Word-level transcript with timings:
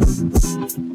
Thank 0.00 0.78
you. 0.78 0.93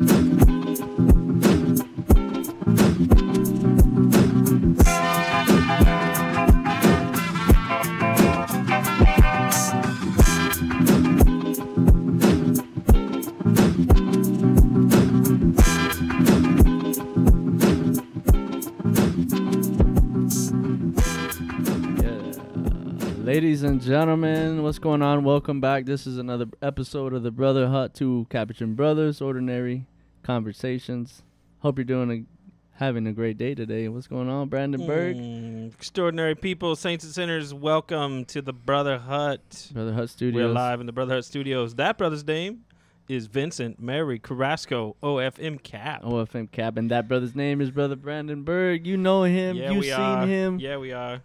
Ladies 23.59 23.71
and 23.71 23.81
gentlemen, 23.81 24.63
what's 24.63 24.79
going 24.79 25.01
on? 25.01 25.25
Welcome 25.25 25.59
back. 25.59 25.83
This 25.83 26.07
is 26.07 26.17
another 26.17 26.45
episode 26.61 27.11
of 27.11 27.23
the 27.23 27.31
Brother 27.31 27.67
Hut 27.67 27.93
2 27.93 28.27
Capuchin 28.29 28.73
Brothers 28.73 29.19
Ordinary 29.19 29.85
Conversations. 30.23 31.23
Hope 31.59 31.77
you're 31.77 31.83
doing 31.83 32.09
a 32.09 32.77
having 32.77 33.05
a 33.05 33.11
great 33.11 33.37
day 33.37 33.55
today. 33.55 33.89
What's 33.89 34.07
going 34.07 34.29
on, 34.29 34.47
Brandon 34.47 34.87
Berg? 34.87 35.17
Mm, 35.17 35.73
extraordinary 35.73 36.35
people, 36.35 36.77
saints 36.77 37.03
and 37.03 37.13
sinners, 37.13 37.53
welcome 37.53 38.23
to 38.27 38.41
the 38.41 38.53
Brother 38.53 38.97
Hut. 38.97 39.71
Brother 39.73 39.91
Hut 39.91 40.15
We're 40.21 40.47
live 40.47 40.79
in 40.79 40.85
the 40.85 40.93
Brother 40.93 41.15
Hut 41.15 41.25
Studios. 41.25 41.75
That 41.75 41.97
brother's 41.97 42.25
name 42.25 42.63
is 43.09 43.25
Vincent 43.25 43.77
Mary 43.77 44.19
Carrasco, 44.19 44.95
OFM 45.03 45.61
Cap. 45.61 46.03
OFM 46.03 46.49
Cap, 46.49 46.77
and 46.77 46.89
that 46.91 47.09
brother's 47.09 47.35
name 47.35 47.59
is 47.59 47.71
Brother 47.71 47.97
Brandon 47.97 48.43
Berg. 48.43 48.87
You 48.87 48.95
know 48.95 49.23
him. 49.23 49.57
yeah, 49.57 49.71
You've 49.71 49.83
seen 49.83 49.93
are. 49.95 50.25
him. 50.25 50.59
Yeah, 50.59 50.77
we 50.77 50.93
are. 50.93 51.21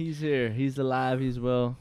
He's 0.00 0.20
here. 0.20 0.48
He's 0.48 0.78
alive. 0.78 1.20
He's 1.20 1.38
well. 1.38 1.76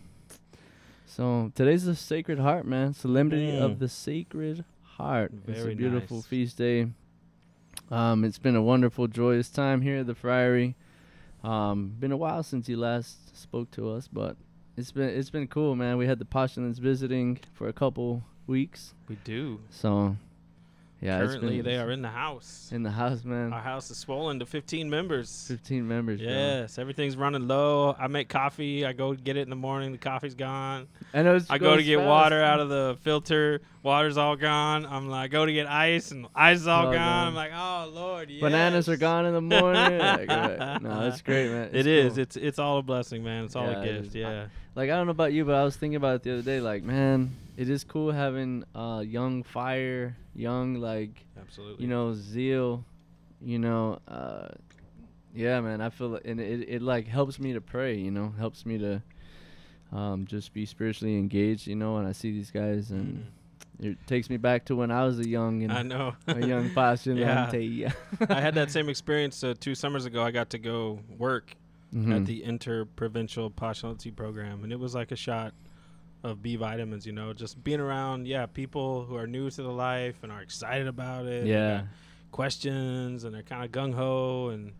So 1.06 1.54
today's 1.56 1.86
the 1.86 1.96
Sacred 1.96 2.38
Heart, 2.40 2.66
man. 2.68 2.94
Solemnity 2.94 3.54
Mm. 3.54 3.62
of 3.62 3.80
the 3.80 3.88
Sacred 3.88 4.66
Heart. 4.84 5.32
Very 5.46 5.72
it's 5.72 5.74
a 5.74 5.76
beautiful 5.78 6.18
nice. 6.18 6.26
feast 6.26 6.58
day. 6.58 6.88
Um, 7.90 8.26
it's 8.26 8.38
been 8.38 8.58
a 8.58 8.62
wonderful, 8.62 9.08
joyous 9.08 9.50
time 9.50 9.80
here 9.84 10.00
at 10.00 10.06
the 10.08 10.16
Friary. 10.16 10.76
Um, 11.46 11.94
been 11.98 12.12
a 12.12 12.18
while 12.18 12.44
since 12.44 12.68
you 12.68 12.76
last 12.76 13.38
spoke 13.38 13.72
to 13.72 13.90
us, 13.90 14.10
but 14.12 14.36
it's 14.76 14.92
been 14.92 15.08
it's 15.08 15.30
been 15.30 15.48
cool, 15.48 15.78
man. 15.78 15.96
We 15.96 16.06
had 16.06 16.20
the 16.20 16.26
postulants 16.26 16.78
visiting 16.80 17.40
for 17.54 17.70
a 17.70 17.74
couple 17.74 18.24
weeks, 18.48 18.96
We 19.08 19.16
do. 19.24 19.62
so 19.70 20.18
yeah, 21.02 21.20
Currently, 21.20 21.62
they 21.62 21.78
are 21.78 21.92
in 21.92 22.02
the 22.02 22.10
house. 22.10 22.70
in 22.74 22.84
the 22.84 22.92
house, 22.92 23.24
man. 23.24 23.54
Our 23.54 23.62
house 23.62 23.90
is 23.90 23.98
swollen 23.98 24.40
to 24.40 24.46
15 24.46 24.90
members. 24.90 25.46
Fifteen 25.48 25.88
members, 25.88 26.20
bro. 26.20 26.30
Yes, 26.30 26.78
everything's 26.78 27.16
running 27.16 27.48
low. 27.48 27.96
I 27.98 28.08
make 28.08 28.28
coffee. 28.28 28.86
I 28.86 28.92
go 28.94 29.14
get 29.14 29.38
it 29.38 29.42
in 29.42 29.50
the 29.50 29.56
morning. 29.56 29.92
The 29.94 29.98
coffee's 29.98 30.36
gone. 30.36 30.88
I 31.14 31.22
know. 31.22 31.36
It's 31.36 31.50
I 31.50 31.58
go 31.58 31.78
to 31.78 31.84
get 31.84 31.98
fast. 32.00 32.08
water 32.08 32.44
out 32.44 32.60
of 32.60 32.70
the 32.70 32.98
filter. 33.02 33.62
Water's 33.82 34.18
all 34.18 34.36
gone. 34.36 34.86
I'm 34.86 35.08
like, 35.10 35.32
go 35.32 35.46
to 35.46 35.54
get 35.54 35.68
ice, 35.68 36.12
and 36.12 36.28
ice 36.36 36.58
is 36.60 36.68
all, 36.68 36.88
All 36.88 36.92
gone. 36.92 36.96
gone. 36.96 37.28
I'm 37.28 37.36
like, 37.36 37.52
oh 37.56 37.90
lord, 37.94 38.30
yes. 38.30 38.42
Bananas 38.42 38.90
are 38.90 38.98
gone 38.98 39.26
in 39.26 39.34
the 39.34 39.42
morning. 39.42 40.00
Like, 40.00 40.82
no, 40.82 41.08
it's 41.08 41.22
great, 41.22 41.50
man. 41.50 41.70
It 41.72 41.76
It's 41.76 41.88
is. 41.88 42.14
cool. 42.14 42.22
It's 42.24 42.36
it's 42.36 42.60
all 42.60 42.78
a 42.80 42.84
blessing, 42.84 43.24
man. 43.24 43.46
It's 43.46 43.56
all 43.56 43.72
Yeah, 43.72 43.80
a 43.82 43.86
gift. 44.02 44.16
Yeah. 44.16 44.48
Like 44.76 44.90
I 44.90 44.96
don't 44.98 45.08
know 45.08 45.12
about 45.12 45.32
you, 45.34 45.46
but 45.46 45.56
I 45.56 45.64
was 45.64 45.76
thinking 45.78 45.96
about 45.96 46.16
it 46.16 46.24
the 46.24 46.34
other 46.34 46.42
day. 46.42 46.60
Like, 46.60 46.84
man, 46.84 47.36
it 47.62 47.68
is 47.70 47.84
cool 47.84 48.12
having 48.12 48.64
uh 48.76 49.02
young 49.18 49.44
fire, 49.44 50.16
young 50.34 50.68
like 50.90 51.16
Absolutely. 51.44 51.84
you 51.84 51.90
know 51.94 52.14
zeal, 52.14 52.84
you 53.42 53.60
know. 53.60 54.00
uh 54.08 54.48
Yeah, 55.36 55.62
man. 55.62 55.80
I 55.82 55.90
feel 55.90 56.20
and 56.30 56.40
it 56.40 56.60
it 56.76 56.82
like 56.82 57.06
helps 57.08 57.38
me 57.40 57.54
to 57.54 57.62
pray. 57.62 57.94
You 58.06 58.12
know, 58.12 58.28
helps 58.38 58.66
me 58.66 58.78
to 58.86 59.02
um 59.92 60.26
just 60.26 60.54
be 60.54 60.66
spiritually 60.66 61.18
engaged. 61.18 61.68
You 61.68 61.76
know, 61.76 61.98
and 61.98 62.08
I 62.08 62.14
see 62.14 62.32
these 62.32 62.52
guys 62.52 62.92
and 62.92 63.26
it 63.82 63.96
takes 64.08 64.30
me 64.30 64.38
back 64.38 64.66
to 64.66 64.76
when 64.76 64.92
I 64.92 65.04
was 65.06 65.20
a 65.20 65.28
young 65.38 65.64
and 65.64 65.72
Mm. 65.72 65.78
I 65.78 65.84
know. 65.94 66.08
a 66.28 66.46
young 66.54 66.70
postulante. 66.78 67.64
Yeah. 67.66 67.94
I 68.30 68.42
had 68.42 68.54
that 68.56 68.72
same 68.72 68.90
experience 68.96 69.44
uh, 69.44 69.54
two 69.60 69.76
summers 69.76 70.06
ago. 70.06 70.22
I 70.24 70.32
got 70.32 70.50
to 70.52 70.60
go 70.60 71.00
work 71.18 71.56
Mhm. 71.94 72.14
at 72.16 72.26
the 72.26 72.44
interprovincial 72.44 73.50
postulancy 73.50 74.12
program, 74.16 74.64
and 74.64 74.72
it 74.72 74.80
was 74.80 74.94
like 74.94 75.12
a 75.12 75.16
shot 75.16 75.54
of 76.24 76.42
B 76.42 76.56
vitamins. 76.56 77.06
You 77.06 77.14
know, 77.14 77.34
just 77.34 77.64
being 77.64 77.80
around, 77.80 78.28
yeah, 78.28 78.46
people 78.46 79.06
who 79.06 79.16
are 79.16 79.28
new 79.28 79.50
to 79.50 79.62
the 79.62 79.72
life 79.72 80.16
and 80.24 80.32
are 80.32 80.42
excited 80.42 80.88
about 80.88 81.26
it. 81.26 81.46
yeah. 81.48 81.78
got 81.78 81.86
questions, 82.32 83.24
and 83.24 83.34
they're 83.34 83.44
kind 83.44 83.66
of 83.66 83.72
gung 83.72 83.94
ho, 83.94 84.50
and 84.50 84.72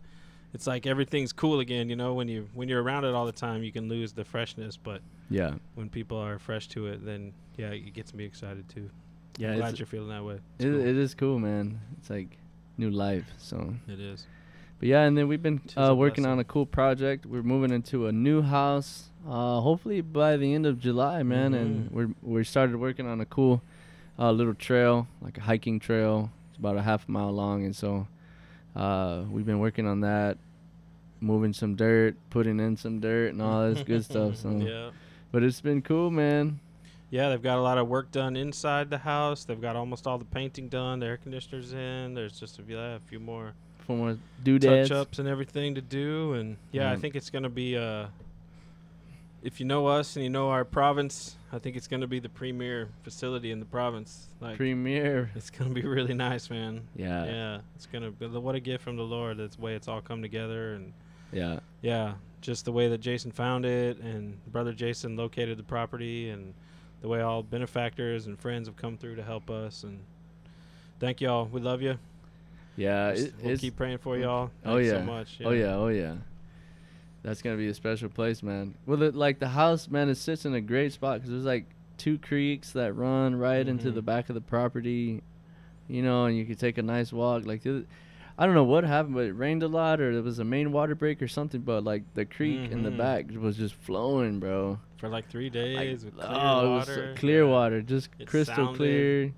it's 0.54 0.68
like 0.68 0.86
everything's 0.86 1.34
cool 1.34 1.60
again. 1.60 1.90
You 1.90 1.96
know, 1.96 2.14
when 2.14 2.28
you 2.28 2.48
when 2.54 2.70
you're 2.70 2.82
around 2.82 3.06
it 3.06 3.14
all 3.14 3.26
the 3.26 3.32
time, 3.32 3.64
you 3.64 3.72
can 3.72 3.90
lose 3.90 4.14
the 4.14 4.24
freshness, 4.24 4.78
but 4.78 5.02
Yeah. 5.30 5.56
when 5.76 5.90
people 5.90 6.18
are 6.18 6.40
fresh 6.40 6.68
to 6.70 6.88
it, 6.88 7.04
then 7.06 7.34
yeah, 7.58 7.70
it 7.70 7.94
gets 7.94 8.14
me 8.14 8.24
excited 8.26 8.68
too. 8.70 8.90
Yeah. 9.38 9.52
I'm 9.52 9.58
glad 9.58 9.80
you're 9.80 9.86
feeling 9.86 10.10
that 10.10 10.24
way. 10.24 10.40
It's 10.58 10.66
It, 10.66 10.72
cool. 10.72 10.82
it 10.82 10.96
is 10.98 11.14
cool, 11.16 11.40
man. 11.40 11.80
It's 11.98 12.10
like 12.10 12.38
new 12.78 12.90
life. 12.90 13.26
So, 13.38 13.74
It 13.88 14.00
is. 14.00 14.26
but 14.80 14.88
yeah, 14.90 15.04
and 15.04 15.18
then 15.18 15.28
we've 15.28 15.42
been 15.44 15.62
uh, 15.78 15.94
working 15.96 16.26
on 16.26 16.40
a 16.40 16.44
cool 16.44 16.66
project. 16.66 17.26
We're 17.26 17.44
moving 17.44 17.72
into 17.72 18.08
a 18.08 18.12
new 18.12 18.42
house. 18.42 19.09
Uh, 19.28 19.60
hopefully 19.60 20.02
by 20.02 20.38
the 20.38 20.54
end 20.54 20.66
of 20.66 20.80
July, 20.80 21.24
man. 21.24 21.54
And 21.54 21.90
Mhm. 21.90 21.92
we're 21.92 22.10
we 22.22 22.44
started 22.44 22.78
working 22.78 23.06
on 23.08 23.20
a 23.22 23.26
cool 23.26 23.62
uh, 24.18 24.32
little 24.32 24.54
trail, 24.54 25.08
like 25.22 25.38
a 25.38 25.42
hiking 25.42 25.80
trail. 25.80 26.30
It's 26.50 26.58
about 26.58 26.78
a 26.78 26.82
half 26.82 27.08
mile 27.08 27.32
long, 27.32 27.64
and 27.64 27.76
so 27.76 28.08
uh, 28.76 29.24
we've 29.32 29.46
been 29.46 29.60
working 29.60 29.86
on 29.88 30.02
that, 30.02 30.38
moving 31.22 31.54
some 31.54 31.76
dirt, 31.76 32.16
putting 32.30 32.60
in 32.60 32.76
some 32.78 33.00
dirt, 33.00 33.34
and 33.34 33.42
all 33.42 33.70
this 33.70 33.84
good 33.84 34.04
stuff. 34.06 34.36
So, 34.38 34.50
yeah. 34.68 34.90
but 35.32 35.44
it's 35.44 35.62
been 35.62 35.82
cool, 35.82 36.12
man. 36.12 36.60
Yeah, 37.12 37.30
they've 37.30 37.42
got 37.42 37.58
a 37.58 37.62
lot 37.62 37.78
of 37.78 37.88
work 37.88 38.12
done 38.12 38.36
inside 38.36 38.90
the 38.90 39.00
house. 39.00 39.44
They've 39.44 39.60
got 39.60 39.76
almost 39.76 40.06
all 40.06 40.18
the 40.20 40.26
painting 40.26 40.68
done. 40.70 41.00
The 41.00 41.08
air 41.08 41.18
conditioner's 41.18 41.74
in. 41.74 42.14
There's 42.14 42.40
just 42.40 42.60
a 42.60 42.62
few, 42.62 42.78
a 42.78 43.00
few 43.08 43.20
more 43.20 43.54
For 43.80 43.96
more 43.96 44.18
doodads. 44.44 44.90
touch 44.90 44.96
ups 44.96 45.20
and 45.20 45.28
everything 45.28 45.74
to 45.76 45.82
do. 45.82 46.34
And 46.34 46.58
yeah, 46.72 46.92
I 46.92 46.96
Mm. 46.96 47.02
think 47.02 47.16
it's 47.16 47.30
gonna 47.30 47.50
be. 47.50 47.76
Uh, 47.78 48.08
if 49.44 49.60
you 49.60 49.66
know 49.66 49.88
us 49.88 50.16
and 50.16 50.24
you 50.24 50.30
know 50.30 50.50
our 50.50 50.66
province, 50.66 51.36
I 51.52 51.60
think 51.60 51.76
it's 51.76 51.88
gonna 51.88 52.08
be 52.08 52.20
the 52.20 52.30
premier 52.30 52.90
facility 53.04 53.52
in 53.52 53.60
the 53.60 53.66
province. 53.66 54.28
Like, 54.40 54.58
Premiere. 54.58 55.32
it's 55.36 55.50
gonna 55.50 55.72
be 55.74 55.82
really 55.82 56.14
nice, 56.14 56.50
man. 56.50 56.88
Yeah. 56.96 57.26
yeah, 57.26 57.60
it's 57.76 57.86
gonna 57.86 58.12
be 58.12 58.28
what 58.28 58.56
a 58.56 58.60
gift 58.60 58.84
from 58.84 58.98
the 58.98 59.04
Lord. 59.04 59.38
That's 59.38 59.56
the 59.56 59.62
way 59.62 59.76
it's 59.76 59.88
all 59.88 60.02
come 60.02 60.22
together, 60.22 60.74
and 60.74 60.94
Yeah. 61.32 61.60
yeah, 61.82 62.14
just 62.42 62.66
the 62.66 62.72
way 62.72 62.88
that 62.90 63.00
Jason 63.00 63.32
found 63.32 63.66
it, 63.66 64.00
and 64.00 64.38
brother 64.52 64.74
Jason 64.74 65.16
located 65.16 65.58
the 65.58 65.64
property, 65.64 66.30
and 66.30 66.54
the 67.02 67.08
way 67.08 67.22
all 67.22 67.42
benefactors 67.44 68.28
and 68.28 68.38
friends 68.38 68.68
have 68.68 68.76
come 68.76 68.98
through 68.98 69.16
to 69.16 69.24
help 69.24 69.50
us. 69.50 69.84
And 69.84 70.00
thank 71.00 71.22
y'all. 71.22 71.46
We 71.46 71.62
love 71.62 71.82
you. 71.82 71.98
Yeah. 72.76 73.10
It, 73.10 73.34
we'll 73.42 73.58
keep 73.58 73.76
praying 73.78 74.00
for 74.00 74.18
y'all. 74.18 74.52
Oh, 74.66 74.76
Thanks 74.76 74.88
yeah. 74.92 75.00
so 75.00 75.04
much. 75.04 75.38
Oh 75.46 75.52
yeah, 75.52 75.76
oh 75.76 75.88
yeah. 75.88 76.16
That's 77.24 77.42
gonna 77.42 77.58
be 77.58 77.68
a 77.68 77.74
special 77.74 78.10
place, 78.10 78.42
man. 78.42 78.76
Well, 78.86 79.02
it, 79.04 79.16
like 79.16 79.40
the 79.40 79.50
house, 79.50 79.90
man, 79.90 80.10
it 80.10 80.16
sits 80.16 80.46
in 80.46 80.54
a 80.54 80.62
great 80.62 80.94
spot 80.94 81.16
because 81.20 81.32
there's 81.32 81.46
like 81.46 81.66
two 81.98 82.18
creeks 82.18 82.72
that 82.72 82.94
run 82.94 83.36
right 83.36 83.68
into 83.68 83.92
Mhm. 83.92 83.96
the 83.96 84.02
back 84.02 84.30
of 84.30 84.36
the 84.36 84.42
property, 84.42 85.22
you 85.90 86.02
know, 86.02 86.26
and 86.26 86.38
you 86.38 86.46
could 86.46 86.60
take 86.60 86.78
a 86.78 86.82
nice 86.84 87.12
walk. 87.12 87.46
Like, 87.46 87.66
I 87.66 88.46
don't 88.46 88.56
know 88.56 88.64
what 88.64 88.86
happened, 88.86 89.16
but 89.16 89.26
it 89.26 89.34
rained 89.34 89.64
a 89.64 89.68
lot, 89.68 90.00
or 90.00 90.14
there 90.14 90.24
was 90.24 90.40
a 90.40 90.46
main 90.46 90.72
water 90.72 90.96
break 90.96 91.22
or 91.22 91.28
something. 91.28 91.60
But 91.60 91.84
like 91.84 92.04
the 92.14 92.24
creek 92.24 92.72
in 92.72 92.84
the 92.84 92.90
Mhm. 92.92 92.98
back 92.98 93.26
was 93.38 93.58
just 93.58 93.76
flowing, 93.76 94.40
bro. 94.40 94.80
for 94.98 95.08
like 95.08 95.30
three 95.30 95.46
Like, 95.46 95.54
days 95.54 96.04
with 96.04 96.16
clear 96.18 96.28
oh, 96.30 96.66
it 96.66 96.70
was 96.76 96.90
clear 97.18 97.44
Yeah. 97.46 97.50
water, 97.50 97.82
just 97.82 98.10
It 98.20 98.28
crystal 98.28 98.54
sounded- 98.56 98.76
clear. 98.76 99.32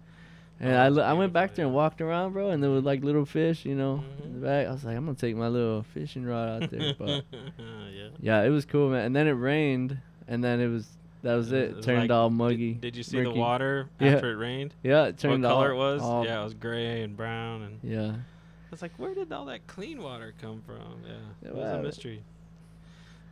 And 0.63 0.97
Oh, 0.97 1.01
I, 1.01 1.09
I 1.09 1.13
went 1.13 1.33
back 1.33 1.55
there 1.55 1.65
and 1.65 1.73
walked 1.73 2.01
around, 2.01 2.33
bro, 2.33 2.51
and 2.51 2.61
there 2.61 2.69
was 2.69 2.83
like 2.83 3.03
little 3.03 3.25
fish, 3.25 3.65
you 3.65 3.73
know, 3.75 4.03
in 4.23 4.33
the 4.33 4.39
Mhm. 4.39 4.41
back. 4.43 4.67
I 4.67 4.71
was 4.71 4.85
like, 4.85 4.95
I'm 4.95 5.05
gonna 5.05 5.17
take 5.17 5.35
my 5.35 5.47
little 5.47 5.81
fishing 5.81 6.23
rod 6.23 6.63
out 6.63 6.69
there, 6.69 6.93
but 6.97 7.23
yeah. 7.57 8.09
yeah, 8.19 8.43
it 8.43 8.49
was 8.49 8.65
cool, 8.65 8.91
man. 8.91 9.05
And 9.05 9.15
then 9.15 9.27
it 9.27 9.31
rained, 9.31 9.97
and 10.27 10.43
then 10.43 10.59
it 10.59 10.67
was 10.67 10.87
that 11.23 11.33
was 11.35 11.51
it. 11.51 11.71
It 11.71 11.75
was 11.77 11.85
turned 11.85 12.01
like- 12.01 12.11
all 12.11 12.29
did- 12.29 12.35
muggy. 12.37 12.73
Did, 12.75 12.95
you 12.95 13.01
see 13.03 13.17
the 13.17 13.23
murky. 13.25 13.39
water 13.39 13.89
Yeah. 13.99 14.11
after 14.11 14.31
it 14.31 14.35
rained? 14.35 14.73
Yeah, 14.83 15.05
it 15.05 15.17
turned 15.17 15.41
what 15.43 15.49
color 15.49 15.71
it 15.71 15.75
was? 15.77 16.01
all- 16.03 16.25
yeah, 16.25 16.39
it 16.41 16.43
was 16.43 16.53
gray 16.53 17.01
and 17.01 17.17
brown, 17.17 17.63
and 17.63 17.79
yeah. 17.83 18.11
I 18.11 18.69
was 18.71 18.81
like, 18.83 18.93
where 18.97 19.13
did 19.15 19.31
all 19.33 19.45
that 19.47 19.65
clean 19.67 20.01
water 20.01 20.33
come 20.39 20.61
from? 20.65 21.01
Yeah, 21.05 21.13
Yeah, 21.41 21.49
it 21.49 21.55
was 21.55 21.63
well, 21.63 21.79
a 21.79 21.83
mystery. 21.83 22.23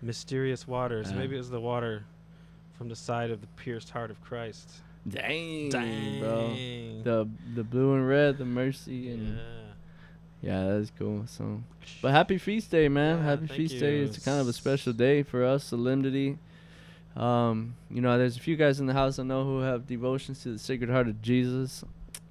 Mysterious 0.02 0.68
waters. 0.68 1.12
Uh, 1.12 1.16
Maybe 1.16 1.36
it 1.36 1.40
was 1.40 1.50
the 1.50 1.60
water 1.62 2.06
from 2.78 2.90
the 2.90 2.96
side 2.96 3.32
of 3.32 3.42
the 3.42 3.48
pierced 3.56 3.90
heart 3.92 4.10
of 4.12 4.22
Christ. 4.22 4.70
Dang, 5.10 5.70
Dang, 5.70 6.20
bro. 6.20 6.48
The 7.04 7.30
the 7.56 7.64
blue 7.64 7.94
and 7.96 8.08
red, 8.08 8.38
the 8.38 8.46
mercy, 8.46 9.12
and 9.12 9.38
yeah. 9.38 9.44
yeah, 10.42 10.64
that 10.66 10.78
is 10.78 10.92
cool. 10.98 11.26
So, 11.28 11.62
but 12.02 12.12
happy 12.12 12.38
feast 12.38 12.72
day, 12.72 12.90
man. 12.90 13.18
Yeah, 13.18 13.24
happy 13.24 13.48
feast 13.48 13.80
day. 13.80 14.00
It's 14.00 14.24
kind 14.24 14.40
of 14.40 14.48
a 14.48 14.54
special 14.54 14.94
day 14.94 15.24
for 15.24 15.44
us, 15.44 15.64
solemnity. 15.64 16.38
Um, 17.16 17.76
you 17.90 18.02
know, 18.02 18.18
there's 18.18 18.38
a 18.38 18.40
few 18.40 18.56
guys 18.56 18.80
in 18.80 18.86
the 18.86 18.94
house 18.94 19.20
I 19.20 19.24
know 19.24 19.44
who 19.44 19.60
have 19.62 19.88
devotions 19.88 20.44
to 20.44 20.54
the 20.54 20.60
Sacred 20.60 20.90
Heart 20.90 21.08
of 21.08 21.22
Jesus. 21.22 21.84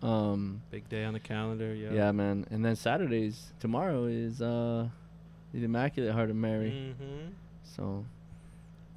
Um, 0.03 0.63
Big 0.71 0.89
day 0.89 1.05
on 1.05 1.13
the 1.13 1.21
calendar. 1.21 1.75
Yeah. 1.75 1.93
yeah, 1.93 2.13
man. 2.13 2.47
And 2.51 2.65
then 2.65 2.77
Saturdays, 2.77 3.53
tomorrow 3.61 4.05
is 4.05 4.41
uh, 4.41 4.89
the 5.53 5.65
Immaculate 5.65 6.13
Heart 6.15 6.31
of 6.31 6.37
Mary. 6.37 6.95
Mm-hmm. 7.01 7.29
So 7.77 8.05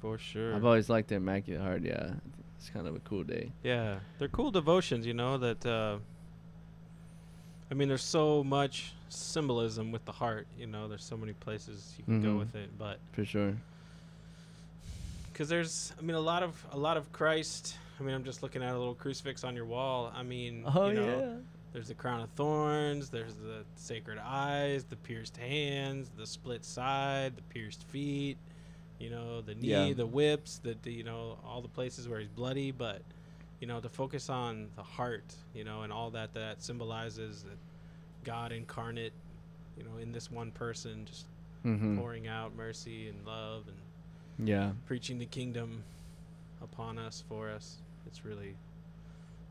For 0.00 0.16
sure. 0.18 0.54
I've 0.54 0.64
always 0.64 0.88
liked 0.88 1.08
the 1.08 1.16
Immaculate 1.16 1.60
Heart. 1.60 1.82
Yeah, 1.82 2.12
it's 2.62 2.70
kind 2.70 2.86
of 2.86 2.94
a 2.94 3.00
cool 3.00 3.24
day. 3.24 3.50
Yeah, 3.64 3.98
they're 4.20 4.28
cool 4.28 4.52
devotions, 4.52 5.04
you 5.04 5.14
know, 5.14 5.36
that 5.38 5.66
uh, 5.66 5.96
I 7.70 7.74
mean, 7.74 7.88
there's 7.88 8.04
so 8.04 8.44
much 8.44 8.92
symbolism 9.08 9.90
with 9.90 10.04
the 10.04 10.12
heart. 10.12 10.46
You 10.56 10.68
know, 10.68 10.86
there's 10.86 11.02
so 11.02 11.16
many 11.16 11.32
places 11.32 11.92
you 11.98 12.04
can 12.04 12.22
go 12.22 12.28
Mhm. 12.28 12.38
with 12.38 12.54
it, 12.54 12.70
but 12.78 12.98
For 13.12 13.24
sure. 13.24 13.56
because 15.32 15.48
there's, 15.48 15.92
I 15.98 16.02
mean, 16.02 16.14
a 16.14 16.20
lot 16.20 16.42
of 16.44 16.64
a 16.70 16.78
lot 16.78 16.96
of 16.96 17.10
Christ. 17.12 17.76
I 17.98 18.04
mean, 18.04 18.14
I'm 18.14 18.24
just 18.24 18.42
looking 18.44 18.62
at 18.62 18.74
a 18.74 18.78
little 18.78 18.94
crucifix 18.94 19.42
on 19.44 19.56
your 19.56 19.64
wall. 19.66 20.12
I 20.14 20.22
mean, 20.22 20.62
Oh 20.66 20.88
you 20.88 20.94
know, 20.94 21.18
yeah. 21.18 21.36
There's 21.72 21.88
the 21.88 21.94
crown 21.94 22.20
of 22.20 22.28
thorns. 22.30 23.08
There's 23.08 23.34
the 23.34 23.64
sacred 23.76 24.18
eyes, 24.22 24.84
the 24.84 24.96
pierced 24.96 25.36
hands, 25.36 26.10
the 26.16 26.26
split 26.26 26.64
side, 26.64 27.34
the 27.34 27.42
pierced 27.42 27.82
feet. 27.84 28.36
You 29.02 29.10
know, 29.10 29.40
the 29.40 29.54
knee, 29.56 29.68
Yeah. 29.88 29.94
the 29.94 30.06
whips, 30.06 30.58
the, 30.58 30.76
the 30.80 30.92
you 30.92 31.02
know 31.02 31.36
all 31.44 31.60
the 31.60 31.68
places 31.68 32.08
where 32.08 32.20
he's 32.20 32.28
bloody. 32.28 32.70
But 32.70 33.02
you 33.60 33.66
know, 33.66 33.80
to 33.80 33.88
focus 33.88 34.30
on 34.30 34.68
the 34.76 34.82
heart, 34.84 35.34
you 35.54 35.64
know, 35.64 35.82
and 35.82 35.92
all 35.92 36.10
that 36.10 36.34
that 36.34 36.62
symbolizes 36.62 37.42
that 37.42 37.58
God 38.24 38.52
incarnate, 38.52 39.12
you 39.76 39.82
know, 39.82 39.96
in 40.00 40.12
this 40.12 40.30
one 40.30 40.52
person, 40.52 41.04
just 41.04 41.26
Mm-hmm. 41.64 41.96
pouring 41.96 42.26
out 42.26 42.56
mercy 42.56 43.08
and 43.08 43.24
love 43.24 43.64
and 43.68 44.48
Yeah. 44.48 44.72
preaching 44.86 45.18
the 45.18 45.26
kingdom 45.26 45.84
upon 46.60 46.98
us 46.98 47.22
for 47.28 47.50
us. 47.50 47.76
It's 48.06 48.24
really 48.24 48.56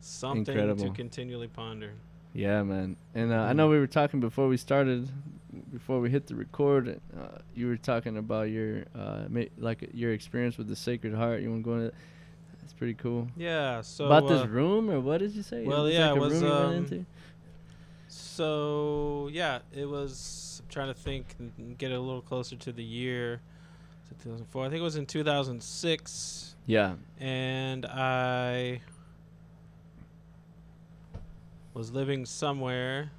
something 0.00 0.44
to 0.76 0.90
continually 0.94 1.48
ponder. 1.48 1.92
Yeah, 2.34 2.62
man. 2.62 2.96
And 3.14 3.32
uh, 3.32 3.36
I 3.36 3.52
know 3.52 3.68
we 3.68 3.78
were 3.78 3.86
talking 3.86 4.20
before 4.20 4.48
we 4.48 4.56
started, 4.56 5.08
before 5.72 6.00
we 6.00 6.08
hit 6.10 6.26
the 6.26 6.34
record. 6.34 7.00
Uh, 7.16 7.38
you 7.54 7.66
were 7.68 7.76
talking 7.76 8.16
about 8.16 8.48
your 8.48 8.84
uh, 8.94 9.24
ma- 9.28 9.42
like 9.58 9.90
your 9.92 10.12
experience 10.12 10.56
with 10.56 10.68
the 10.68 10.76
Sacred 10.76 11.14
Heart. 11.14 11.42
You 11.42 11.50
want 11.50 11.64
to 11.64 11.70
go 11.70 11.76
into? 11.76 11.92
That's 12.60 12.72
pretty 12.72 12.94
cool. 12.94 13.28
Yeah. 13.36 13.82
So 13.82 14.06
about 14.06 14.24
uh, 14.24 14.28
this 14.38 14.46
room, 14.46 14.90
or 14.90 15.00
what 15.00 15.18
did 15.18 15.32
you 15.32 15.42
say? 15.42 15.64
well, 15.64 15.88
yeah, 15.90 16.12
like 16.12 16.16
it 16.16 16.20
was, 16.20 16.32
room 16.32 16.42
you 16.42 16.48
went 16.80 16.92
um? 16.92 17.06
So 18.08 19.28
yeah, 19.32 19.58
it 19.74 19.86
was. 19.88 20.62
I'm 20.64 20.68
trying 20.70 20.88
to 20.88 20.94
think, 20.94 21.34
and- 21.38 21.52
and 21.58 21.76
get 21.78 21.92
a 21.92 21.98
little 22.00 22.22
closer 22.22 22.56
to 22.56 22.72
the 22.72 22.84
year. 22.84 23.40
2004? 24.22 24.66
I 24.66 24.68
think 24.68 24.80
it 24.80 24.84
was 24.84 24.96
in 24.96 25.06
2006, 25.06 26.54
Yeah. 26.66 26.94
and 27.18 27.86
I 27.86 28.80
was 31.74 31.92
living 31.92 32.26
somewhere. 32.26 33.10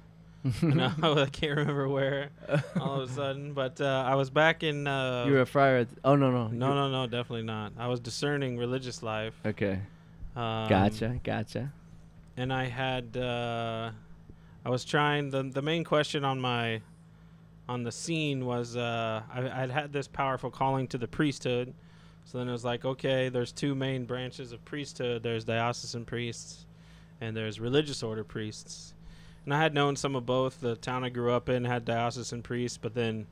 and 0.60 0.82
I, 0.82 0.92
I 1.02 1.26
can't 1.26 1.56
remember 1.56 1.88
where 1.88 2.30
all 2.80 3.00
of 3.00 3.10
a 3.10 3.12
sudden, 3.12 3.52
but 3.54 3.80
uh, 3.80 4.04
I 4.06 4.14
was 4.14 4.30
back 4.30 4.62
in. 4.62 4.86
Uh, 4.86 5.24
you 5.26 5.32
were 5.32 5.40
a 5.40 5.46
friar. 5.46 5.78
At 5.78 5.88
oh 6.04 6.16
no 6.16 6.30
no. 6.30 6.48
no, 6.48 6.74
no, 6.74 6.90
no, 6.90 7.06
definitely 7.06 7.44
not. 7.44 7.72
I 7.78 7.88
was 7.88 8.00
discerning 8.00 8.56
religious 8.58 9.02
life. 9.02 9.34
Okay. 9.44 9.80
Um, 10.36 10.68
Gotcha. 10.68 11.20
Gotcha. 11.22 11.72
and 12.36 12.52
I 12.52 12.64
had 12.64 13.16
uh, 13.16 13.90
I 14.64 14.68
was 14.70 14.84
trying 14.84 15.30
the 15.30 15.42
the 15.44 15.62
main 15.62 15.84
question 15.84 16.24
on 16.24 16.40
my 16.40 16.80
on 17.68 17.82
the 17.82 17.92
scene 17.92 18.44
was 18.44 18.76
uh, 18.76 19.22
I 19.32 19.62
I'd 19.62 19.70
had 19.70 19.92
this 19.92 20.08
powerful 20.08 20.50
calling 20.50 20.86
to 20.88 20.98
the 20.98 21.08
priesthood, 21.08 21.72
so 22.24 22.36
then 22.38 22.48
it 22.48 22.52
was 22.52 22.64
like 22.64 22.84
okay, 22.84 23.28
there's 23.30 23.52
two 23.52 23.74
main 23.74 24.04
branches 24.04 24.52
of 24.52 24.62
priesthood. 24.66 25.22
There's 25.22 25.44
diocesan 25.44 26.04
priests, 26.04 26.66
and 27.20 27.36
there's 27.36 27.60
religious 27.60 28.02
order 28.02 28.24
priests. 28.24 28.94
And 29.44 29.52
I 29.52 29.60
had 29.60 29.74
known 29.74 29.96
some 29.96 30.16
of 30.16 30.24
both. 30.24 30.60
The 30.60 30.76
town 30.76 31.04
I 31.04 31.08
grew 31.10 31.32
up 31.32 31.48
in 31.48 31.64
had 31.64 31.84
diocesan 31.84 32.42
priests, 32.42 32.78
but 32.78 32.94
then 32.94 33.26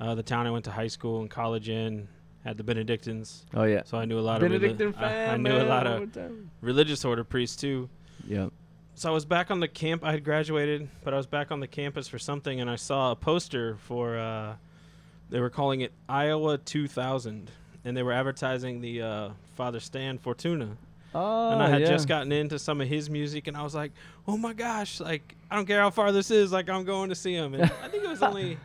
uh, 0.00 0.14
the 0.14 0.22
town 0.22 0.46
I 0.46 0.50
went 0.50 0.64
to 0.66 0.70
high 0.70 0.86
school 0.88 1.20
and 1.20 1.28
college 1.30 1.68
in 1.68 2.08
had 2.44 2.56
the 2.56 2.64
Benedictines. 2.64 3.44
Oh 3.54 3.64
yeah. 3.64 3.82
So 3.84 3.98
I 3.98 4.04
knew 4.04 4.18
a 4.18 4.20
lot 4.20 4.40
Benedictine 4.40 4.88
of 4.88 4.94
reli- 4.96 5.02
I, 5.02 5.34
I 5.34 5.36
knew 5.36 5.56
a 5.56 5.62
lot 5.64 5.86
of 5.86 6.16
religious 6.60 7.04
order 7.04 7.22
priests 7.24 7.56
too 7.56 7.88
Yeah. 8.26 8.48
so 8.94 9.10
I 9.10 9.12
was 9.12 9.24
back 9.24 9.50
on 9.50 9.60
the 9.60 9.68
camp. 9.68 10.04
I 10.04 10.10
had 10.12 10.24
graduated, 10.24 10.88
but 11.04 11.14
I 11.14 11.16
was 11.16 11.26
back 11.26 11.50
on 11.52 11.60
the 11.60 11.68
campus 11.68 12.08
for 12.08 12.18
something, 12.18 12.60
and 12.60 12.68
I 12.68 12.76
saw 12.76 13.12
a 13.12 13.16
poster 13.16 13.76
for. 13.76 14.18
Uh, 14.18 14.54
they 15.30 15.40
were 15.40 15.50
calling 15.50 15.80
it 15.80 15.92
Iowa 16.10 16.58
2000, 16.58 17.50
and 17.84 17.96
they 17.96 18.02
were 18.02 18.12
advertising 18.12 18.80
the 18.82 19.00
uh, 19.02 19.28
Father 19.56 19.80
Stan 19.80 20.18
Fortuna. 20.18 20.76
Oh 21.14 21.50
and 21.52 21.62
I 21.62 21.68
had 21.68 21.82
yeah. 21.82 21.88
just 21.88 22.08
gotten 22.08 22.32
into 22.32 22.58
some 22.58 22.80
of 22.80 22.88
his 22.88 23.10
music, 23.10 23.46
and 23.46 23.56
I 23.56 23.62
was 23.62 23.74
like, 23.74 23.92
"Oh 24.26 24.36
my 24.36 24.52
gosh! 24.52 24.98
Like 25.00 25.36
I 25.50 25.56
don't 25.56 25.66
care 25.66 25.80
how 25.80 25.90
far 25.90 26.12
this 26.12 26.30
is. 26.30 26.52
Like 26.52 26.68
I'm 26.70 26.84
going 26.84 27.08
to 27.10 27.14
see 27.14 27.34
him." 27.34 27.54
And 27.54 27.64
I 27.64 27.88
think 27.88 28.04
it 28.04 28.08
was 28.10 28.22
only. 28.22 28.52
It 28.52 28.58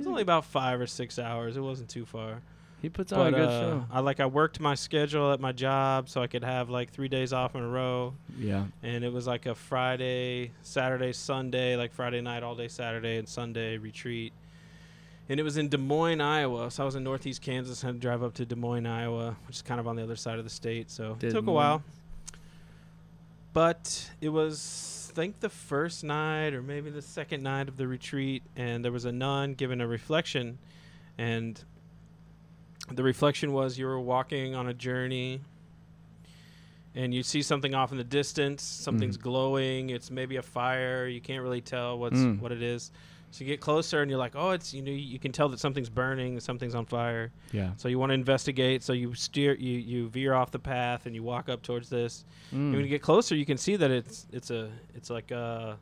was 0.00 0.06
only 0.06 0.20
about 0.22 0.44
five 0.44 0.78
or 0.78 0.86
six 0.86 1.18
hours. 1.18 1.56
It 1.56 1.60
wasn't 1.62 1.88
too 1.88 2.04
far. 2.04 2.42
He 2.82 2.90
puts 2.90 3.10
on 3.12 3.28
a 3.28 3.30
good 3.30 3.48
uh, 3.48 3.60
show. 3.60 3.86
I 3.90 4.00
like 4.00 4.20
I 4.20 4.26
worked 4.26 4.60
my 4.60 4.74
schedule 4.74 5.32
at 5.32 5.40
my 5.40 5.52
job 5.52 6.10
so 6.10 6.20
I 6.22 6.26
could 6.26 6.44
have 6.44 6.68
like 6.68 6.90
three 6.90 7.08
days 7.08 7.32
off 7.32 7.54
in 7.54 7.62
a 7.62 7.66
row 7.66 8.12
Yeah. 8.38 8.64
and 8.82 9.02
it 9.02 9.10
was 9.10 9.26
like 9.26 9.46
a 9.46 9.54
Friday, 9.54 10.52
Saturday, 10.60 11.14
Sunday, 11.14 11.76
like 11.76 11.94
Friday 11.94 12.20
night 12.20 12.42
all 12.42 12.54
day 12.54 12.68
Saturday 12.68 13.16
and 13.16 13.26
Sunday 13.26 13.78
retreat. 13.78 14.34
And 15.28 15.40
it 15.40 15.42
was 15.42 15.56
in 15.56 15.68
Des 15.68 15.76
Moines, 15.78 16.20
Iowa. 16.20 16.70
So 16.70 16.82
I 16.82 16.86
was 16.86 16.94
in 16.94 17.02
Northeast 17.02 17.42
Kansas, 17.42 17.82
had 17.82 17.94
to 17.94 17.98
drive 18.00 18.22
up 18.22 18.34
to 18.34 18.46
Des 18.46 18.54
Moines, 18.54 18.86
Iowa, 18.86 19.36
which 19.46 19.56
is 19.56 19.62
kind 19.62 19.80
of 19.80 19.88
on 19.88 19.96
the 19.96 20.02
other 20.02 20.14
side 20.16 20.38
of 20.38 20.44
the 20.44 20.50
state. 20.50 20.90
So 20.90 21.16
it 21.20 21.30
took 21.30 21.46
a 21.48 21.52
while. 21.52 21.82
But 23.52 24.10
it 24.20 24.28
was, 24.28 25.08
I 25.12 25.14
think, 25.16 25.40
the 25.40 25.48
first 25.48 26.04
night 26.04 26.52
or 26.54 26.62
maybe 26.62 26.90
the 26.90 27.02
second 27.02 27.42
night 27.42 27.68
of 27.68 27.76
the 27.76 27.88
retreat, 27.88 28.42
and 28.54 28.84
there 28.84 28.92
was 28.92 29.04
a 29.04 29.12
nun 29.12 29.54
giving 29.54 29.80
a 29.80 29.86
reflection, 29.86 30.58
and 31.16 31.58
the 32.92 33.02
reflection 33.02 33.52
was 33.52 33.78
you 33.78 33.86
were 33.86 33.98
walking 33.98 34.54
on 34.54 34.68
a 34.68 34.74
journey 34.74 35.40
and 36.94 37.12
you 37.12 37.22
see 37.24 37.42
something 37.42 37.74
off 37.74 37.90
in 37.90 37.98
the 37.98 38.04
distance 38.04 38.62
something's 38.62 39.18
Mhm. 39.18 39.22
glowing 39.22 39.90
it's 39.90 40.08
maybe 40.08 40.36
a 40.36 40.42
fire 40.42 41.08
you 41.08 41.20
can't 41.20 41.42
really 41.42 41.60
tell 41.60 41.98
what's 41.98 42.16
Mm. 42.16 42.38
what 42.38 42.52
it 42.52 42.62
is 42.62 42.92
so 43.30 43.44
you 43.44 43.50
get 43.50 43.60
closer 43.60 44.00
and 44.02 44.10
you're 44.10 44.18
like 44.18 44.34
oh 44.34 44.50
it's 44.50 44.72
you 44.72 44.80
know 44.82 44.90
you 44.90 45.18
can 45.18 45.32
tell 45.32 45.48
that 45.48 45.58
something's 45.60 45.88
burning 45.90 46.40
something's 46.40 46.74
on 46.74 46.86
fire 46.86 47.30
Yeah. 47.52 47.70
so 47.76 47.88
you 47.88 47.98
want 47.98 48.10
to 48.10 48.14
investigate 48.14 48.82
so 48.82 48.92
you 48.92 49.14
steer 49.14 49.54
you 49.54 49.78
you 49.78 50.08
veer 50.08 50.32
off 50.34 50.50
the 50.50 50.58
path 50.58 51.06
and 51.06 51.14
you 51.14 51.22
walk 51.22 51.48
up 51.48 51.62
towards 51.62 51.88
this 51.90 52.24
and 52.52 52.72
when 52.72 52.80
you 52.80 52.86
Mm. 52.86 52.90
get 52.90 53.02
closer 53.02 53.34
you 53.34 53.44
can 53.46 53.58
see 53.58 53.76
that 53.76 53.90
it's 53.90 54.26
it's 54.32 54.50
a 54.50 54.70
it's 54.94 55.10
like 55.10 55.30
a 55.32 55.78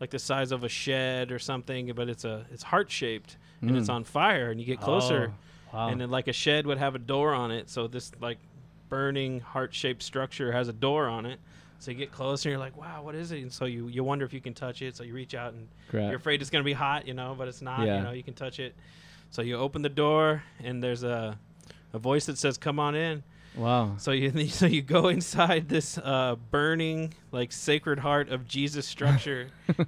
like 0.00 0.10
the 0.10 0.18
size 0.18 0.50
of 0.52 0.64
a 0.64 0.68
shed 0.68 1.30
or 1.32 1.38
something 1.38 1.92
but 1.94 2.08
it's 2.08 2.24
a 2.24 2.44
it's 2.52 2.62
heart 2.62 2.90
shaped 2.90 3.36
and 3.62 3.76
it's 3.76 3.88
Mm. 3.88 3.94
on 3.94 4.04
fire 4.04 4.50
and 4.50 4.60
you 4.60 4.66
get 4.66 4.80
closer 4.80 5.32
Oh, 5.72 5.76
wow. 5.76 5.88
and 5.88 6.00
then 6.00 6.10
like 6.10 6.28
a 6.28 6.32
shed 6.32 6.66
would 6.66 6.78
have 6.78 6.94
a 6.94 6.98
door 6.98 7.32
on 7.34 7.50
it 7.50 7.70
so 7.70 7.86
this 7.86 8.10
like 8.20 8.38
burning 8.88 9.40
heart-shaped 9.40 10.02
structure 10.02 10.50
has 10.52 10.66
a 10.68 10.72
door 10.72 11.06
on 11.08 11.24
it 11.26 11.38
so 11.80 11.90
you 11.90 11.96
get 11.96 12.12
closer 12.12 12.48
and 12.48 12.52
you're 12.52 12.60
like 12.60 12.76
wow 12.76 13.02
what 13.02 13.14
is 13.14 13.32
it? 13.32 13.40
And 13.42 13.52
so 13.52 13.64
you 13.64 13.88
you 13.88 14.04
wonder 14.04 14.24
if 14.24 14.32
you 14.32 14.40
can 14.40 14.54
touch 14.54 14.80
it 14.82 14.96
so 14.96 15.02
you 15.02 15.12
reach 15.14 15.34
out 15.34 15.52
and 15.54 15.66
you're 16.10 16.16
afraid 16.16 16.40
it's 16.40 16.50
going 16.50 16.62
to 16.62 16.64
be 16.64 16.72
hot 16.74 17.06
you 17.08 17.14
know 17.14 17.34
but 17.36 17.48
it's 17.48 17.62
not 17.62 17.86
Yeah. 17.86 17.96
you 17.98 18.04
know 18.04 18.10
you 18.12 18.22
can 18.22 18.34
touch 18.34 18.58
it. 18.60 18.74
So 19.30 19.42
you 19.42 19.56
open 19.56 19.82
the 19.82 19.88
door 19.88 20.42
and 20.62 20.82
there's 20.82 21.02
a 21.02 21.38
a 21.92 21.98
voice 21.98 22.26
that 22.26 22.38
says 22.38 22.56
come 22.58 22.78
on 22.78 22.94
in 22.94 23.22
Wow. 23.54 23.96
so 23.98 24.12
you 24.12 24.30
so 24.48 24.66
you 24.66 24.82
go 24.82 25.08
inside 25.08 25.68
this 25.68 25.98
uh, 25.98 26.36
burning 26.50 27.12
like 27.32 27.52
sacred 27.52 27.98
heart 27.98 28.28
of 28.30 28.46
Jesus 28.46 28.86
structure, 28.86 29.48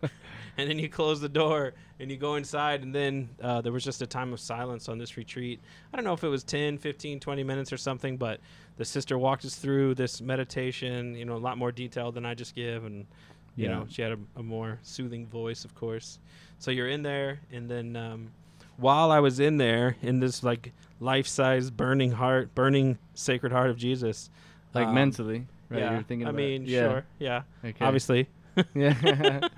and 0.56 0.68
then 0.70 0.78
you 0.78 0.88
close 0.88 1.20
the 1.20 1.28
door 1.28 1.74
and 2.00 2.10
you 2.10 2.16
go 2.16 2.34
inside 2.34 2.82
and 2.82 2.92
then 2.94 3.28
uh, 3.40 3.60
there 3.60 3.72
was 3.72 3.84
just 3.84 4.02
a 4.02 4.06
time 4.06 4.32
of 4.32 4.40
silence 4.40 4.88
on 4.88 4.98
this 4.98 5.16
retreat. 5.16 5.60
I 5.92 5.96
don't 5.96 6.04
know 6.04 6.12
if 6.14 6.24
it 6.24 6.28
was 6.28 6.42
10, 6.42 6.78
15, 6.78 7.20
20 7.20 7.44
minutes 7.44 7.72
or 7.72 7.76
something, 7.76 8.16
but 8.16 8.40
the 8.76 8.84
sister 8.84 9.16
walked 9.16 9.44
us 9.44 9.54
through 9.54 9.94
this 9.94 10.20
meditation, 10.20 11.14
you 11.14 11.24
know, 11.24 11.36
a 11.36 11.38
lot 11.38 11.56
more 11.58 11.70
detail 11.70 12.10
than 12.10 12.26
I 12.26 12.34
just 12.34 12.54
give 12.54 12.84
and 12.84 13.06
you 13.54 13.68
Yeah. 13.68 13.76
know, 13.80 13.86
she 13.88 14.02
had 14.02 14.12
a, 14.12 14.18
a 14.36 14.42
more 14.42 14.78
soothing 14.82 15.26
voice, 15.26 15.64
of 15.64 15.74
course. 15.74 16.18
So 16.58 16.70
you're 16.70 16.88
in 16.88 17.02
there 17.02 17.40
and 17.52 17.70
then 17.70 17.94
um, 17.96 18.30
while 18.76 19.10
I 19.10 19.20
was 19.20 19.38
in 19.40 19.56
there 19.58 19.96
in 20.02 20.20
this 20.20 20.42
like 20.42 20.72
life-size 21.00 21.70
burning 21.70 22.12
heart, 22.12 22.54
burning 22.54 22.98
sacred 23.14 23.52
heart 23.52 23.70
of 23.70 23.76
Jesus, 23.76 24.30
like 24.74 24.86
um, 24.88 24.94
mentally, 24.94 25.46
right? 25.68 25.80
Yeah, 25.80 25.92
You're 25.94 26.02
thinking. 26.02 26.26
I 26.26 26.30
about 26.30 26.36
mean, 26.36 26.62
it. 26.62 26.68
yeah. 26.68 26.80
sure, 26.80 27.04
yeah, 27.18 27.42
Okay. 27.64 27.84
obviously. 27.84 28.28
Yeah. 28.74 28.94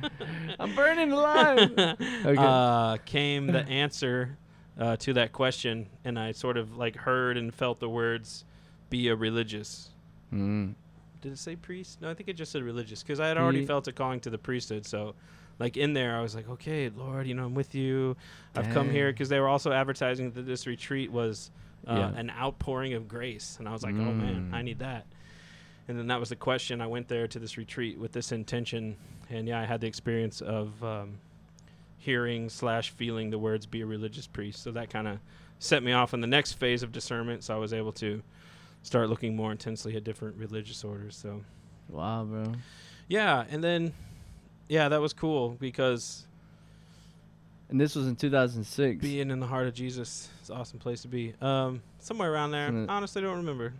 I'm 0.60 0.72
burning 0.76 1.10
alive. 1.10 1.72
Okay. 1.76 2.36
uh, 2.38 2.96
came 3.04 3.48
the 3.48 3.66
answer 3.68 4.38
uh, 4.78 4.96
to 4.98 5.12
that 5.14 5.32
question, 5.32 5.88
and 6.04 6.16
I 6.18 6.30
sort 6.30 6.56
of 6.56 6.76
like 6.76 6.94
heard 6.96 7.36
and 7.36 7.52
felt 7.52 7.80
the 7.80 7.88
words, 7.88 8.44
"Be 8.90 9.08
a 9.08 9.16
religious." 9.16 9.90
Mm. 10.32 10.74
Did 11.22 11.32
it 11.32 11.38
say 11.38 11.56
priest? 11.56 12.00
No, 12.02 12.08
I 12.10 12.14
think 12.14 12.28
it 12.28 12.34
just 12.34 12.52
said 12.52 12.62
religious 12.62 13.02
because 13.02 13.18
I 13.18 13.26
had 13.26 13.36
already 13.36 13.60
Be- 13.60 13.66
felt 13.66 13.88
a 13.88 13.92
calling 13.92 14.20
to 14.20 14.30
the 14.30 14.38
priesthood. 14.38 14.86
So, 14.86 15.14
like 15.58 15.76
in 15.76 15.92
there, 15.94 16.16
I 16.16 16.20
was 16.22 16.34
like, 16.34 16.48
"Okay, 16.48 16.88
Lord, 16.90 17.26
you 17.26 17.34
know, 17.34 17.44
I'm 17.44 17.54
with 17.54 17.74
you. 17.74 18.16
I've 18.56 18.70
come 18.70 18.90
here 18.90 19.12
because 19.12 19.28
they 19.28 19.38
were 19.40 19.48
also 19.48 19.72
advertising 19.72 20.30
that 20.32 20.42
this 20.46 20.66
retreat 20.66 21.10
was 21.12 21.50
uh, 21.86 21.92
Yeah. 21.94 22.18
an 22.18 22.30
outpouring 22.30 22.94
of 22.94 23.06
grace, 23.08 23.56
and 23.58 23.68
I 23.68 23.72
was 23.72 23.82
like, 23.82 23.94
"Oh 23.98 24.12
man, 24.12 24.50
Mm. 24.50 24.54
I 24.54 24.62
need 24.62 24.78
that." 24.78 25.06
And 25.86 25.98
then 25.98 26.06
that 26.06 26.18
was 26.18 26.30
the 26.30 26.36
question. 26.36 26.80
I 26.80 26.86
went 26.86 27.08
there 27.08 27.28
to 27.28 27.38
this 27.38 27.58
retreat 27.58 27.98
with 27.98 28.12
this 28.12 28.32
intention, 28.32 28.96
and 29.28 29.46
yeah, 29.46 29.60
I 29.60 29.64
had 29.66 29.80
the 29.82 29.86
experience 29.86 30.40
of 30.40 30.82
um, 30.82 31.18
hearing 31.98 32.48
slash 32.48 32.90
feeling 32.90 33.30
the 33.30 33.38
words 33.38 33.66
"be 33.66 33.82
a 33.82 33.86
religious 33.86 34.26
priest." 34.26 34.62
So 34.62 34.70
that 34.72 34.88
kind 34.90 35.06
of 35.06 35.18
set 35.58 35.82
me 35.82 35.92
off 35.92 36.14
in 36.14 36.20
the 36.20 36.26
next 36.26 36.54
phase 36.54 36.82
of 36.82 36.90
discernment. 36.90 37.44
So 37.44 37.54
I 37.54 37.58
was 37.58 37.72
able 37.72 37.92
to 37.92 38.22
start 38.82 39.08
looking 39.08 39.36
more 39.36 39.52
intensely 39.52 39.96
at 39.96 40.04
different 40.04 40.36
religious 40.36 40.84
orders. 40.84 41.16
So 41.16 41.42
Wow, 41.88 42.24
bro. 42.24 42.52
yeah, 43.08 43.44
and 43.50 43.62
then 43.62 43.92
yeah, 44.68 44.88
that 44.88 45.00
was 45.00 45.12
cool 45.12 45.50
because 45.60 46.26
And 47.70 47.80
this 47.80 47.94
was 47.94 48.06
in 48.06 48.16
2006. 48.16 49.00
being 49.00 49.30
in 49.30 49.40
the 49.40 49.46
heart 49.46 49.66
of 49.66 49.74
Jesus 49.74 50.28
is 50.42 50.50
an 50.50 50.56
awesome 50.56 50.78
place 50.78 51.02
to 51.02 51.08
be. 51.08 51.34
Um, 51.40 51.82
somewhere 51.98 52.32
around 52.32 52.50
there. 52.52 52.86
Honestly, 52.88 53.22
don't 53.22 53.36
remember. 53.38 53.72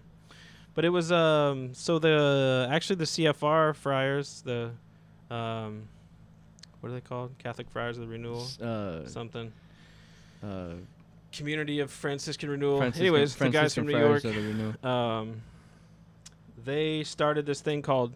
But 0.75 0.85
it 0.85 0.89
was 0.91 1.13
um 1.13 1.73
so 1.75 1.99
the 2.01 2.69
actually 2.71 2.97
the 2.97 3.05
CFR 3.05 3.77
friars 3.77 4.43
the 4.45 4.71
um 5.31 5.89
what 6.81 6.91
are 6.91 6.93
they 6.93 7.01
called 7.01 7.33
Catholic 7.39 7.71
Friars 7.71 7.97
of 7.97 8.03
the 8.03 8.09
Renewal 8.09 8.45
uh, 8.61 9.07
something 9.07 9.53
uh, 10.43 10.73
Community 11.33 11.81
of 11.81 11.91
Franciscan 11.91 12.51
Renewal. 12.51 12.79
Franciscan- 12.79 13.07
Anyways, 13.07 13.35
the 13.37 13.45
guys 13.51 13.75
Franciscan 13.75 13.85
from 13.85 13.93
New 13.93 13.99
York. 13.99 14.23
Friars 14.23 14.37
of 14.37 14.83
the 14.83 14.89
um, 14.89 15.43
they 16.65 17.05
started 17.05 17.47
this 17.47 17.61
thing 17.61 17.81
called 17.81 18.13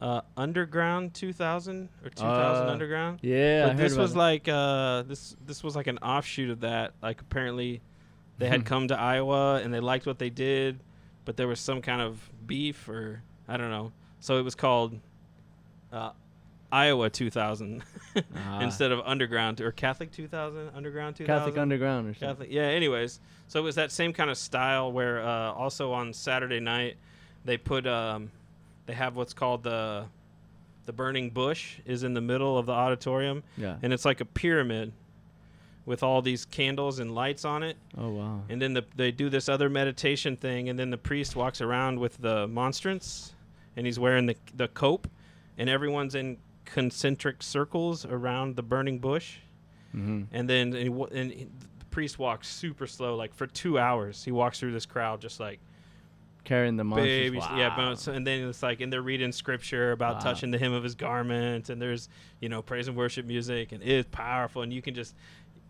uh, 0.00 0.20
Underground 0.36 1.14
2000 1.14 1.88
or 2.04 2.10
2000 2.10 2.26
Uh, 2.68 2.70
Underground. 2.70 3.18
Yeah, 3.22 3.68
but 3.68 3.76
this 3.76 3.96
was 3.96 4.12
it. 4.12 4.18
like 4.18 4.48
uh, 4.48 5.02
this 5.02 5.36
this 5.44 5.62
was 5.64 5.74
like 5.76 5.86
an 5.86 5.98
offshoot 5.98 6.50
of 6.50 6.60
that. 6.60 6.92
Like 7.02 7.20
apparently, 7.20 7.80
they 8.38 8.48
had 8.48 8.64
come 8.64 8.88
to 8.88 8.98
Iowa 8.98 9.60
and 9.62 9.72
they 9.72 9.80
liked 9.80 10.06
what 10.06 10.18
they 10.18 10.30
did, 10.30 10.80
but 11.24 11.36
there 11.36 11.48
was 11.48 11.60
some 11.60 11.80
kind 11.80 12.02
of 12.02 12.30
beef 12.46 12.88
or 12.88 13.22
I 13.48 13.56
don't 13.56 13.70
know. 13.70 13.92
So 14.20 14.38
it 14.38 14.42
was 14.42 14.54
called 14.54 14.98
uh, 15.92 16.10
Iowa 16.72 17.08
2000 17.10 17.82
Ah, 18.36 18.60
instead 18.60 18.92
of 18.92 19.00
Underground 19.04 19.60
or 19.60 19.70
Catholic 19.72 20.10
2000 20.10 20.70
Underground 20.74 21.16
2000. 21.16 21.26
Catholic 21.38 21.58
Underground 21.58 22.08
or 22.08 22.14
something. 22.14 22.28
Catholic. 22.28 22.48
Yeah. 22.50 22.62
Anyways, 22.62 23.20
so 23.46 23.60
it 23.60 23.62
was 23.62 23.76
that 23.76 23.92
same 23.92 24.12
kind 24.12 24.30
of 24.30 24.36
style 24.36 24.90
where 24.92 25.20
uh, 25.22 25.52
also 25.52 25.92
on 25.92 26.12
Saturday 26.12 26.60
night 26.60 26.96
they 27.44 27.56
put 27.56 27.86
um, 27.86 28.30
they 28.86 28.94
have 28.94 29.16
what's 29.16 29.32
called 29.34 29.62
the 29.62 30.04
the 30.86 30.92
burning 30.92 31.30
bush 31.30 31.78
is 31.84 32.04
in 32.04 32.14
the 32.14 32.20
middle 32.20 32.56
of 32.56 32.66
the 32.66 32.72
auditorium 32.72 33.42
Yeah. 33.56 33.76
and 33.82 33.92
it's 33.92 34.04
like 34.04 34.20
a 34.20 34.24
pyramid 34.24 34.92
with 35.84 36.02
all 36.02 36.22
these 36.22 36.44
candles 36.44 36.98
and 37.00 37.14
lights 37.14 37.44
on 37.44 37.62
it 37.62 37.76
Oh 37.98 38.10
wow. 38.10 38.40
and 38.48 38.60
then 38.62 38.72
the, 38.74 38.84
they 38.96 39.10
do 39.10 39.28
this 39.28 39.48
other 39.48 39.68
meditation 39.68 40.36
thing 40.36 40.68
and 40.68 40.78
then 40.78 40.90
the 40.90 40.98
priest 40.98 41.34
walks 41.36 41.60
around 41.60 41.98
with 41.98 42.16
the 42.20 42.46
monstrance 42.48 43.34
and 43.76 43.84
he's 43.86 43.98
wearing 43.98 44.26
the 44.26 44.36
the 44.56 44.68
cope 44.68 45.08
and 45.58 45.68
everyone's 45.68 46.14
in 46.14 46.36
concentric 46.64 47.42
circles 47.42 48.04
around 48.04 48.56
the 48.56 48.62
burning 48.62 48.98
bush 48.98 49.38
Mm-hmm. 49.94 50.24
and 50.32 50.50
then 50.50 50.74
and, 50.74 50.94
he, 50.94 51.18
and 51.18 51.32
he- 51.32 51.44
the 51.78 51.84
priest 51.90 52.18
walks 52.18 52.48
super 52.48 52.86
slow 52.86 53.16
like 53.16 53.32
for 53.34 53.46
two 53.46 53.78
hours 53.78 54.22
he 54.24 54.30
walks 54.30 54.60
through 54.60 54.72
this 54.72 54.84
crowd 54.84 55.20
just 55.22 55.40
like 55.40 55.58
Carrying 56.46 56.76
the 56.76 56.84
monstrance. 56.84 57.10
babies 57.10 57.42
yeah 57.56 57.76
Wow. 57.76 57.94
and 58.14 58.26
then 58.26 58.48
it's 58.48 58.62
like 58.62 58.80
and 58.80 58.90
they're 58.92 59.02
reading 59.02 59.32
scripture 59.32 59.92
about 59.92 60.14
Wow. 60.14 60.20
touching 60.20 60.50
the 60.50 60.58
hem 60.58 60.72
of 60.72 60.82
his 60.82 60.94
garment 60.94 61.68
and 61.70 61.82
there's 61.82 62.08
you 62.40 62.48
know 62.48 62.62
praise 62.62 62.88
and 62.88 62.96
worship 62.96 63.26
music 63.26 63.72
and 63.72 63.82
it's 63.82 64.08
powerful 64.10 64.62
and 64.62 64.72
you 64.72 64.80
can 64.80 64.94
just 64.94 65.14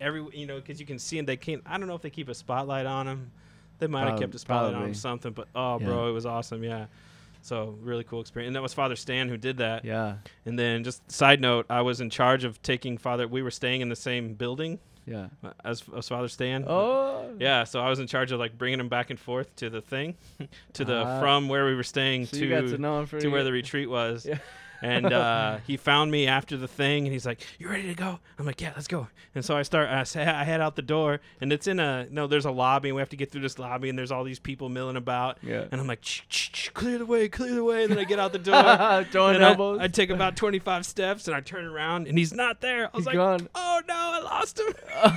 every 0.00 0.24
you 0.32 0.46
know 0.46 0.56
because 0.60 0.78
you 0.78 0.86
can 0.86 0.98
see 0.98 1.18
and 1.18 1.26
they 1.26 1.36
can't 1.36 1.62
i 1.66 1.76
don't 1.78 1.88
know 1.88 1.94
if 1.94 2.02
they 2.02 2.10
keep 2.10 2.28
a 2.28 2.34
spotlight 2.34 2.86
on 2.86 3.08
him 3.08 3.30
they 3.78 3.86
might 3.86 4.06
have 4.08 4.20
kept 4.20 4.34
a 4.34 4.38
spotlight 4.38 4.74
on 4.74 4.84
him 4.88 4.94
something 4.94 5.32
but 5.32 5.48
oh 5.54 5.78
bro 5.78 6.08
it 6.08 6.12
was 6.12 6.26
awesome 6.26 6.62
yeah 6.62 6.86
so 7.42 7.76
really 7.80 8.04
cool 8.04 8.20
experience 8.20 8.48
and 8.48 8.56
that 8.56 8.62
was 8.62 8.74
father 8.74 8.96
stan 8.96 9.28
who 9.28 9.36
did 9.38 9.56
that 9.58 9.84
Yeah. 9.84 10.16
and 10.44 10.58
then 10.58 10.84
just 10.84 11.10
side 11.10 11.40
note 11.40 11.64
i 11.70 11.80
was 11.80 12.00
in 12.02 12.10
charge 12.10 12.44
of 12.44 12.60
taking 12.62 12.98
father 12.98 13.26
we 13.26 13.40
were 13.42 13.50
staying 13.50 13.80
in 13.80 13.88
the 13.88 13.96
same 13.96 14.34
building 14.34 14.78
Yeah. 15.06 15.28
uh, 15.44 15.50
as, 15.64 15.82
as 15.96 16.08
father 16.08 16.28
stan 16.28 16.64
Oh. 16.66 17.30
yeah, 17.38 17.62
so 17.64 17.80
I 17.80 17.88
was 17.88 18.00
in 18.00 18.06
charge 18.08 18.32
of 18.32 18.40
like 18.40 18.58
bringing 18.58 18.80
him 18.80 18.88
back 18.88 19.10
and 19.10 19.18
forth 19.20 19.54
to 19.56 19.70
the 19.70 19.80
thing, 19.80 20.16
to 20.74 20.84
the 20.84 21.04
Ah. 21.06 21.20
from 21.20 21.48
where 21.48 21.64
we 21.64 21.74
were 21.76 21.84
staying 21.84 22.26
So 22.26 22.38
to 22.38 22.48
to 22.70 22.78
know 22.78 23.00
him 23.00 23.06
for 23.06 23.20
to 23.20 23.28
where 23.28 23.44
the 23.44 23.52
retreat 23.52 23.88
was. 23.88 24.26
Yeah. 24.28 24.38
And 24.82 25.12
uh, 25.12 25.58
he 25.66 25.76
found 25.76 26.10
me 26.10 26.26
after 26.26 26.56
the 26.56 26.68
thing, 26.68 27.04
and 27.04 27.12
he's 27.12 27.26
like, 27.26 27.40
"You 27.58 27.68
ready 27.68 27.88
to 27.88 27.94
go?" 27.94 28.18
I'm 28.38 28.46
like, 28.46 28.60
"Yeah, 28.60 28.72
let's 28.74 28.88
go." 28.88 29.08
And 29.34 29.44
so 29.44 29.56
I 29.56 29.62
start. 29.62 29.88
I, 29.88 30.04
say, 30.04 30.24
I 30.24 30.44
head 30.44 30.60
out 30.60 30.76
the 30.76 30.82
door, 30.82 31.20
and 31.40 31.52
it's 31.52 31.66
in 31.66 31.80
a 31.80 32.06
no. 32.10 32.26
There's 32.26 32.44
a 32.44 32.50
lobby, 32.50 32.88
and 32.88 32.96
we 32.96 33.00
have 33.00 33.08
to 33.10 33.16
get 33.16 33.30
through 33.30 33.42
this 33.42 33.58
lobby, 33.58 33.88
and 33.88 33.98
there's 33.98 34.12
all 34.12 34.24
these 34.24 34.38
people 34.38 34.68
milling 34.68 34.96
about. 34.96 35.38
Yeah. 35.42 35.64
And 35.70 35.80
I'm 35.80 35.86
like, 35.86 36.02
"Shh, 36.04 36.22
shh, 36.28 36.50
shh, 36.52 36.68
"Clear 36.70 36.98
the 36.98 37.06
way, 37.06 37.28
clear 37.28 37.54
the 37.54 37.64
way." 37.64 37.82
And 37.84 37.92
then 37.92 37.98
I 37.98 38.04
get 38.04 38.18
out 38.18 38.32
the 38.32 38.38
door. 38.38 39.04
Throwing 39.10 39.36
and 39.36 39.44
I, 39.44 39.50
elbows. 39.50 39.78
I 39.80 39.88
take 39.88 40.10
about 40.10 40.36
25 40.36 40.86
steps, 40.86 41.26
and 41.28 41.36
I 41.36 41.40
turn 41.40 41.64
around, 41.64 42.06
and 42.06 42.16
he's 42.18 42.32
not 42.32 42.60
there. 42.60 42.86
I 42.86 42.96
was 42.96 43.00
He's 43.00 43.06
like, 43.06 43.14
gone. 43.16 43.48
"Oh 43.54 43.80
no, 43.86 43.94
I 43.94 44.20
lost 44.20 44.58
him." 44.60 44.74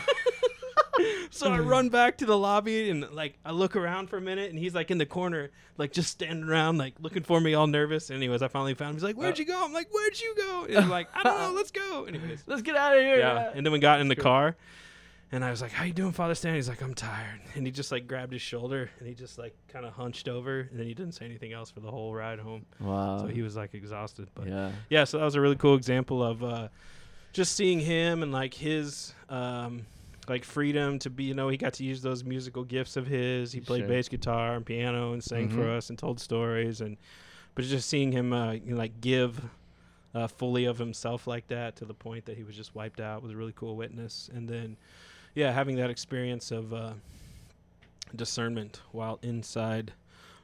so 1.29 1.51
I 1.51 1.59
run 1.59 1.89
back 1.89 2.17
to 2.19 2.25
the 2.25 2.37
lobby 2.37 2.89
and 2.89 3.09
like 3.11 3.37
I 3.45 3.51
look 3.51 3.75
around 3.75 4.09
for 4.09 4.17
a 4.17 4.21
minute 4.21 4.49
and 4.49 4.59
he's 4.59 4.75
like 4.75 4.91
in 4.91 4.97
the 4.97 5.05
corner, 5.05 5.51
like 5.77 5.91
just 5.91 6.11
standing 6.11 6.47
around, 6.47 6.77
like 6.77 6.95
looking 6.99 7.23
for 7.23 7.39
me 7.39 7.53
all 7.53 7.67
nervous. 7.67 8.09
Anyways, 8.11 8.41
I 8.41 8.47
finally 8.47 8.73
found 8.73 8.91
him. 8.91 8.95
He's 8.95 9.03
like, 9.03 9.15
Where'd 9.15 9.39
you 9.39 9.45
go? 9.45 9.63
I'm 9.63 9.73
like, 9.73 9.93
Where'd 9.93 10.19
you 10.19 10.35
go? 10.35 10.65
And 10.65 10.75
he's 10.75 10.87
like, 10.87 11.07
I 11.13 11.23
don't 11.23 11.37
know, 11.37 11.53
let's 11.55 11.71
go. 11.71 12.05
Anyways. 12.05 12.43
Let's 12.47 12.61
get 12.61 12.75
out 12.75 12.95
of 12.95 13.03
here. 13.03 13.19
Yeah. 13.19 13.51
And 13.53 13.65
then 13.65 13.73
we 13.73 13.79
got 13.79 14.01
in 14.01 14.07
the 14.07 14.15
car 14.15 14.55
and 15.31 15.45
I 15.45 15.51
was 15.51 15.61
like, 15.61 15.71
How 15.71 15.83
you 15.83 15.93
doing, 15.93 16.11
Father 16.11 16.35
Stan? 16.35 16.55
He's 16.55 16.69
like, 16.69 16.81
I'm 16.81 16.93
tired. 16.93 17.41
And 17.55 17.65
he 17.65 17.71
just 17.71 17.91
like 17.91 18.07
grabbed 18.07 18.33
his 18.33 18.41
shoulder 18.41 18.89
and 18.99 19.07
he 19.07 19.13
just 19.13 19.37
like 19.37 19.55
kind 19.67 19.85
of 19.85 19.93
hunched 19.93 20.27
over 20.27 20.61
and 20.61 20.79
then 20.79 20.87
he 20.87 20.93
didn't 20.93 21.13
say 21.13 21.25
anything 21.25 21.53
else 21.53 21.69
for 21.69 21.79
the 21.79 21.91
whole 21.91 22.13
ride 22.13 22.39
home. 22.39 22.65
Wow. 22.79 23.19
So 23.19 23.27
he 23.27 23.41
was 23.41 23.55
like 23.55 23.73
exhausted. 23.73 24.27
But 24.33 24.47
yeah. 24.47 24.71
yeah, 24.89 25.03
so 25.03 25.19
that 25.19 25.25
was 25.25 25.35
a 25.35 25.41
really 25.41 25.55
cool 25.55 25.75
example 25.75 26.23
of 26.23 26.43
uh, 26.43 26.67
just 27.33 27.55
seeing 27.55 27.79
him 27.79 28.23
and 28.23 28.31
like 28.31 28.53
his 28.53 29.13
um, 29.29 29.85
like 30.29 30.45
freedom 30.45 30.99
to 30.99 31.09
be. 31.09 31.25
You 31.25 31.33
know, 31.33 31.49
he 31.49 31.57
got 31.57 31.73
to 31.73 31.83
use 31.83 32.01
those 32.01 32.23
musical 32.23 32.63
gifts 32.63 32.95
of 32.95 33.07
his. 33.07 33.51
He 33.51 33.59
played 33.59 33.79
Sure. 33.81 33.87
bass 33.89 34.07
guitar 34.07 34.55
and 34.55 34.65
piano 34.65 35.11
and 35.13 35.23
sang 35.23 35.49
for 35.49 35.61
Mhm. 35.63 35.77
us 35.77 35.89
and 35.89 35.97
told 35.99 36.19
stories 36.19 36.79
and. 36.81 36.97
But 37.55 37.65
just 37.65 37.89
seeing 37.89 38.13
him 38.13 38.31
uh, 38.31 38.53
you 38.53 38.61
know, 38.71 38.77
like 38.77 39.01
give 39.01 39.41
uh, 40.13 40.27
fully 40.27 40.63
of 40.65 40.77
himself 40.77 41.27
like 41.27 41.47
that 41.47 41.75
to 41.77 41.85
the 41.85 41.93
point 41.93 42.25
that 42.25 42.37
he 42.37 42.43
was 42.43 42.55
just 42.55 42.73
wiped 42.73 43.01
out 43.01 43.21
was 43.21 43.31
a 43.33 43.35
really 43.35 43.51
cool 43.53 43.75
witness. 43.75 44.29
And 44.33 44.47
then, 44.47 44.77
yeah, 45.35 45.51
having 45.51 45.75
that 45.75 45.89
experience 45.89 46.51
of 46.51 46.71
uh, 46.73 46.93
discernment 48.15 48.81
while 48.91 49.19
inside 49.21 49.93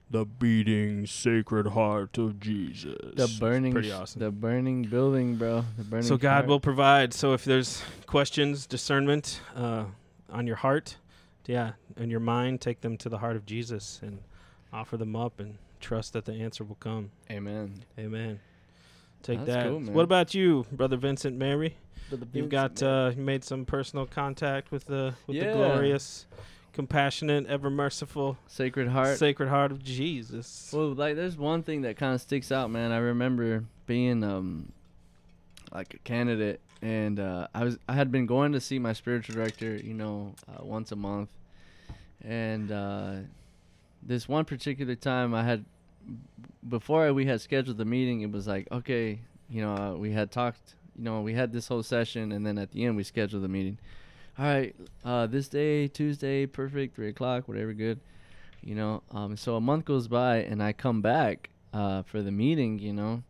the 0.09 0.25
beating 0.25 1.05
sacred 1.05 1.67
heart 1.67 2.17
of 2.17 2.39
Jesus. 2.39 2.97
The 3.15 3.35
burning. 3.39 3.71
pretty 3.73 3.91
awesome. 3.91 4.19
The 4.19 4.31
burning 4.31 4.83
building, 4.83 5.35
bro. 5.35 5.65
The 5.77 5.83
burning. 5.83 6.05
So 6.05 6.17
God 6.17 6.31
heart. 6.31 6.47
will 6.47 6.59
provide. 6.59 7.13
So 7.13 7.33
if 7.33 7.43
there's 7.43 7.81
questions, 8.05 8.65
discernment 8.67 9.41
uh, 9.55 9.85
on 10.29 10.47
your 10.47 10.57
heart, 10.57 10.97
yeah, 11.45 11.73
and 11.97 12.11
your 12.11 12.19
mind, 12.19 12.61
take 12.61 12.81
them 12.81 12.97
to 12.97 13.09
the 13.09 13.17
heart 13.17 13.35
of 13.35 13.45
Jesus 13.45 13.99
and 14.01 14.19
offer 14.71 14.97
them 14.97 15.15
up 15.15 15.39
and 15.39 15.57
trust 15.79 16.13
that 16.13 16.25
the 16.25 16.33
answer 16.33 16.63
will 16.63 16.75
come. 16.75 17.11
Amen. 17.29 17.83
Amen. 17.99 18.39
Take 19.23 19.39
That's 19.39 19.63
that. 19.63 19.67
cool, 19.67 19.79
what 19.81 20.03
about 20.03 20.33
you, 20.35 20.65
brother 20.71 20.97
Vincent 20.97 21.35
Mary? 21.35 21.77
But 22.11 22.19
the 22.19 22.27
You've 22.33 22.49
got 22.49 22.81
uh, 22.83 23.11
you 23.15 23.23
made 23.23 23.43
some 23.43 23.65
personal 23.65 24.05
contact 24.05 24.71
with 24.71 24.85
the 24.85 25.15
with 25.25 25.39
the 25.39 25.51
glorious, 25.51 26.27
compassionate, 26.75 27.47
ever 27.47 27.69
merciful, 27.69 28.37
Sacred 28.47 28.89
Heart. 28.89 29.17
sacred 29.17 29.47
heart 29.49 29.71
of 29.71 29.81
Jesus. 29.81 30.69
Well, 30.73 30.93
like 30.93 31.15
there's 31.15 31.37
one 31.37 31.63
thing 31.63 31.81
that 31.83 31.95
kind 31.95 32.13
of 32.13 32.21
sticks 32.21 32.51
out, 32.51 32.69
man. 32.69 32.91
I 32.91 32.97
remember 32.97 33.63
being 33.87 34.23
um 34.23 34.71
like 35.71 35.93
a 35.93 35.97
candidate 35.99 36.59
and 36.81 37.19
uh 37.19 37.47
I 37.53 37.63
was 37.63 37.79
I 37.87 37.93
had 37.93 38.11
been 38.11 38.25
going 38.25 38.51
to 38.51 38.59
see 38.59 38.77
my 38.77 38.91
spiritual 38.93 39.35
director, 39.35 39.75
you 39.77 39.93
know, 39.93 40.35
uh, 40.49 40.63
once 40.63 40.91
a 40.91 40.95
month. 40.97 41.29
And 42.21 42.71
uh 42.71 43.13
this 44.03 44.27
one 44.27 44.43
particular 44.45 44.95
time 44.95 45.33
I 45.33 45.43
had 45.43 45.63
before 46.67 47.11
we 47.13 47.25
had 47.25 47.39
scheduled 47.41 47.77
the 47.77 47.85
meeting, 47.85 48.21
it 48.21 48.31
was 48.31 48.47
like, 48.47 48.67
okay, 48.71 49.19
you 49.49 49.61
know, 49.61 49.75
uh, 49.75 49.93
we 49.95 50.11
had 50.11 50.29
talked, 50.29 50.75
you 50.97 51.03
know, 51.05 51.21
we 51.21 51.33
had 51.33 51.53
this 51.53 51.69
whole 51.69 51.83
session 51.83 52.33
and 52.33 52.45
then 52.45 52.57
at 52.57 52.71
the 52.71 52.83
end 52.85 52.97
we 52.97 53.03
scheduled 53.03 53.43
the 53.43 53.47
meeting. 53.47 53.77
All 54.37 54.45
right, 54.45 54.75
uh 55.03 55.27
this 55.27 55.47
day, 55.47 55.87
Tuesday, 55.87 56.45
perfect, 56.45 56.95
3 56.95 57.09
o'clock, 57.09 57.47
whatever 57.47 57.73
good. 57.73 57.99
You 58.61 58.75
know 58.75 59.03
um 59.11 59.37
so 59.37 59.55
a 59.55 59.61
month 59.61 59.85
goes 59.85 60.07
by 60.07 60.37
and 60.37 60.61
i 60.61 60.73
come 60.73 61.01
back 61.01 61.49
uh 61.71 62.01
for 62.01 62.23
the 62.23 62.31
meeting 62.31 62.79
you 62.79 62.93
know 62.93 63.21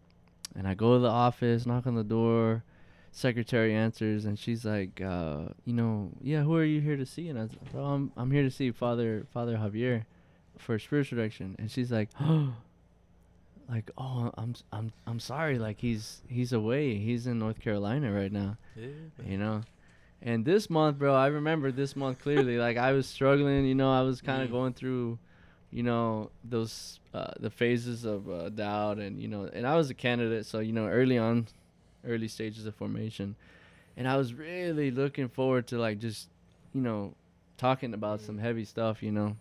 and 0.56 0.66
i 0.66 0.74
go 0.74 0.94
to 0.94 1.00
the 1.00 1.10
office 1.10 1.66
knock 1.66 1.86
on 1.86 1.96
the 1.96 2.06
door 2.06 2.64
secretary 3.12 3.74
answers 3.76 4.24
and 4.24 4.40
she's 4.40 4.64
like 4.64 5.02
uh 5.02 5.42
you 5.66 5.74
know 5.74 6.10
yeah 6.22 6.42
who 6.42 6.56
are 6.56 6.64
you 6.64 6.80
here 6.80 6.96
to 6.96 7.06
see? 7.06 7.28
And 7.28 7.38
i 7.38 7.42
was 7.44 7.52
like 7.52 7.76
oh, 7.76 7.84
i'm 7.84 8.12
i'm 8.16 8.32
here 8.32 8.44
to 8.44 8.52
see 8.52 8.72
father 8.72 9.26
father 9.34 9.58
javier 9.58 10.06
for 10.58 10.80
spiritual 10.80 11.18
direction. 11.18 11.56
And 11.60 11.70
she's 11.70 11.92
like 11.92 12.10
oh, 12.22 12.54
like 13.70 13.92
oh 13.98 14.32
i'm 14.38 14.56
i'm 14.72 14.94
i'm 15.06 15.20
sorry 15.20 15.60
like 15.60 15.80
he's 15.80 16.22
he's 16.30 16.54
away. 16.54 16.96
He's 16.96 17.28
in 17.28 17.40
north 17.40 17.60
carolina 17.60 18.12
right 18.12 18.32
now. 18.32 18.56
You 19.28 19.38
know 19.38 19.64
and 20.22 20.46
this 20.46 20.70
month 20.70 20.98
bro 20.98 21.14
i 21.14 21.28
remember 21.28 21.72
this 21.72 21.96
month 21.96 22.20
clearly. 22.20 22.58
Like 22.66 22.78
i 22.78 22.92
was 22.92 23.08
struggling 23.08 23.66
you 23.66 23.76
know 23.76 23.92
i 23.92 24.02
was 24.02 24.22
kind 24.22 24.42
of 24.44 24.50
Mm. 24.50 24.54
going 24.54 24.74
through 24.74 25.20
you 25.72 25.84
know 25.84 26.32
those 26.44 27.00
uh, 27.14 27.34
the 27.40 27.50
phases 27.50 28.06
of 28.06 28.30
uh, 28.30 28.50
doubt 28.50 28.98
and 28.98 29.20
you 29.20 29.28
know 29.28 29.50
and 29.52 29.66
i 29.68 29.76
was 29.76 29.90
a 29.90 29.94
candidate 29.94 30.46
so 30.46 30.60
you 30.60 30.72
know 30.74 30.88
early 30.88 31.18
on 31.18 31.48
early 32.08 32.28
stages 32.28 32.66
of 32.66 32.76
formation. 32.76 33.36
And 33.98 34.08
i 34.08 34.16
was 34.18 34.34
really 34.34 34.92
looking 34.92 35.28
forward 35.30 35.68
to 35.68 35.78
like 35.78 36.00
just 36.00 36.28
you 36.74 36.82
know 36.82 37.14
talking 37.58 37.94
about 37.94 38.22
some 38.22 38.38
heavy 38.38 38.66
stuff 38.66 39.02
you 39.02 39.12
know. 39.12 39.36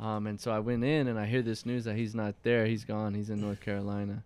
Um, 0.00 0.26
and 0.26 0.40
so 0.40 0.52
i 0.52 0.58
went 0.60 0.84
in 0.84 1.08
and 1.08 1.18
i 1.18 1.26
hear 1.26 1.42
this 1.42 1.66
news 1.66 1.84
that 1.84 1.96
he's 1.96 2.14
not 2.14 2.34
there. 2.44 2.66
He's 2.66 2.84
gone. 2.84 3.14
He's 3.14 3.30
in 3.30 3.40
north 3.40 3.60
carolina 3.60 4.22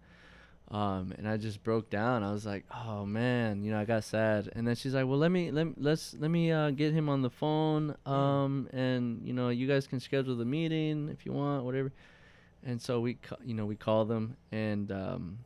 Um, 0.72 1.12
and 1.18 1.28
I 1.28 1.36
just 1.36 1.62
broke 1.62 1.90
down. 1.90 2.22
I 2.22 2.32
was 2.32 2.46
like, 2.46 2.64
"Oh 2.74 3.04
man," 3.04 3.62
you 3.62 3.70
know, 3.70 3.78
I 3.78 3.84
got 3.84 4.04
sad. 4.04 4.48
And 4.56 4.66
then 4.66 4.74
she's 4.74 4.94
like, 4.94 5.06
"Well, 5.06 5.18
let 5.18 5.30
me 5.30 5.50
let 5.50 5.66
me, 5.66 5.74
let's 5.76 6.14
let 6.18 6.30
me 6.30 6.50
uh, 6.50 6.70
get 6.70 6.94
him 6.94 7.10
on 7.10 7.20
the 7.20 7.28
phone. 7.28 7.94
Um, 8.06 8.68
and 8.72 9.20
you 9.22 9.34
know, 9.34 9.50
you 9.50 9.68
guys 9.68 9.86
can 9.86 10.00
schedule 10.00 10.34
the 10.34 10.46
meeting 10.46 11.10
if 11.10 11.26
you 11.26 11.32
want, 11.32 11.64
whatever." 11.64 11.92
And 12.64 12.80
so 12.80 13.00
we, 13.00 13.14
ca- 13.14 13.36
you 13.44 13.52
know, 13.54 13.66
we 13.66 13.76
called 13.76 14.10
him, 14.10 14.36
and 14.50 14.90
um, 14.92 15.38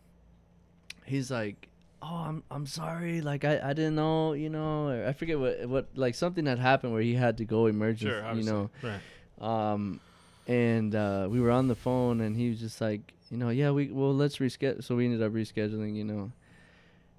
he's 1.04 1.30
like, 1.30 1.68
"Oh, 2.02 2.06
I'm 2.28 2.42
I'm 2.50 2.66
sorry. 2.66 3.20
Like 3.20 3.44
I, 3.44 3.58
I 3.62 3.72
didn't 3.72 3.96
know. 3.96 4.32
You 4.34 4.48
know, 4.50 4.88
or 4.90 5.06
I 5.08 5.12
forget 5.12 5.38
what 5.40 5.66
what 5.66 5.88
like 5.96 6.14
something 6.14 6.46
had 6.46 6.58
happened 6.60 6.92
where 6.92 7.02
he 7.02 7.14
had 7.14 7.38
to 7.38 7.44
go 7.44 7.66
emergency. 7.66 8.06
Sure, 8.14 8.32
you 8.34 8.44
know." 8.44 8.70
Right. 8.82 9.00
um 9.40 10.00
and 10.48 10.94
uh 10.94 11.26
we 11.28 11.40
were 11.40 11.50
on 11.50 11.66
the 11.66 11.74
phone 11.74 12.20
and 12.20 12.36
he 12.36 12.48
was 12.48 12.60
just 12.60 12.80
like 12.80 13.12
you 13.30 13.36
know 13.36 13.48
yeah 13.50 13.70
we 13.70 13.90
well 13.90 14.14
let's 14.14 14.38
reschedule 14.38 14.82
so 14.82 14.94
we 14.96 15.04
ended 15.04 15.22
up 15.22 15.32
rescheduling 15.32 15.94
you 15.96 16.04
know 16.04 16.30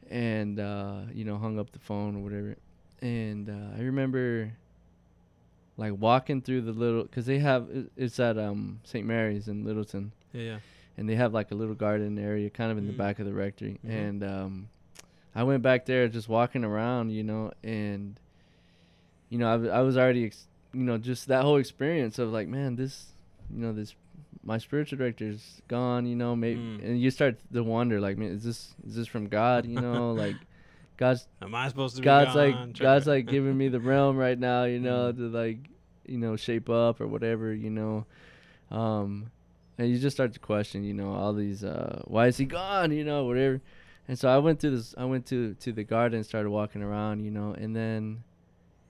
and 0.10 0.60
uh 0.60 1.02
you 1.14 1.26
know 1.26 1.38
hung 1.38 1.60
up 1.60 1.72
the 1.72 1.80
phone 1.80 2.16
or 2.16 2.20
whatever 2.20 2.56
and 3.02 3.50
uh 3.50 3.78
i 3.78 3.82
remember 3.82 4.52
like 5.78 5.94
walking 6.00 6.42
through 6.42 6.62
the 6.62 6.72
little 6.72 7.04
because 7.04 7.26
they 7.26 7.40
have 7.40 7.68
it's 7.96 8.20
at 8.20 8.38
um 8.38 8.80
st 8.84 9.06
mary's 9.06 9.48
in 9.48 9.64
littleton 9.66 10.12
Yeah. 10.34 10.42
Yeah. 10.44 10.58
and 10.98 11.08
they 11.10 11.16
have 11.16 11.34
like 11.34 11.52
a 11.52 11.56
little 11.56 11.76
garden 11.76 12.18
area 12.18 12.50
kind 12.50 12.72
of 12.72 12.78
in 12.78 12.88
the 12.88 12.94
Mm. 12.94 12.98
back 12.98 13.20
of 13.20 13.26
the 13.26 13.34
rectory 13.34 13.80
Mhm. 13.86 13.90
and 13.90 14.24
um 14.24 14.70
i 15.36 15.44
went 15.44 15.62
back 15.62 15.86
there 15.86 16.08
just 16.08 16.30
walking 16.30 16.64
around 16.64 17.12
you 17.12 17.24
know 17.24 17.52
and 17.64 18.20
you 19.30 19.38
know 19.38 19.48
i, 19.50 19.54
w- 19.54 19.72
I 19.72 19.82
was 19.82 19.98
already 19.98 20.26
ex- 20.26 20.48
you 20.74 20.84
know 20.84 20.98
just 20.98 21.28
that 21.28 21.44
whole 21.44 21.58
experience 21.58 22.18
of 22.18 22.32
like 22.32 22.48
man 22.48 22.76
this 22.76 23.14
you 23.54 23.60
know 23.60 23.74
this 23.74 23.94
my 24.48 24.58
spiritual 24.58 24.98
director's 24.98 25.62
gone 25.68 26.06
you 26.08 26.16
know 26.16 26.34
maybe 26.36 26.60
Mm. 26.60 26.84
and 26.86 27.02
you 27.04 27.12
start 27.12 27.36
to 27.54 27.62
wonder 27.64 28.00
like 28.00 28.18
man 28.18 28.32
is 28.32 28.44
this 28.44 28.74
is 28.88 28.96
this 28.96 29.08
from 29.14 29.28
god 29.28 29.66
you 29.66 29.80
know 29.86 30.12
like 30.24 30.38
god's 30.96 31.28
Am 31.42 31.54
I 31.54 31.68
supposed 31.68 31.98
to 31.98 32.02
God's 32.02 32.34
be 32.34 32.40
like 32.44 32.56
gone? 32.56 32.74
God's 32.80 33.08
like 33.08 33.26
giving 33.36 33.56
me 33.62 33.68
the 33.68 33.80
realm 33.92 34.16
right 34.18 34.40
now, 34.40 34.64
you 34.64 34.80
know, 34.80 35.12
Mm. 35.12 35.18
to 35.18 35.24
like, 35.44 35.60
you 36.08 36.18
know, 36.18 36.36
shape 36.38 36.70
up 36.70 37.00
or 37.02 37.08
whatever, 37.08 37.54
you 37.54 37.70
know. 37.70 38.06
Um 38.72 39.32
and 39.78 39.90
you 39.92 40.00
just 40.00 40.16
start 40.18 40.34
to 40.34 40.40
question, 40.40 40.84
you 40.84 40.94
know, 40.94 41.12
all 41.14 41.34
these 41.34 41.64
uh 41.64 42.02
why 42.06 42.28
is 42.28 42.38
he 42.38 42.46
gone, 42.46 42.92
you 42.92 43.04
know, 43.04 43.26
whatever. 43.26 43.62
And 44.08 44.18
so 44.18 44.30
I 44.30 44.38
went 44.40 44.60
to 44.62 44.70
this 44.72 44.96
I 44.98 45.06
went 45.06 45.26
to 45.28 45.54
to 45.56 45.72
the 45.72 45.84
garden, 45.84 46.24
started 46.24 46.50
walking 46.50 46.82
around, 46.82 47.20
you 47.26 47.32
know, 47.32 47.52
and 47.54 47.76
then 47.76 48.24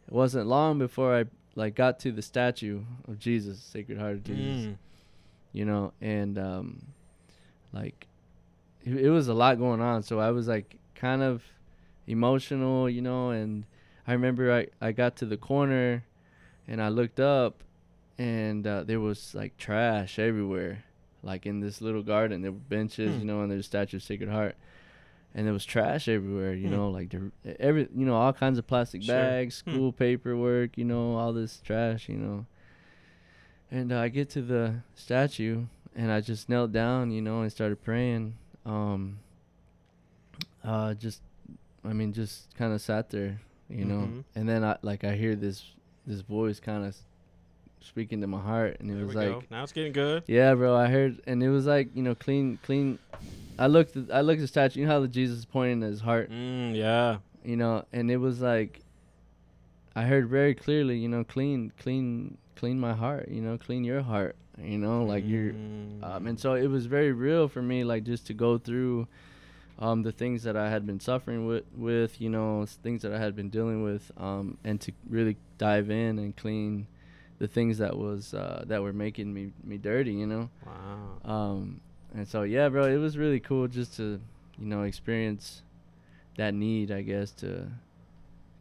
it 0.08 0.14
wasn't 0.14 0.48
long 0.48 0.78
before 0.80 1.18
I 1.20 1.26
like 1.56 1.76
got 1.76 2.00
to 2.02 2.12
the 2.12 2.22
statue 2.22 2.84
of 3.08 3.18
Jesus, 3.20 3.60
Sacred 3.60 3.98
Heart 3.98 4.14
of 4.18 4.24
Jesus 4.24 4.68
Mm. 4.68 4.78
You 5.58 5.66
know, 5.66 5.92
and 6.02 6.38
um, 6.38 6.86
like 7.74 8.06
it, 8.84 8.96
it 8.96 9.10
was 9.10 9.28
a 9.28 9.34
lot 9.34 9.58
going 9.58 9.82
on. 9.82 10.04
So 10.04 10.20
I 10.20 10.30
was 10.30 10.48
like 10.48 10.78
kind 10.94 11.24
of 11.24 11.44
emotional, 12.06 12.88
you 12.90 13.02
know, 13.02 13.32
and 13.32 13.66
I 14.06 14.14
remember 14.14 14.54
I, 14.54 14.68
I 14.80 14.92
got 14.92 15.16
to 15.18 15.26
the 15.26 15.36
corner 15.38 16.04
and 16.68 16.80
I 16.82 16.90
looked 16.90 17.20
up 17.20 17.64
and 18.20 18.66
uh, 18.68 18.84
there 18.84 19.00
was 19.00 19.34
like 19.34 19.58
trash 19.58 20.20
everywhere, 20.20 20.84
like 21.24 21.46
in 21.48 21.60
this 21.60 21.82
little 21.82 22.04
garden. 22.04 22.44
There 22.44 22.52
were 22.52 22.60
benches, 22.60 23.16
Hmm. 23.16 23.20
you 23.22 23.26
know, 23.26 23.42
and 23.42 23.52
there's 23.52 23.62
a 23.62 23.64
statue 23.64 23.98
of 23.98 24.04
Sacred 24.04 24.30
Heart. 24.30 24.56
And 25.36 25.46
there 25.46 25.54
was 25.54 25.66
trash 25.66 26.08
everywhere, 26.08 26.54
you 26.54 26.68
Hmm. 26.68 26.76
know, 26.76 26.90
like 26.92 27.10
the, 27.10 27.32
every, 27.60 27.88
you 27.96 28.06
know, 28.06 28.16
all 28.16 28.34
kinds 28.34 28.58
of 28.60 28.66
plastic 28.68 29.02
Sure. 29.04 29.16
bags, 29.16 29.64
Hmm. 29.66 29.72
school 29.72 29.92
paperwork, 29.92 30.78
you 30.78 30.86
know, 30.86 31.16
all 31.16 31.34
this 31.34 31.60
trash, 31.66 32.10
you 32.10 32.18
know. 32.18 32.46
And 33.72 33.92
uh, 33.92 34.00
I 34.00 34.08
get 34.10 34.30
to 34.32 34.42
the 34.42 34.76
statue 34.96 35.66
and 35.96 36.12
I 36.12 36.22
just 36.22 36.48
knelt 36.50 36.72
down, 36.72 37.12
you 37.12 37.22
know, 37.22 37.42
and 37.42 37.52
started 37.52 37.84
praying. 37.84 38.36
Um, 38.66 39.20
uh, 40.64 40.94
just, 40.94 41.22
I 41.84 41.94
mean, 41.94 42.14
just 42.14 42.54
kind 42.56 42.74
of 42.74 42.82
sat 42.82 43.10
there, 43.10 43.40
you 43.70 43.86
know. 43.86 44.02
Mhm. 44.08 44.24
And 44.36 44.48
then 44.50 44.64
I 44.64 44.78
like 44.82 45.04
I 45.04 45.16
hear 45.16 45.36
this 45.36 45.64
this 46.06 46.22
voice 46.22 46.60
kind 46.60 46.86
of 46.86 46.96
speaking 47.82 48.22
to 48.22 48.28
my 48.28 48.40
heart, 48.40 48.78
and 48.80 48.90
it 48.92 48.96
There 48.96 49.06
was 49.06 49.16
like, 49.16 49.30
go. 49.30 49.44
Now 49.50 49.64
it's 49.64 49.72
getting 49.72 49.94
good. 49.94 50.24
yeah, 50.28 50.54
bro. 50.56 50.76
I 50.76 50.88
heard, 50.88 51.22
and 51.28 51.42
it 51.44 51.50
was 51.50 51.66
like 51.66 51.90
you 51.96 52.04
know, 52.04 52.16
clean, 52.16 52.60
clean. 52.64 53.00
I 53.60 53.68
looked, 53.68 53.96
at, 53.98 54.12
I 54.12 54.22
looked 54.22 54.38
at 54.40 54.42
the 54.44 54.48
statue. 54.48 54.82
You 54.82 54.86
know 54.86 54.94
how 54.94 55.00
the 55.00 55.08
Jesus 55.08 55.40
is 55.40 55.46
pointing 55.46 55.84
at 55.84 55.90
his 55.90 56.02
heart, 56.02 56.30
Mm, 56.30 56.76
yeah. 56.76 57.18
you 57.44 57.56
know, 57.58 57.86
and 57.92 58.12
it 58.12 58.18
was 58.18 58.40
like, 58.42 58.82
I 59.96 60.04
heard 60.04 60.28
very 60.30 60.54
clearly, 60.54 60.98
you 61.00 61.08
know, 61.10 61.24
clean, 61.24 61.72
clean, 61.80 62.38
clean 62.58 62.80
my 62.80 62.94
heart, 62.94 63.30
you 63.30 63.42
know, 63.42 63.58
clean 63.58 63.84
your 63.84 64.02
heart, 64.02 64.36
you 64.62 64.78
know, 64.78 65.04
like 65.06 65.28
you're, 65.28 65.54
Mm. 65.54 66.04
um, 66.04 66.28
and 66.28 66.40
so 66.40 66.54
it 66.54 66.68
was 66.68 66.86
very 66.88 67.12
real 67.12 67.48
for 67.48 67.62
me, 67.62 67.84
like 67.84 68.04
just 68.04 68.28
to 68.28 68.34
go 68.34 68.58
through, 68.58 69.08
um, 69.80 70.04
the 70.04 70.12
things 70.12 70.44
that 70.44 70.56
I 70.58 70.70
had 70.70 70.86
been 70.86 71.00
suffering 71.00 71.46
with, 71.48 71.64
with 71.76 72.20
you 72.22 72.30
know, 72.30 72.66
things 72.84 73.02
that 73.04 73.14
I 73.14 73.20
had 73.20 73.36
been 73.36 73.50
dealing 73.50 73.84
with, 73.84 74.12
um, 74.18 74.58
and 74.64 74.82
to 74.82 74.92
really 75.10 75.38
dive 75.58 75.90
in 75.90 76.20
and 76.20 76.36
clean 76.36 76.88
the 77.40 77.48
things 77.48 77.78
that 77.78 77.96
was 77.98 78.34
uh, 78.34 78.64
that 78.68 78.82
were 78.82 78.94
making 78.94 79.34
me 79.34 79.52
me 79.64 79.78
dirty, 79.78 80.14
you 80.14 80.26
know. 80.28 80.50
wow. 80.66 81.22
Um, 81.24 81.82
and 82.16 82.28
so 82.28 82.44
yeah, 82.44 82.70
bro, 82.70 82.86
it 82.86 82.98
was 82.98 83.18
really 83.18 83.40
cool 83.40 83.68
just 83.68 83.96
to 83.98 84.20
you 84.58 84.66
know 84.66 84.84
experience 84.84 85.62
that 86.38 86.54
need, 86.54 86.92
I 86.92 87.02
guess, 87.04 87.32
to 87.44 87.68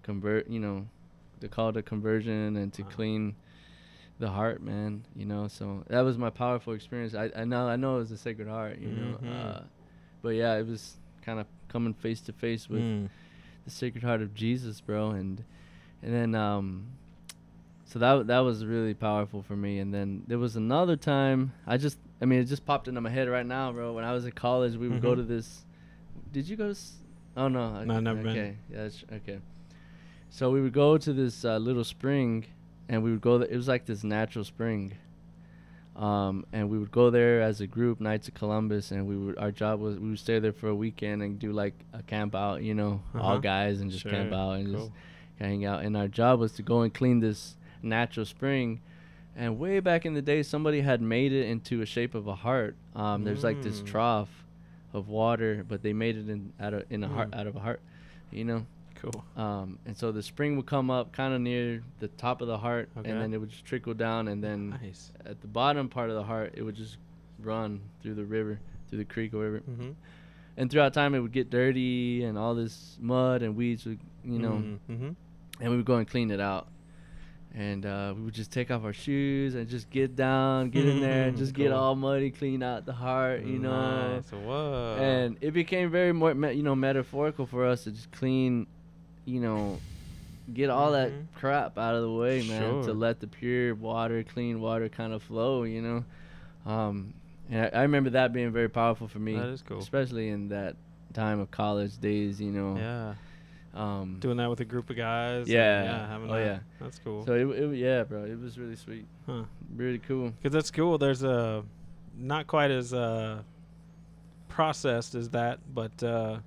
convert, 0.03 0.49
you 0.49 0.61
know, 0.61 0.87
the 1.41 1.49
call 1.49 1.73
to 1.73 1.83
conversion 1.83 2.57
and 2.57 2.73
to 2.75 2.83
Wow. 2.83 2.89
clean 2.91 3.35
the 4.19 4.29
heart, 4.31 4.63
man. 4.63 5.05
You 5.15 5.27
know, 5.27 5.49
so 5.49 5.85
that 5.89 6.01
was 6.01 6.17
my 6.19 6.31
powerful 6.31 6.73
experience. 6.73 7.15
I 7.15 7.31
I 7.37 7.45
know 7.45 7.69
I 7.69 7.77
know 7.77 7.97
it 7.97 8.01
was 8.01 8.11
the 8.11 8.17
Sacred 8.19 8.49
Heart, 8.49 8.79
you 8.79 8.89
know, 8.89 9.19
Mhm. 9.23 9.33
uh, 9.57 9.61
but 10.23 10.31
yeah, 10.31 10.55
it 10.57 10.67
was 10.67 10.97
kind 11.23 11.39
of 11.41 11.47
coming 11.69 11.93
face 11.95 12.21
to 12.23 12.33
face 12.33 12.69
with 12.69 12.83
Mm. 12.83 13.09
the 13.65 13.71
Sacred 13.71 14.03
Heart 14.05 14.23
of 14.23 14.35
Jesus, 14.35 14.81
bro, 14.81 15.11
and 15.11 15.45
and 16.03 16.13
then 16.15 16.35
um, 16.35 16.87
so 17.85 17.99
that 17.99 18.27
that 18.27 18.41
was 18.41 18.65
really 18.65 18.95
powerful 18.95 19.43
for 19.43 19.57
me. 19.57 19.79
And 19.79 19.93
then 19.93 20.23
there 20.27 20.39
was 20.39 20.57
another 20.57 20.97
time 20.97 21.53
I 21.67 21.77
just 21.77 21.99
I 22.21 22.25
mean 22.25 22.41
it 22.41 22.45
just 22.47 22.65
popped 22.65 22.89
into 22.89 23.01
my 23.01 23.11
head 23.11 23.29
right 23.29 23.47
now, 23.47 23.73
bro. 23.73 23.93
When 23.93 24.05
I 24.05 24.13
was 24.13 24.25
in 24.25 24.33
college, 24.33 24.77
we 24.77 24.89
would 24.89 25.03
go 25.03 25.13
Mhm. 25.13 25.17
to 25.17 25.23
this. 25.25 25.65
Did 26.33 26.49
you 26.49 26.57
go 26.57 26.65
to? 26.65 26.71
s- 26.71 27.03
Oh 27.37 27.49
no, 27.49 27.61
I- 27.75 27.85
No, 27.85 28.01
never 28.01 28.23
been. 28.23 28.31
okay. 28.31 28.57
Yeah, 28.71 28.85
that's, 28.85 29.05
okay. 29.13 29.41
So 30.31 30.51
we 30.51 30.61
would 30.63 30.73
go 30.73 30.97
to 30.99 31.13
this 31.13 31.45
uh, 31.45 31.59
little 31.59 31.85
spring, 31.85 32.47
and 32.89 33.03
we 33.03 33.11
would 33.11 33.21
go. 33.21 33.39
There, 33.39 33.49
it 33.49 33.57
was 33.57 33.69
like 33.69 33.87
this 33.87 34.05
natural 34.05 34.45
spring. 34.45 34.93
Um, 35.97 36.45
and 36.53 36.69
we 36.69 36.79
would 36.79 36.91
go 36.93 37.09
there 37.09 37.41
as 37.41 37.63
a 37.63 37.67
group, 37.67 38.01
Knights 38.01 38.29
of 38.29 38.35
Columbus, 38.35 38.91
and 38.91 39.07
we 39.07 39.17
would. 39.17 39.39
Our 39.39 39.51
job 39.51 39.81
was 39.81 39.99
we 39.99 40.11
would 40.11 40.19
stay 40.19 40.39
there 40.39 40.53
for 40.53 40.69
a 40.69 40.75
weekend 40.75 41.23
and 41.23 41.39
do 41.39 41.53
like 41.53 41.73
a 41.95 42.03
camp 42.03 42.35
out, 42.35 42.63
you 42.63 42.75
know, 42.75 43.01
all 43.15 43.33
Uh-huh. 43.33 43.39
guys 43.39 43.81
and 43.81 43.91
just 43.91 44.05
camp 44.05 44.33
out 44.35 44.53
and 44.59 44.69
just 44.73 44.91
hang 45.39 45.65
out. 45.65 45.83
And 45.85 45.97
our 45.97 46.09
job 46.09 46.39
was 46.39 46.53
to 46.55 46.63
go 46.63 46.83
and 46.83 46.93
clean 46.93 47.21
this 47.21 47.57
natural 47.83 48.27
spring. 48.27 48.81
And 49.35 49.59
way 49.59 49.81
back 49.81 50.05
in 50.05 50.13
the 50.15 50.21
day, 50.23 50.43
somebody 50.43 50.81
had 50.83 51.01
made 51.01 51.33
it 51.33 51.47
into 51.47 51.81
a 51.81 51.87
shape 51.87 52.15
of 52.15 52.27
a 52.27 52.35
heart. 52.35 52.77
Um, 52.95 53.25
there's 53.25 53.43
like 53.45 53.63
this 53.63 53.81
Mm. 53.81 53.87
trough 53.87 54.45
of 54.93 55.09
water, 55.09 55.65
but 55.67 55.83
they 55.83 55.93
made 55.95 56.17
it 56.17 56.29
in 56.29 56.53
out 56.61 56.75
of 56.75 56.85
in 56.91 57.05
a 57.05 57.09
heart 57.09 57.31
Mm. 57.31 57.39
out 57.41 57.47
of 57.47 57.57
a 57.57 57.61
heart, 57.61 57.81
you 58.31 58.45
know. 58.45 58.67
Cool. 59.01 59.25
Um, 59.37 59.79
and 59.87 59.97
so 59.97 60.11
the 60.13 60.23
spring 60.23 60.57
would 60.57 60.67
come 60.67 60.91
up 60.91 61.13
kind 61.13 61.35
of 61.35 61.41
near 61.41 61.83
the 62.01 62.09
top 62.09 62.41
of 62.41 62.49
the 62.49 62.59
heart, 62.59 62.89
Okay. 62.99 63.11
and 63.11 63.21
then 63.21 63.33
it 63.35 63.39
would 63.39 63.51
just 63.51 63.65
trickle 63.65 63.95
down, 63.95 64.29
and 64.29 64.43
then 64.43 64.71
Nice. 64.71 65.13
at 65.25 65.41
the 65.41 65.47
bottom 65.47 65.89
part 65.89 66.09
of 66.11 66.17
the 66.17 66.23
heart, 66.25 66.55
it 66.57 66.63
would 66.63 66.75
just 66.77 66.97
run 67.41 67.81
through 68.03 68.15
the 68.15 68.25
river, 68.25 68.59
through 68.89 68.99
the 68.99 69.05
creek 69.05 69.35
or 69.35 69.39
whatever. 69.39 69.59
Mm-hmm. 69.61 69.91
And 70.59 70.71
throughout 70.71 70.95
time, 70.95 71.15
it 71.15 71.21
would 71.21 71.33
get 71.33 71.51
dirty, 71.51 72.25
and 72.25 72.39
all 72.39 72.55
this 72.55 72.97
mud 73.01 73.43
and 73.43 73.55
weeds 73.57 73.85
would, 73.85 74.01
you 74.25 74.39
know, 74.39 74.63
Mm-hmm. 74.91 75.11
and 75.61 75.71
we 75.71 75.77
would 75.77 75.85
go 75.87 75.97
and 75.97 76.09
clean 76.09 76.31
it 76.31 76.41
out. 76.41 76.69
And 77.55 77.87
uh, 77.87 78.13
we 78.15 78.23
would 78.23 78.35
just 78.35 78.51
take 78.53 78.71
off 78.71 78.85
our 78.85 78.93
shoes 78.93 79.55
and 79.55 79.67
just 79.67 79.89
get 79.89 80.15
down, 80.15 80.69
get 80.69 80.85
in 80.87 81.01
there, 81.01 81.29
and 81.29 81.37
just 81.43 81.55
get 81.55 81.73
all 81.73 81.95
muddy, 81.95 82.31
clean 82.31 82.63
out 82.63 82.85
the 82.85 82.93
heart, 82.93 83.45
you 83.45 83.59
know. 83.59 84.23
Whoa. 84.31 84.97
And 85.01 85.39
it 85.41 85.53
became 85.53 85.91
very 85.91 86.13
more, 86.13 86.35
me- 86.35 86.53
you 86.53 86.63
know, 86.63 86.75
metaphorical 86.75 87.47
for 87.47 87.65
us 87.67 87.85
to 87.85 87.93
just 87.93 88.13
clean, 88.13 88.67
you 89.27 89.41
know, 89.41 89.79
get 90.55 90.71
all 90.71 90.93
Mhm. 90.93 90.93
that 90.93 91.13
crap 91.35 91.77
out 91.77 91.95
of 91.95 92.03
the 92.03 92.11
way, 92.13 92.43
man. 92.49 92.83
To 92.85 92.95
let 92.95 93.21
the 93.21 93.27
pure 93.27 93.75
water, 93.75 94.23
clean 94.23 94.61
water, 94.61 94.89
kind 94.89 95.13
of 95.13 95.23
flow, 95.23 95.65
you 95.65 95.83
know. 95.83 96.05
Um, 96.65 97.13
and 97.51 97.67
I, 97.67 97.81
I 97.81 97.83
remember 97.83 98.11
that 98.11 98.33
being 98.33 98.51
very 98.53 98.69
powerful 98.71 99.07
for 99.09 99.19
me, 99.19 99.35
That 99.35 99.49
is 99.49 99.63
cool. 99.63 99.79
especially 99.79 100.29
in 100.31 100.49
that 100.49 100.77
time 101.13 101.39
of 101.41 101.51
college 101.51 101.99
days, 101.99 102.41
you 102.41 102.51
know. 102.53 102.77
yeah. 102.77 103.15
Um, 103.75 104.17
Doing 104.21 104.39
that 104.39 104.49
with 104.49 104.61
a 104.61 104.65
group 104.65 104.89
of 104.89 104.97
guys. 104.97 105.49
Yeah. 105.49 105.85
Yeah. 105.85 106.09
Having 106.09 106.31
Oh, 106.31 106.35
that. 106.35 106.45
yeah. 106.47 106.59
That's 106.81 106.99
cool. 106.99 107.27
So 107.27 107.35
it, 107.35 107.45
it, 107.63 107.77
yeah, 107.77 108.05
bro, 108.05 108.25
it 108.25 108.41
was 108.41 108.59
really 108.59 108.77
sweet, 108.77 109.07
huh. 109.27 109.43
really 109.77 109.99
cool. 109.99 110.31
Because 110.31 110.53
that's 110.55 110.71
cool. 110.71 110.97
There's 110.97 111.23
a 111.23 111.63
not 112.17 112.47
quite 112.47 112.71
as 112.71 112.95
uh, 112.95 113.43
processed 114.49 115.15
as 115.15 115.31
that, 115.31 115.59
but 115.75 116.03
uh, 116.03 116.39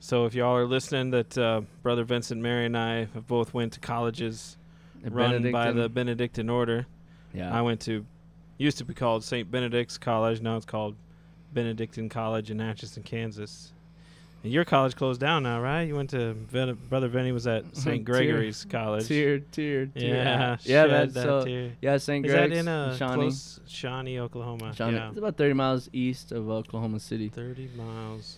so 0.00 0.26
if 0.26 0.34
y'all 0.34 0.56
are 0.56 0.64
listening, 0.66 1.10
that 1.10 1.36
uh, 1.38 1.62
brother 1.82 2.04
Vincent, 2.04 2.40
Mary, 2.40 2.66
and 2.66 2.76
I 2.76 3.06
have 3.14 3.26
both 3.26 3.52
went 3.54 3.72
to 3.74 3.80
colleges 3.80 4.56
run 5.02 5.50
by 5.52 5.72
the 5.72 5.88
Benedictine- 5.88 6.48
order. 6.50 6.86
yeah, 7.34 7.56
I 7.56 7.62
went 7.62 7.80
to 7.82 8.04
used 8.58 8.78
to 8.78 8.84
be 8.84 8.94
called 8.94 9.22
St. 9.24 9.48
Benedict's 9.50 9.98
College. 9.98 10.40
Now 10.40 10.56
it's 10.56 10.66
called 10.66 10.96
Benedictine 11.52 12.08
College 12.08 12.50
in 12.50 12.60
Atchison, 12.60 13.02
Kansas. 13.02 13.72
And 14.44 14.52
your 14.52 14.64
college 14.64 14.94
closed 14.94 15.20
down 15.20 15.42
now, 15.42 15.60
right? 15.60 15.82
You 15.82 15.96
went 15.96 16.10
to 16.10 16.32
Ven- 16.34 16.78
Brother 16.88 17.08
Vinny 17.08 17.32
was 17.32 17.46
at 17.48 17.64
St. 17.76 18.04
Gregory's 18.04 18.64
College. 18.64 19.06
Tiered, 19.08 19.50
tiered. 19.50 19.90
yeah, 19.96 20.56
yeah, 20.62 20.86
man. 20.86 21.08
that 21.10 21.22
So 21.22 21.44
tear. 21.44 21.72
yeah, 21.82 21.96
St. 21.96 22.24
Gregory's 22.24 22.58
Is 22.58 22.64
that 22.64 22.68
in 22.68 22.68
uh, 22.68 22.96
Shawnee. 22.96 23.14
close 23.22 23.60
Shawnee, 23.66 24.18
Oklahoma? 24.20 24.74
Shawnee. 24.74 24.96
Yeah, 24.96 25.08
It's 25.08 25.18
about 25.18 25.36
30 25.36 25.54
miles 25.54 25.88
east 25.92 26.30
of 26.30 26.48
Oklahoma 26.48 27.00
City. 27.00 27.28
thirty 27.28 27.68
miles. 27.76 28.36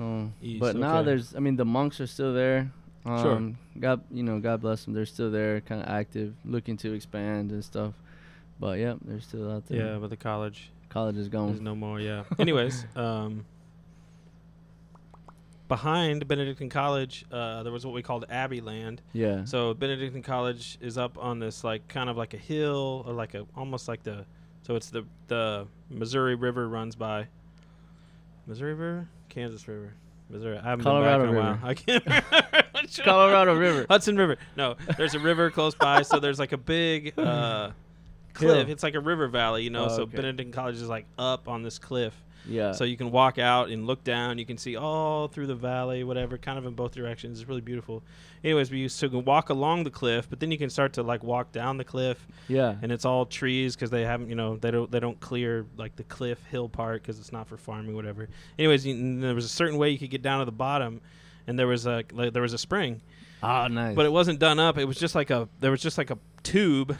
So, 0.00 0.32
East, 0.40 0.60
but 0.60 0.76
now 0.76 0.98
okay. 0.98 1.06
there's, 1.06 1.36
I 1.36 1.40
mean, 1.40 1.56
the 1.56 1.64
monks 1.64 2.00
are 2.00 2.06
still 2.06 2.32
there. 2.32 2.72
Um, 3.04 3.22
Sure. 3.22 3.80
God, 3.80 4.02
you 4.10 4.22
know, 4.22 4.40
God 4.40 4.60
bless 4.60 4.84
them. 4.84 4.94
They're 4.94 5.06
still 5.06 5.30
there, 5.30 5.60
kind 5.60 5.82
of 5.82 5.88
active, 5.88 6.34
looking 6.44 6.76
to 6.78 6.92
expand 6.94 7.50
and 7.50 7.64
stuff. 7.64 7.94
But 8.58 8.78
yeah, 8.78 8.94
they're 9.04 9.20
still 9.20 9.50
out 9.50 9.66
there. 9.66 9.92
Yeah, 9.92 9.98
but 9.98 10.10
the 10.10 10.16
college 10.16 10.70
College 10.90 11.16
is 11.16 11.28
gone. 11.28 11.48
There's 11.48 11.60
no 11.60 11.76
more, 11.76 12.00
yeah. 12.00 12.24
Anyways, 12.38 12.84
um, 12.96 13.46
behind 15.68 16.26
Benedictine 16.26 16.68
College, 16.68 17.24
uh, 17.30 17.62
there 17.62 17.72
was 17.72 17.86
what 17.86 17.94
we 17.94 18.02
called 18.02 18.26
Abbey 18.28 18.60
Land. 18.60 19.00
Yeah. 19.12 19.44
So 19.44 19.72
Benedictine 19.72 20.22
College 20.22 20.78
is 20.80 20.98
up 20.98 21.16
on 21.16 21.38
this 21.38 21.62
like 21.62 21.86
kind 21.88 22.10
of 22.10 22.16
like 22.16 22.34
a 22.34 22.38
hill 22.38 23.04
or 23.06 23.12
like 23.12 23.34
a 23.34 23.46
almost 23.56 23.86
like 23.86 24.02
the 24.02 24.26
so 24.62 24.74
it's 24.74 24.90
the 24.90 25.04
the 25.28 25.66
Missouri 25.88 26.34
River 26.34 26.68
runs 26.68 26.96
by 26.96 27.28
Missouri 28.46 28.74
River, 28.74 29.08
Kansas 29.30 29.66
River, 29.66 29.94
Missouri. 30.28 30.58
I 30.58 30.70
haven't 30.70 30.84
Colorado 30.84 31.26
been 31.26 31.34
back 31.36 31.40
in 31.40 31.46
a 31.46 31.56
while. 31.56 31.70
I 31.70 31.74
can't 31.74 32.04
remember. 32.04 32.66
which 32.82 32.98
one. 32.98 33.04
Colorado 33.04 33.54
River. 33.54 33.86
Hudson 33.88 34.16
River. 34.16 34.36
No, 34.56 34.76
there's 34.96 35.14
a 35.14 35.18
river 35.18 35.50
close 35.50 35.74
by, 35.74 36.02
so 36.02 36.20
there's 36.20 36.38
like 36.38 36.52
a 36.52 36.58
big 36.58 37.18
uh, 37.18 37.70
cliff. 38.34 38.66
Hill. 38.66 38.72
It's 38.72 38.82
like 38.82 38.94
a 38.94 39.00
river 39.00 39.28
valley, 39.28 39.64
you 39.64 39.70
know. 39.70 39.86
Oh, 39.86 39.88
so 39.88 40.02
okay. 40.02 40.16
Benedictine 40.16 40.52
College 40.52 40.76
is 40.76 40.88
like 40.88 41.06
up 41.18 41.48
on 41.48 41.62
this 41.62 41.78
cliff, 41.78 42.14
Yeah. 42.50 42.72
so 42.72 42.84
you 42.84 42.96
can 42.96 43.10
walk 43.10 43.38
out 43.38 43.70
and 43.70 43.86
look 43.86 44.04
down. 44.04 44.38
You 44.38 44.44
can 44.44 44.58
see 44.58 44.76
all 44.76 45.28
through 45.28 45.46
the 45.46 45.54
valley, 45.54 46.04
whatever, 46.04 46.36
kind 46.36 46.58
of 46.58 46.66
in 46.66 46.74
both 46.74 46.92
directions. 46.92 47.40
It's 47.40 47.48
really 47.48 47.60
beautiful. 47.60 48.02
Anyways, 48.44 48.70
we 48.70 48.78
used 48.78 48.98
to 49.00 49.08
walk 49.08 49.48
along 49.48 49.84
the 49.84 49.90
cliff, 49.90 50.28
but 50.28 50.40
then 50.40 50.50
you 50.50 50.58
can 50.58 50.68
start 50.68 50.92
to 50.94 51.02
like 51.02 51.22
walk 51.22 51.52
down 51.52 51.76
the 51.76 51.84
cliff, 51.84 52.26
yeah. 52.48 52.74
and 52.82 52.90
it's 52.90 53.04
all 53.04 53.24
trees 53.24 53.76
because 53.76 53.90
they 53.90 54.04
haven't, 54.04 54.28
you 54.28 54.34
know, 54.34 54.56
they 54.56 54.70
don't 54.70 54.90
they 54.90 55.00
don't 55.00 55.18
clear 55.20 55.64
like 55.76 55.96
the 55.96 56.04
cliff 56.04 56.44
hill 56.46 56.68
part 56.68 57.02
because 57.02 57.18
it's 57.18 57.32
not 57.32 57.46
for 57.46 57.56
farming, 57.56 57.94
whatever. 57.94 58.28
Anyways, 58.58 58.84
you, 58.84 59.20
there 59.20 59.34
was 59.34 59.44
a 59.44 59.48
certain 59.48 59.78
way 59.78 59.90
you 59.90 59.98
could 59.98 60.10
get 60.10 60.22
down 60.22 60.40
to 60.40 60.44
the 60.44 60.52
bottom, 60.52 61.00
and 61.46 61.58
there 61.58 61.66
was 61.66 61.86
a 61.86 62.04
like, 62.12 62.32
there 62.32 62.42
was 62.42 62.52
a 62.52 62.58
spring 62.58 63.00
oh, 63.42 63.66
nice. 63.68 63.94
but 63.94 64.06
it 64.06 64.12
wasn't 64.12 64.38
done 64.38 64.58
up. 64.58 64.78
It 64.78 64.84
was 64.84 64.96
just 64.96 65.14
like 65.14 65.30
a 65.30 65.48
there 65.60 65.70
was 65.70 65.80
just 65.80 65.98
like 65.98 66.10
a 66.10 66.18
tube, 66.42 66.96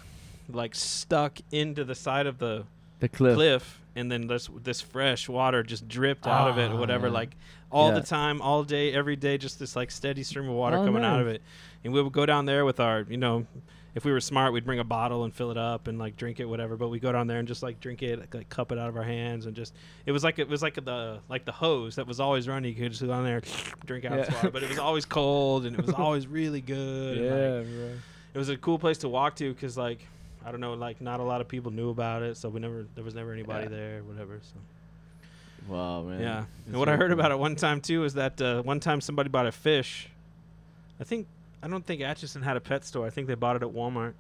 like 0.49 0.75
stuck 0.75 1.39
into 1.51 1.85
the 1.85 1.95
side 1.95 2.27
of 2.27 2.39
the 2.39 2.65
the 3.01 3.09
cliff. 3.09 3.35
cliff, 3.35 3.80
and 3.97 4.11
then 4.11 4.27
this 4.27 4.49
this 4.63 4.81
fresh 4.81 5.29
water 5.29 5.63
just 5.63 5.89
dripped 5.89 6.27
out 6.27 6.49
of 6.49 6.59
it 6.59 6.71
or 6.71 6.75
Ah, 6.75 6.79
whatever, 6.79 7.07
yeah. 7.09 7.13
like 7.15 7.37
all 7.73 7.89
Yeah. 7.93 8.01
the 8.01 8.07
time, 8.07 8.41
all 8.43 8.65
day, 8.65 8.93
every 8.93 9.17
day, 9.17 9.39
just 9.39 9.59
this 9.59 9.75
like 9.77 9.91
steady 9.91 10.23
stream 10.23 10.49
of 10.49 10.55
water 10.55 10.77
Oh, 10.79 10.85
coming 10.85 11.05
out 11.05 11.21
of 11.21 11.27
it. 11.27 11.43
And 11.85 11.93
we 11.93 12.03
would 12.03 12.13
go 12.13 12.27
down 12.27 12.45
there 12.47 12.65
with 12.65 12.81
our, 12.81 13.03
you 13.09 13.17
know. 13.17 13.47
If 13.93 14.05
we 14.05 14.13
were 14.13 14.21
smart, 14.21 14.53
we'd 14.53 14.65
bring 14.65 14.79
a 14.79 14.85
bottle 14.85 15.25
and 15.25 15.35
fill 15.35 15.51
it 15.51 15.57
up 15.57 15.89
and 15.89 15.99
like 15.99 16.17
drink 16.17 16.39
it, 16.39 16.45
whatever. 16.45 16.77
But 16.77 16.91
we 16.91 17.01
go 17.01 17.11
down 17.11 17.27
there 17.27 17.41
and 17.41 17.49
just 17.49 17.61
like 17.61 17.81
drink 17.81 18.05
it, 18.05 18.21
like, 18.21 18.33
like 18.33 18.49
cup 18.49 18.71
it 18.71 18.79
out 18.79 18.89
of 18.89 18.97
our 18.97 19.03
hands, 19.03 19.47
and 19.47 19.57
just 19.57 19.75
it 20.07 20.13
was 20.13 20.23
like 20.23 20.39
it 20.39 20.49
was 20.49 20.63
like 20.63 20.75
the 20.77 21.19
like 21.29 21.45
the 21.45 21.51
hose 21.51 21.97
that 21.97 22.07
was 22.07 22.21
always 22.21 22.47
running. 22.47 22.73
You 22.77 22.81
could 22.85 22.93
just 22.93 23.03
go 23.03 23.09
down 23.09 23.25
there, 23.25 23.41
drink 23.87 24.05
out 24.05 24.17
Yeah. 24.19 24.33
water, 24.37 24.51
but 24.53 24.63
it 24.63 24.69
was 24.69 24.79
always 24.79 25.05
cold 25.07 25.67
and 25.67 25.77
it 25.77 25.85
was 25.85 25.95
always 25.97 26.29
really 26.29 26.61
good. 26.61 27.19
and, 27.19 27.27
like, 27.65 27.67
Yeah, 27.67 27.79
bro. 27.79 27.93
it 28.35 28.39
was 28.39 28.49
a 28.49 28.57
cool 28.57 28.79
place 28.79 28.99
to 28.99 29.09
walk 29.09 29.35
to 29.37 29.53
because 29.53 29.77
like 29.77 30.07
I 30.45 30.51
don't 30.51 30.61
know, 30.61 30.75
like 30.75 31.01
not 31.01 31.21
a 31.21 31.23
lot 31.23 31.41
of 31.41 31.49
people 31.49 31.71
knew 31.71 31.91
about 31.91 32.23
it, 32.23 32.37
so 32.37 32.49
we 32.49 32.61
never 32.61 32.87
there 32.95 33.05
was 33.05 33.15
never 33.15 33.33
anybody 33.33 33.65
Yeah. 33.65 33.69
there, 33.71 34.03
whatever. 34.05 34.41
So 34.43 34.55
Wow, 35.69 36.03
man. 36.03 36.21
yeah, 36.21 36.35
That's 36.41 36.47
and 36.69 36.77
what 36.79 36.89
I 36.89 36.97
heard 36.97 37.11
cool. 37.11 37.21
about 37.21 37.31
it 37.33 37.39
one 37.39 37.55
time 37.57 37.81
too 37.81 38.05
is 38.05 38.15
that 38.15 38.41
uh, 38.41 38.63
one 38.63 38.81
time 38.81 39.01
somebody 39.01 39.29
bought 39.29 39.47
a 39.47 39.53
fish. 39.53 40.09
I 40.99 41.05
think 41.05 41.27
I 41.63 41.69
don't 41.69 41.85
think 41.85 42.01
Atchison 42.01 42.41
had 42.43 42.57
a 42.57 42.61
pet 42.61 42.85
store. 42.85 43.07
I 43.07 43.11
think 43.11 43.27
they 43.27 43.35
bought 43.35 43.57
it 43.57 43.63
at 43.63 43.69
Walmart. 43.69 44.15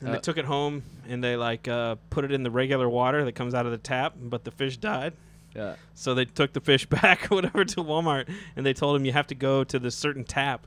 And 0.00 0.12
they 0.12 0.18
Uh, 0.18 0.20
took 0.20 0.36
it 0.36 0.44
home 0.44 0.82
and 1.08 1.22
they 1.22 1.36
like 1.36 1.68
uh, 1.68 1.96
put 2.10 2.24
it 2.24 2.32
in 2.32 2.42
the 2.42 2.50
regular 2.50 2.88
water 2.88 3.24
that 3.24 3.32
comes 3.32 3.54
out 3.54 3.64
of 3.66 3.72
the 3.72 3.78
tap, 3.78 4.14
but 4.20 4.44
the 4.44 4.50
fish 4.50 4.76
died. 4.76 5.14
Yeah. 5.54 5.76
So 5.94 6.14
they 6.14 6.24
took 6.24 6.52
the 6.52 6.60
fish 6.60 6.86
back 7.00 7.30
or 7.30 7.36
whatever 7.36 7.64
to 7.64 7.76
Walmart, 7.84 8.28
and 8.56 8.66
they 8.66 8.72
told 8.74 8.96
him 8.96 9.04
you 9.04 9.12
have 9.12 9.26
to 9.28 9.34
go 9.34 9.64
to 9.64 9.78
this 9.78 9.94
certain 9.94 10.24
tap 10.24 10.66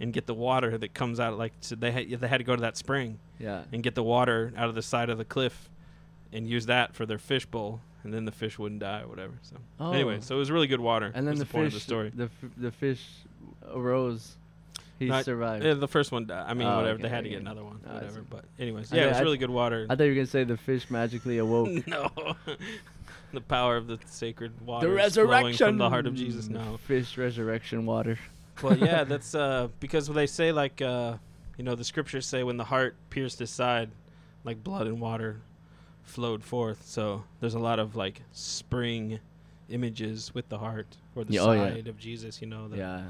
and 0.00 0.12
get 0.12 0.26
the 0.26 0.34
water 0.34 0.78
that 0.78 0.94
comes 0.94 1.20
out. 1.20 1.36
Like 1.38 1.52
so 1.60 1.74
they 1.76 1.90
had, 1.92 2.08
they 2.10 2.28
had 2.28 2.38
to 2.38 2.44
go 2.44 2.56
to 2.56 2.62
that 2.62 2.76
spring 2.76 3.18
Yeah. 3.38 3.62
and 3.72 3.82
get 3.82 3.94
the 3.94 4.02
water 4.02 4.52
out 4.56 4.68
of 4.68 4.74
the 4.74 4.82
side 4.82 5.10
of 5.10 5.18
the 5.18 5.24
cliff, 5.24 5.68
and 6.32 6.48
use 6.48 6.66
that 6.66 6.94
for 6.94 7.04
their 7.06 7.18
fish 7.18 7.44
bowl, 7.46 7.80
and 8.02 8.12
then 8.14 8.24
the 8.24 8.32
fish 8.32 8.58
wouldn't 8.58 8.80
die 8.80 9.02
or 9.02 9.08
whatever. 9.08 9.34
So 9.42 9.56
Oh. 9.78 9.92
anyway, 9.92 10.18
so 10.20 10.36
it 10.36 10.38
was 10.38 10.50
really 10.50 10.66
good 10.68 10.80
water. 10.80 11.12
And 11.14 11.26
then 11.26 11.34
the, 11.36 11.44
the, 11.44 11.52
point 11.52 11.66
fish, 11.66 11.74
of 11.74 11.80
the 11.80 11.84
story. 11.84 12.10
the 12.14 12.24
f- 12.24 12.50
the 12.56 12.70
fish 12.72 13.04
arose. 13.68 14.36
He 14.98 15.08
survived. 15.22 15.64
Yeah, 15.64 15.72
the 15.74 15.88
first 15.88 16.12
one 16.12 16.26
died. 16.26 16.44
I 16.46 16.52
mean, 16.52 16.68
Oh, 16.68 16.76
whatever. 16.76 16.94
okay, 16.96 17.02
They 17.04 17.08
had 17.08 17.24
to 17.24 17.30
get 17.30 17.40
another 17.40 17.64
one, 17.64 17.80
Oh, 17.88 17.94
whatever. 17.94 18.20
But 18.28 18.44
anyways, 18.58 18.92
yeah, 18.92 19.04
it 19.04 19.08
was 19.08 19.16
I- 19.16 19.22
really 19.22 19.38
good 19.38 19.48
water. 19.48 19.86
I 19.88 19.96
thought 19.96 20.04
you 20.04 20.10
were 20.10 20.14
gonna 20.14 20.26
say 20.26 20.44
the 20.44 20.58
fish 20.58 20.90
magically 20.90 21.38
awoke. 21.38 21.86
no, 21.86 22.10
the 23.32 23.40
power 23.40 23.78
of 23.78 23.86
the 23.86 23.98
sacred 24.06 24.52
water 24.60 24.86
the 24.88 24.92
resurrection 24.94 25.56
from 25.68 25.78
the 25.78 25.88
heart 25.88 26.06
of 26.06 26.14
Jesus. 26.14 26.48
No, 26.48 26.76
Fish 26.86 27.16
resurrection 27.16 27.86
water. 27.86 28.18
Well, 28.62 28.76
yeah, 28.76 29.04
that's 29.12 29.34
uh, 29.34 29.68
because 29.80 30.06
they 30.08 30.26
say 30.26 30.52
like 30.52 30.80
uh, 30.82 31.14
you 31.56 31.64
know 31.64 31.74
the 31.74 31.84
scriptures 31.84 32.26
say 32.26 32.42
when 32.42 32.56
the 32.56 32.64
heart 32.64 32.96
pierced 33.10 33.38
his 33.38 33.50
side, 33.50 33.90
like 34.44 34.62
blood 34.64 34.86
and 34.86 35.00
water 35.00 35.40
flowed 36.02 36.42
forth. 36.42 36.82
So 36.86 37.24
there's 37.40 37.54
a 37.54 37.58
lot 37.58 37.78
of 37.78 37.96
like 37.96 38.22
spring 38.32 39.20
images 39.68 40.32
with 40.34 40.48
the 40.48 40.58
heart 40.58 40.96
or 41.14 41.24
the 41.24 41.34
Yeah, 41.34 41.40
oh, 41.42 41.52
yeah. 41.52 41.68
side 41.70 41.86
of 41.88 41.98
Jesus. 41.98 42.40
You 42.40 42.48
know, 42.48 42.68
the, 42.68 42.76
yeah. 42.78 43.02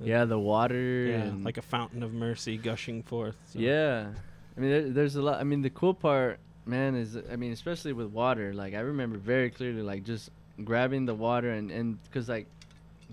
the- 0.00 0.06
Yeah, 0.06 0.24
the 0.24 0.38
water. 0.38 1.06
yeah, 1.06 1.32
like 1.42 1.56
a 1.58 1.62
fountain 1.62 2.02
of 2.02 2.12
mercy 2.12 2.56
gushing 2.56 3.02
forth. 3.02 3.36
So. 3.52 3.58
Yeah, 3.58 4.08
I 4.56 4.60
mean, 4.60 4.70
there, 4.70 4.88
there's 4.90 5.16
a 5.16 5.22
lot. 5.22 5.40
I 5.40 5.44
mean, 5.44 5.62
the 5.62 5.70
cool 5.70 5.94
part, 5.94 6.38
man, 6.66 6.94
is 6.94 7.16
I 7.30 7.36
mean, 7.36 7.52
especially 7.52 7.92
with 7.92 8.08
water. 8.08 8.54
Like 8.54 8.74
I 8.74 8.80
remember 8.80 9.18
very 9.18 9.50
clearly, 9.50 9.82
like 9.82 10.04
just 10.04 10.30
grabbing 10.64 11.04
the 11.06 11.14
water 11.14 11.50
and 11.50 11.70
and 11.72 11.98
because 12.04 12.28
like 12.28 12.46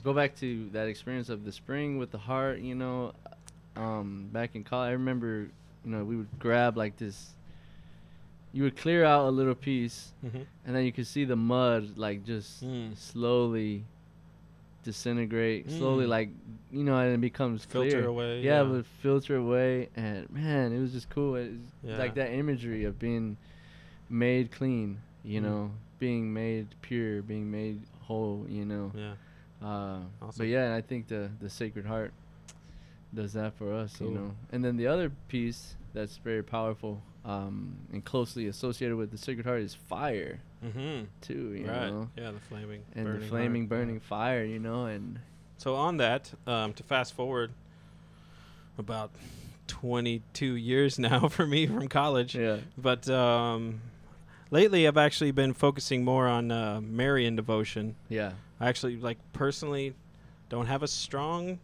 go 0.03 0.13
back 0.13 0.35
to 0.37 0.69
that 0.71 0.87
experience 0.87 1.29
of 1.29 1.43
the 1.45 1.51
spring 1.51 1.97
with 1.97 2.11
the 2.11 2.17
heart. 2.17 2.59
You 2.59 2.75
know, 2.75 3.13
um, 3.75 4.29
back 4.31 4.55
in 4.55 4.63
college, 4.63 4.89
I 4.89 4.91
remember, 4.93 5.47
you 5.85 5.91
know, 5.91 6.03
we 6.03 6.15
would 6.17 6.39
grab 6.39 6.77
like 6.77 6.97
this. 6.97 7.31
You 8.53 8.63
would 8.63 8.75
clear 8.75 9.05
out 9.05 9.27
a 9.27 9.31
little 9.31 9.55
piece, 9.55 10.11
Mhm. 10.25 10.45
and 10.65 10.75
then 10.75 10.83
you 10.85 10.91
could 10.91 11.07
see 11.07 11.23
the 11.23 11.37
mud 11.37 11.97
like 11.97 12.25
just 12.25 12.63
Mm. 12.65 12.97
slowly 12.97 13.85
disintegrate, 14.83 15.69
slowly 15.69 16.05
Mm. 16.05 16.09
like 16.09 16.29
you 16.71 16.83
know, 16.83 16.97
and 16.97 17.13
it 17.13 17.19
becomes 17.21 17.65
Filter 17.65 17.89
clear. 17.89 18.05
away. 18.07 18.41
Yeah, 18.43 18.61
it 18.63 18.67
would 18.69 18.85
filter 18.85 19.35
away, 19.35 19.89
and 19.95 20.29
man, 20.31 20.71
it 20.71 20.79
was 20.79 20.91
just 20.93 21.09
cool. 21.09 21.35
It 21.35 21.51
Yeah. 21.83 21.97
like 21.97 22.15
that 22.15 22.31
imagery 22.31 22.85
of 22.85 22.97
being 22.97 23.35
made 24.09 24.51
clean, 24.51 24.99
you 25.23 25.39
Mm. 25.39 25.43
know, 25.43 25.71
being 25.99 26.33
made 26.33 26.67
pure, 26.81 27.21
being 27.21 27.51
made 27.51 27.81
whole, 28.01 28.45
you 28.49 28.65
know. 28.65 28.91
yeah. 28.95 29.13
Uh, 29.61 29.99
Awesome. 30.21 30.33
But 30.37 30.47
yeah, 30.47 30.65
and 30.65 30.73
I 30.73 30.81
think 30.81 31.07
the 31.07 31.29
the 31.39 31.49
Sacred 31.49 31.85
Heart 31.85 32.13
does 33.13 33.33
that 33.33 33.53
for 33.57 33.73
us, 33.73 33.97
Cool. 33.97 34.07
you 34.07 34.13
know. 34.15 34.35
And 34.51 34.63
then 34.63 34.77
the 34.77 34.87
other 34.87 35.11
piece 35.27 35.75
that's 35.93 36.17
very 36.17 36.41
powerful 36.43 37.01
um, 37.25 37.75
and 37.91 38.03
closely 38.03 38.47
associated 38.47 38.95
with 38.97 39.11
the 39.11 39.17
Sacred 39.17 39.45
Heart 39.45 39.61
is 39.61 39.73
fire 39.75 40.39
Mm-hmm. 40.65 41.05
too, 41.21 41.53
you 41.53 41.67
Right. 41.67 41.89
know. 41.89 42.09
Yeah, 42.15 42.31
the 42.31 42.39
flaming. 42.39 42.83
And 42.95 43.05
burning 43.05 43.19
the 43.21 43.27
flaming, 43.27 43.61
heart, 43.63 43.69
burning 43.69 43.95
yeah. 43.95 44.01
fire, 44.07 44.43
you 44.45 44.59
know, 44.59 44.85
and 44.85 45.19
So 45.57 45.75
on 45.75 45.97
that, 45.97 46.31
um, 46.47 46.73
to 46.73 46.83
fast 46.83 47.13
forward 47.13 47.51
about 48.77 49.11
22 49.67 50.53
years 50.55 50.97
now 51.07 51.27
for 51.29 51.45
me 51.45 51.67
from 51.67 51.87
college, 51.87 52.35
yeah, 52.35 52.57
but 52.77 53.07
um, 53.09 53.81
lately 54.51 54.87
I've 54.87 54.97
actually 54.97 55.31
been 55.31 55.53
focusing 55.53 56.03
more 56.03 56.27
on 56.27 56.51
uh, 56.51 56.79
Marian 56.81 57.35
devotion. 57.35 57.95
yeah, 58.09 58.33
I 58.61 58.69
actually 58.69 58.97
like 58.97 59.17
personally 59.33 59.95
don't 60.49 60.67
have 60.67 60.83
a 60.83 60.87
strong 60.87 61.59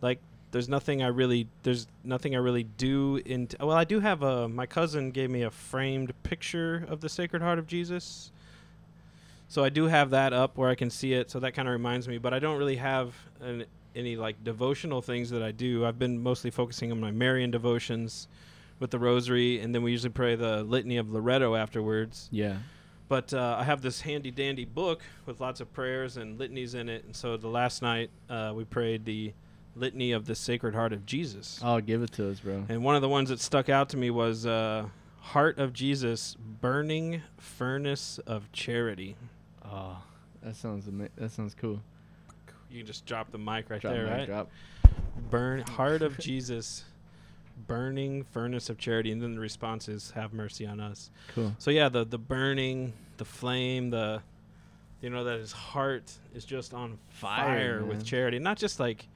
like. 0.00 0.20
There's 0.52 0.68
nothing 0.68 1.02
I 1.02 1.08
really 1.08 1.48
there's 1.64 1.88
nothing 2.04 2.36
I 2.36 2.38
really 2.38 2.62
do 2.62 3.20
in 3.26 3.48
well 3.58 3.72
I 3.72 3.82
do 3.82 3.98
have 3.98 4.22
a 4.22 4.48
my 4.48 4.66
cousin 4.66 5.10
gave 5.10 5.28
me 5.28 5.42
a 5.42 5.50
framed 5.50 6.12
picture 6.22 6.86
of 6.88 7.00
the 7.00 7.08
Sacred 7.08 7.42
Heart 7.42 7.58
of 7.58 7.66
Jesus. 7.66 8.30
So 9.48 9.64
I 9.64 9.68
do 9.68 9.86
have 9.86 10.10
that 10.10 10.32
up 10.32 10.56
where 10.56 10.70
I 10.70 10.76
can 10.76 10.90
see 10.90 11.12
it 11.12 11.28
so 11.28 11.40
that 11.40 11.54
kind 11.54 11.66
of 11.66 11.72
reminds 11.72 12.06
me 12.06 12.18
but 12.18 12.32
I 12.32 12.38
don't 12.38 12.56
really 12.56 12.76
have 12.76 13.16
an, 13.40 13.64
any 13.96 14.14
like 14.14 14.44
devotional 14.44 15.02
things 15.02 15.28
that 15.30 15.42
I 15.42 15.50
do. 15.50 15.84
I've 15.84 15.98
been 15.98 16.22
mostly 16.22 16.52
focusing 16.52 16.92
on 16.92 17.00
my 17.00 17.10
Marian 17.10 17.50
devotions 17.50 18.28
with 18.78 18.92
the 18.92 18.98
rosary 19.00 19.58
and 19.58 19.74
then 19.74 19.82
we 19.82 19.90
usually 19.90 20.12
pray 20.12 20.36
the 20.36 20.62
litany 20.62 20.98
of 20.98 21.10
Loreto 21.10 21.56
afterwards. 21.56 22.28
yeah. 22.30 22.58
But 23.14 23.32
uh, 23.32 23.56
I 23.60 23.62
have 23.62 23.80
this 23.80 24.00
handy 24.00 24.32
dandy 24.32 24.64
book 24.64 25.00
with 25.24 25.40
lots 25.40 25.60
of 25.60 25.72
prayers 25.72 26.16
and 26.16 26.36
litanies 26.36 26.74
in 26.74 26.88
it. 26.88 27.04
And 27.04 27.14
so 27.14 27.36
the 27.36 27.46
last 27.46 27.80
night 27.80 28.10
uh, 28.28 28.52
we 28.56 28.64
prayed 28.64 29.04
the 29.04 29.32
litany 29.76 30.10
of 30.10 30.26
the 30.26 30.34
Sacred 30.34 30.74
Heart 30.74 30.92
of 30.92 31.06
Jesus. 31.06 31.60
Oh, 31.62 31.80
give 31.80 32.02
it 32.02 32.10
to 32.14 32.28
us, 32.28 32.40
bro. 32.40 32.64
And 32.68 32.82
one 32.82 32.96
of 32.96 33.02
the 33.02 33.08
ones 33.08 33.28
that 33.28 33.38
stuck 33.38 33.68
out 33.68 33.88
to 33.90 33.96
me 33.96 34.10
was 34.10 34.46
uh, 34.46 34.86
Heart 35.20 35.60
of 35.60 35.72
Jesus, 35.72 36.36
burning 36.60 37.22
furnace 37.36 38.18
of 38.26 38.50
charity. 38.50 39.14
Oh, 39.64 40.02
that 40.42 40.56
sounds 40.56 40.88
ama- 40.88 41.10
that 41.14 41.30
sounds 41.30 41.54
cool. 41.54 41.80
You 42.68 42.78
can 42.78 42.86
just 42.88 43.06
drop 43.06 43.30
the 43.30 43.38
mic 43.38 43.70
right 43.70 43.80
Drop, 43.80 43.94
there, 43.94 44.06
mic 44.06 44.12
right? 44.12 44.26
drop. 44.26 44.50
Burn 45.30 45.60
heart 45.60 46.02
of 46.02 46.18
Jesus, 46.18 46.82
burning 47.66 48.22
furnace 48.22 48.68
of 48.68 48.78
charity, 48.78 49.10
and 49.12 49.22
then 49.22 49.34
the 49.34 49.40
response 49.40 49.88
is 49.88 50.10
"Have 50.12 50.32
mercy 50.32 50.66
on 50.66 50.80
us." 50.80 51.10
Cool. 51.34 51.54
So 51.58 51.70
yeah, 51.70 51.88
the 51.88 52.04
the 52.04 52.18
burning, 52.18 52.92
the 53.16 53.24
flame, 53.24 53.90
the 53.90 54.22
you 55.00 55.10
know 55.10 55.24
that 55.24 55.38
his 55.38 55.52
heart 55.52 56.12
is 56.34 56.44
just 56.44 56.74
on 56.74 56.98
fire, 57.08 57.80
Fire, 57.80 57.84
with 57.84 57.98
man. 57.98 58.04
charity, 58.04 58.38
not 58.38 58.56
just 58.56 58.80
like 58.80 59.06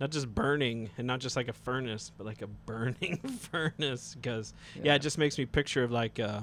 not 0.00 0.10
just 0.10 0.32
burning 0.34 0.90
and 0.98 1.06
not 1.06 1.20
just 1.20 1.36
like 1.36 1.48
a 1.48 1.52
furnace, 1.52 2.12
but 2.16 2.26
like 2.26 2.42
a 2.42 2.46
burning 2.66 3.16
furnace. 3.18 4.14
Because 4.14 4.54
yeah. 4.82 4.94
it 4.94 5.00
just 5.00 5.18
makes 5.18 5.38
me 5.38 5.46
picture 5.46 5.82
of 5.82 5.90
like 5.90 6.20
uh 6.20 6.40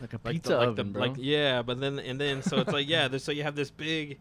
like 0.00 0.12
a 0.12 0.20
like 0.24 0.34
pizza 0.34 0.50
the, 0.52 0.58
like 0.58 0.68
oven, 0.68 0.86
the 0.86 0.92
bro. 0.92 1.02
like 1.02 1.16
yeah, 1.16 1.62
but 1.62 1.80
then 1.80 1.98
and 1.98 2.20
then 2.20 2.42
so 2.42 2.58
it's 2.58 2.72
like 2.72 2.88
yeah, 2.88 3.08
there's, 3.08 3.24
so 3.24 3.32
you 3.32 3.42
have 3.42 3.56
this 3.56 3.70
big, 3.70 4.18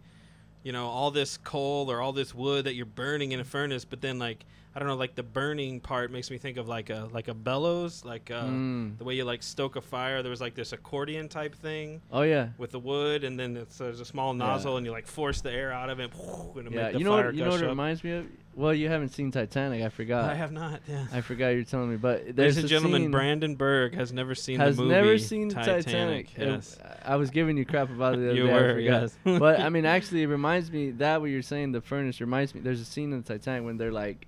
you 0.63 0.71
know, 0.71 0.87
all 0.87 1.11
this 1.11 1.37
coal 1.37 1.91
or 1.91 2.01
all 2.01 2.13
this 2.13 2.33
wood 2.33 2.65
that 2.65 2.73
you're 2.73 2.85
burning 2.85 3.31
in 3.31 3.39
a 3.39 3.43
furnace, 3.45 3.85
but 3.85 4.01
then 4.01 4.17
like 4.17 4.45
I 4.77 4.79
don't 4.79 4.89
know, 4.89 4.95
like 4.95 5.15
the 5.15 5.23
burning 5.23 5.79
part 5.79 6.11
makes 6.11 6.29
me 6.29 6.37
think 6.37 6.57
of 6.57 6.67
like 6.67 6.91
a 6.91 7.09
like 7.11 7.29
a 7.29 7.33
bellows, 7.33 8.05
like 8.05 8.29
uh, 8.29 8.43
Mm. 8.43 8.95
the 8.99 9.03
way 9.03 9.15
you 9.15 9.25
like 9.25 9.41
stoke 9.41 9.75
a 9.75 9.81
fire. 9.81 10.21
There 10.21 10.29
was 10.29 10.39
like 10.39 10.53
this 10.53 10.71
accordion 10.71 11.29
type 11.29 11.55
thing 11.55 11.99
Oh 12.11 12.21
yeah. 12.21 12.49
with 12.59 12.69
the 12.69 12.79
wood, 12.79 13.23
and 13.23 13.39
then 13.39 13.57
it's, 13.57 13.79
there's 13.79 14.01
a 14.01 14.05
small 14.05 14.33
Yeah. 14.33 14.45
nozzle, 14.45 14.77
and 14.77 14.85
you 14.85 14.91
like 14.91 15.07
force 15.07 15.41
the 15.41 15.51
air 15.51 15.71
out 15.73 15.89
of 15.89 15.99
it, 15.99 16.11
and 16.55 16.71
Yeah. 16.71 16.83
make 16.83 16.93
the 16.93 16.99
You 16.99 17.05
know 17.05 17.13
fire 17.17 17.25
what? 17.25 17.33
You 17.35 17.43
know 17.43 17.49
what 17.49 17.61
it 17.61 17.65
reminds 17.67 18.03
me 18.03 18.11
of? 18.17 18.25
Well, 18.53 18.71
you 18.73 18.87
haven't 18.87 19.09
seen 19.09 19.31
Titanic. 19.31 19.83
I 19.83 19.89
forgot. 19.89 20.29
I 20.29 20.35
have 20.35 20.51
not. 20.51 20.81
Yeah. 20.87 21.05
I 21.11 21.21
forgot 21.21 21.49
you're 21.49 21.63
telling 21.63 21.89
me, 21.89 21.97
but 21.97 22.35
there's 22.35 22.55
Ladies 22.57 22.71
a 22.71 22.79
scene- 22.79 23.09
Brandon 23.11 23.55
Berg 23.55 23.95
has 23.95 24.13
never 24.13 24.35
seen 24.35 24.59
has 24.59 24.77
the 24.77 24.83
movie 24.83 24.93
never 24.93 25.17
seen 25.17 25.49
Titanic. 25.49 25.85
Titanic. 25.85 26.37
Yes, 26.37 26.77
I 27.03 27.15
was 27.15 27.31
giving 27.31 27.57
you 27.57 27.65
crap 27.65 27.89
about 27.89 28.13
it 28.13 28.17
the 28.17 28.25
other 28.29 28.35
you 28.35 28.45
day. 28.45 28.53
Were. 28.53 28.73
forgot. 28.75 29.01
Yes, 29.01 29.17
but 29.23 29.59
I 29.59 29.69
mean, 29.75 29.85
actually, 29.85 30.21
it 30.21 30.27
reminds 30.27 30.71
me 30.71 30.91
that 30.91 31.19
what 31.19 31.31
you're 31.31 31.41
saying. 31.41 31.71
The 31.71 31.81
furnace 31.81 32.21
reminds 32.21 32.53
me. 32.53 32.61
There's 32.61 32.79
a 32.81 32.85
scene 32.85 33.11
in 33.13 33.23
Titanic 33.23 33.63
when 33.65 33.77
they're 33.77 33.91
like, 33.91 34.27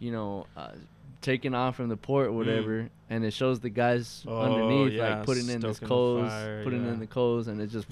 you 0.00 0.10
know, 0.10 0.46
uh, 0.56 0.72
taking 1.20 1.54
off 1.54 1.76
from 1.76 1.88
the 1.88 1.96
port 1.96 2.28
or 2.28 2.32
whatever, 2.32 2.88
and 3.08 3.24
it 3.24 3.32
shows 3.32 3.60
the 3.60 3.70
guys 3.70 4.24
Mm. 4.26 4.32
Oh, 4.32 4.40
underneath 4.40 4.92
yeah, 4.94 5.16
like 5.16 5.26
putting 5.26 5.48
in 5.48 5.60
the 5.60 5.74
stoking 5.74 5.88
coals, 5.88 6.32
putting 6.64 6.84
yeah. 6.84 6.92
in 6.92 6.98
the 6.98 7.06
coals, 7.06 7.46
and 7.46 7.60
it 7.60 7.68
just, 7.68 7.86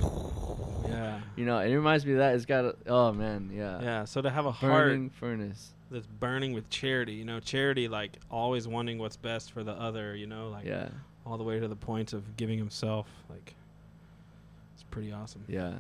yeah, 0.89 1.21
you 1.37 1.45
know, 1.45 1.59
it 1.59 1.73
reminds 1.75 2.05
me 2.07 2.13
of 2.13 2.19
that. 2.19 2.35
It's 2.35 2.47
got 2.47 2.65
a, 2.65 2.77
oh 2.87 3.13
man, 3.13 3.51
yeah, 3.55 3.81
yeah. 3.81 4.05
So 4.05 4.23
to 4.23 4.31
have 4.31 4.47
a 4.47 4.53
burning 4.53 5.11
heart 5.11 5.13
furnace, 5.15 5.75
that's 5.91 6.07
burning 6.07 6.53
with 6.55 6.69
charity, 6.71 7.13
you 7.13 7.25
know, 7.25 7.41
charity 7.41 7.89
like 7.89 8.19
always 8.31 8.67
wanting 8.67 8.99
what's 8.99 9.17
best 9.17 9.53
for 9.53 9.63
the 9.63 9.73
other, 9.73 10.17
you 10.17 10.27
know, 10.27 10.49
like 10.49 10.65
yeah, 10.65 10.89
all 11.27 11.37
the 11.37 11.45
way 11.45 11.61
to 11.61 11.69
the 11.69 11.77
point 11.77 12.13
of 12.15 12.37
giving 12.37 12.59
himself, 12.59 13.07
like 13.29 13.55
it's 14.75 14.85
pretty 14.91 15.13
awesome. 15.13 15.45
yeah, 15.49 15.75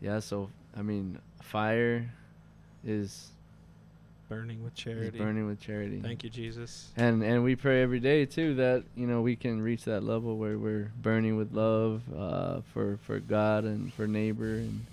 yeah. 0.00 0.20
So 0.20 0.50
I 0.76 0.82
mean, 0.82 1.18
fire 1.40 2.10
is 2.84 3.30
Burning 4.28 4.64
with 4.64 4.74
charity. 4.74 5.18
burning 5.18 5.46
with 5.46 5.60
charity. 5.60 6.00
Thank 6.00 6.24
you, 6.24 6.30
Jesus. 6.30 6.90
And 6.96 7.22
and 7.22 7.44
we 7.44 7.54
pray 7.54 7.82
every 7.82 8.00
day 8.00 8.26
too 8.26 8.54
that 8.56 8.82
you 8.96 9.06
know 9.06 9.22
we 9.22 9.36
can 9.36 9.62
reach 9.62 9.84
that 9.84 10.02
level 10.02 10.36
where 10.36 10.58
we're 10.58 10.90
burning 11.00 11.36
with 11.36 11.52
love 11.52 12.02
uh, 12.16 12.60
for 12.72 12.96
for 13.02 13.20
God 13.20 13.64
and 13.64 13.92
for 13.94 14.06
neighbor 14.08 14.54
and 14.56 14.84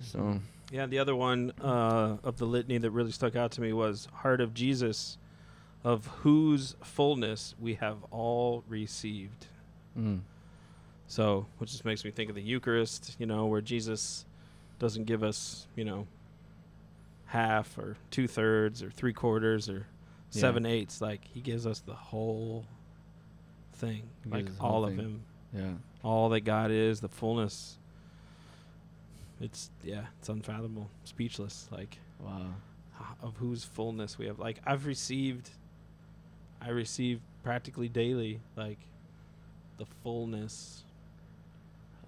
so 0.00 0.40
Yeah, 0.70 0.86
the 0.86 0.98
other 0.98 1.14
one 1.14 1.52
uh, 1.60 2.16
of 2.24 2.38
the 2.38 2.46
litany 2.46 2.78
that 2.78 2.90
really 2.90 3.12
stuck 3.12 3.36
out 3.36 3.50
to 3.52 3.60
me 3.60 3.72
was 3.74 4.08
Heart 4.12 4.40
of 4.40 4.54
Jesus, 4.54 5.18
of 5.84 6.06
whose 6.22 6.76
fullness 6.82 7.54
we 7.60 7.74
have 7.74 7.98
all 8.10 8.64
received. 8.68 9.46
mm, 9.98 10.20
So, 11.06 11.46
which 11.58 11.70
just 11.72 11.84
makes 11.84 12.04
me 12.04 12.10
think 12.10 12.30
of 12.30 12.36
the 12.36 12.42
Eucharist, 12.42 13.16
you 13.18 13.26
know, 13.26 13.46
where 13.46 13.60
Jesus 13.60 14.24
doesn't 14.78 15.04
give 15.04 15.22
us, 15.22 15.66
you 15.76 15.84
know, 15.84 16.06
half 17.26 17.76
or 17.78 17.96
two 18.10 18.26
thirds 18.28 18.82
or 18.82 18.90
three 18.90 19.12
quarters 19.12 19.68
or 19.68 19.86
Yeah. 20.32 20.40
seven 20.40 20.66
eighths. 20.66 21.00
Like, 21.00 21.24
he 21.24 21.40
gives 21.40 21.66
us 21.66 21.80
the 21.80 21.94
whole 21.94 22.66
thing, 23.74 24.08
He 24.24 24.30
like 24.30 24.44
gives 24.46 24.52
us 24.52 24.56
the 24.58 24.62
whole 24.62 24.72
all 24.74 24.84
of 24.84 24.90
thing. 24.96 24.98
him, 25.00 25.22
yeah 25.52 25.74
all 26.02 26.28
that 26.28 26.40
God 26.42 26.70
is, 26.70 27.00
the 27.00 27.08
fullness. 27.08 27.78
It's, 29.40 29.70
yeah, 29.82 30.06
it's 30.20 30.28
unfathomable, 30.28 30.88
speechless. 31.04 31.68
Like, 31.72 31.98
wow 32.20 32.46
of 33.22 33.36
whose 33.36 33.62
fullness 33.64 34.18
we 34.18 34.26
have. 34.26 34.38
Like, 34.38 34.60
I've 34.64 34.86
received, 34.86 35.50
I 36.62 36.70
receive 36.70 37.20
practically 37.42 37.88
daily, 37.88 38.40
like, 38.56 38.78
the 39.78 39.84
fullness. 40.02 40.84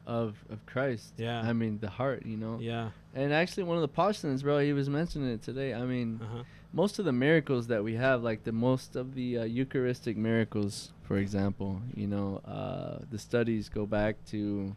Of 0.09 0.43
of 0.51 0.59
Christ 0.67 1.13
Yeah. 1.19 1.41
I 1.43 1.53
mean 1.53 1.79
the 1.79 1.91
heart 1.91 2.25
you 2.27 2.37
know 2.39 2.59
Yeah. 2.61 2.91
and 3.15 3.33
actually 3.33 3.65
one 3.65 3.77
of 3.77 3.83
the 3.83 3.95
postulants 4.03 4.43
bro 4.43 4.59
he 4.59 4.73
was 4.73 4.89
mentioning 4.89 5.31
it 5.31 5.43
today 5.43 5.75
I 5.75 5.85
mean 5.85 6.19
Uh 6.23 6.27
huh. 6.39 6.43
most 6.73 6.99
of 6.99 7.05
the 7.05 7.13
miracles 7.13 7.67
that 7.69 7.85
we 7.85 7.95
have 7.95 8.23
like 8.23 8.43
the 8.45 8.53
most 8.53 8.97
of 8.97 9.15
the 9.15 9.29
uh, 9.39 9.45
Eucharistic 9.45 10.17
miracles 10.17 10.93
for 11.03 11.17
example 11.19 11.81
you 11.95 12.07
know 12.07 12.41
uh, 12.57 12.99
the 13.11 13.19
studies 13.19 13.69
go 13.69 13.85
back 13.87 14.15
to 14.33 14.75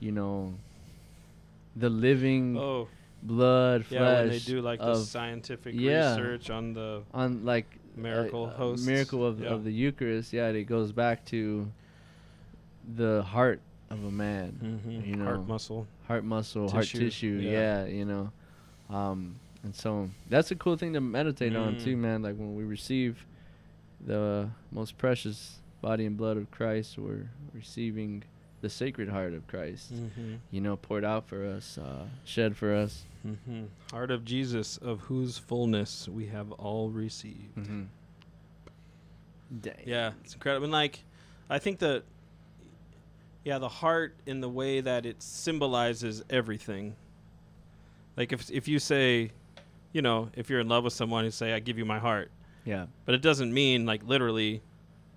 you 0.00 0.12
know 0.12 0.54
the 1.76 1.90
living 1.90 2.56
Oh, 2.56 2.86
blood 3.22 3.84
yeah. 3.90 3.98
flesh 3.98 4.18
When 4.20 4.28
they 4.28 4.38
do 4.38 4.60
like 4.60 4.78
the 4.80 4.94
scientific 4.96 5.74
yeah. 5.74 6.10
research 6.14 6.50
on 6.50 6.72
the 6.74 7.02
on 7.12 7.44
like 7.44 7.66
Miracle 7.96 8.46
uh, 8.46 8.56
hosts, 8.58 8.86
miracle 8.86 9.24
of, 9.24 9.40
yeah. 9.40 9.50
of 9.54 9.62
the 9.62 9.70
Eucharist. 9.72 10.32
Yeah, 10.32 10.48
it 10.48 10.64
goes 10.64 10.90
back 10.90 11.24
to 11.26 11.70
the 12.96 13.22
heart 13.22 13.60
of 13.94 14.04
a 14.04 14.10
man, 14.10 14.80
mhm, 14.86 15.06
you 15.06 15.16
know, 15.16 15.24
heart 15.24 15.46
muscle. 15.48 15.86
heart 16.06 16.24
muscle, 16.24 16.68
heart 16.70 16.84
Tissue, 16.84 16.98
tissue. 17.00 17.38
yeah. 17.42 17.84
Yeah. 17.84 17.86
you 17.86 18.04
know, 18.04 18.32
um, 18.90 19.36
and 19.62 19.74
so 19.74 20.10
that's 20.28 20.50
a 20.50 20.56
cool 20.56 20.76
thing 20.76 20.92
to 20.92 21.00
meditate 21.00 21.56
on 21.56 21.78
too, 21.78 21.96
Mm. 21.96 22.00
man. 22.00 22.22
Like 22.22 22.36
when 22.36 22.54
we 22.54 22.64
receive 22.64 23.24
the 24.06 24.50
most 24.70 24.98
precious 24.98 25.58
body 25.80 26.04
and 26.06 26.16
blood 26.16 26.36
of 26.36 26.50
Christ, 26.50 26.98
we're 26.98 27.28
receiving 27.54 28.22
the 28.60 28.68
sacred 28.70 29.08
heart 29.08 29.32
of 29.34 29.46
Christ. 29.46 29.92
Mm-hmm. 29.94 30.34
You 30.50 30.60
know, 30.60 30.76
poured 30.76 31.04
out 31.04 31.26
for 31.28 31.44
us, 31.46 31.78
uh, 31.78 32.06
shed 32.24 32.56
for 32.56 32.74
us. 32.74 33.04
Mm-hmm. 33.26 33.64
Heart 33.90 34.10
of 34.10 34.24
Jesus, 34.24 34.76
of 34.78 35.00
whose 35.00 35.38
fullness 35.38 36.08
we 36.08 36.26
have 36.26 36.50
all 36.52 36.90
received. 36.90 37.56
Mm-hmm. 37.56 37.82
Yeah, 39.86 40.12
it's 40.24 40.34
incredible. 40.34 40.64
And 40.64 40.72
like, 40.72 41.00
I 41.48 41.58
think 41.58 41.78
that, 41.80 42.04
yeah, 43.44 43.58
the 43.58 43.68
heart 43.68 44.14
in 44.26 44.40
the 44.40 44.48
way 44.48 44.80
that 44.80 45.04
it 45.06 45.22
symbolizes 45.22 46.22
everything. 46.30 46.94
Like 48.16 48.32
if 48.32 48.50
if 48.50 48.68
you 48.68 48.78
say, 48.78 49.30
you 49.92 50.02
know, 50.02 50.30
if 50.34 50.48
you're 50.50 50.60
in 50.60 50.68
love 50.68 50.84
with 50.84 50.92
someone, 50.92 51.24
you 51.24 51.30
say, 51.30 51.52
"I 51.52 51.58
give 51.58 51.78
you 51.78 51.84
my 51.84 51.98
heart," 51.98 52.30
Yeah. 52.64 52.86
but 53.04 53.14
it 53.14 53.22
doesn't 53.22 53.52
mean 53.52 53.86
like 53.86 54.02
literally, 54.06 54.62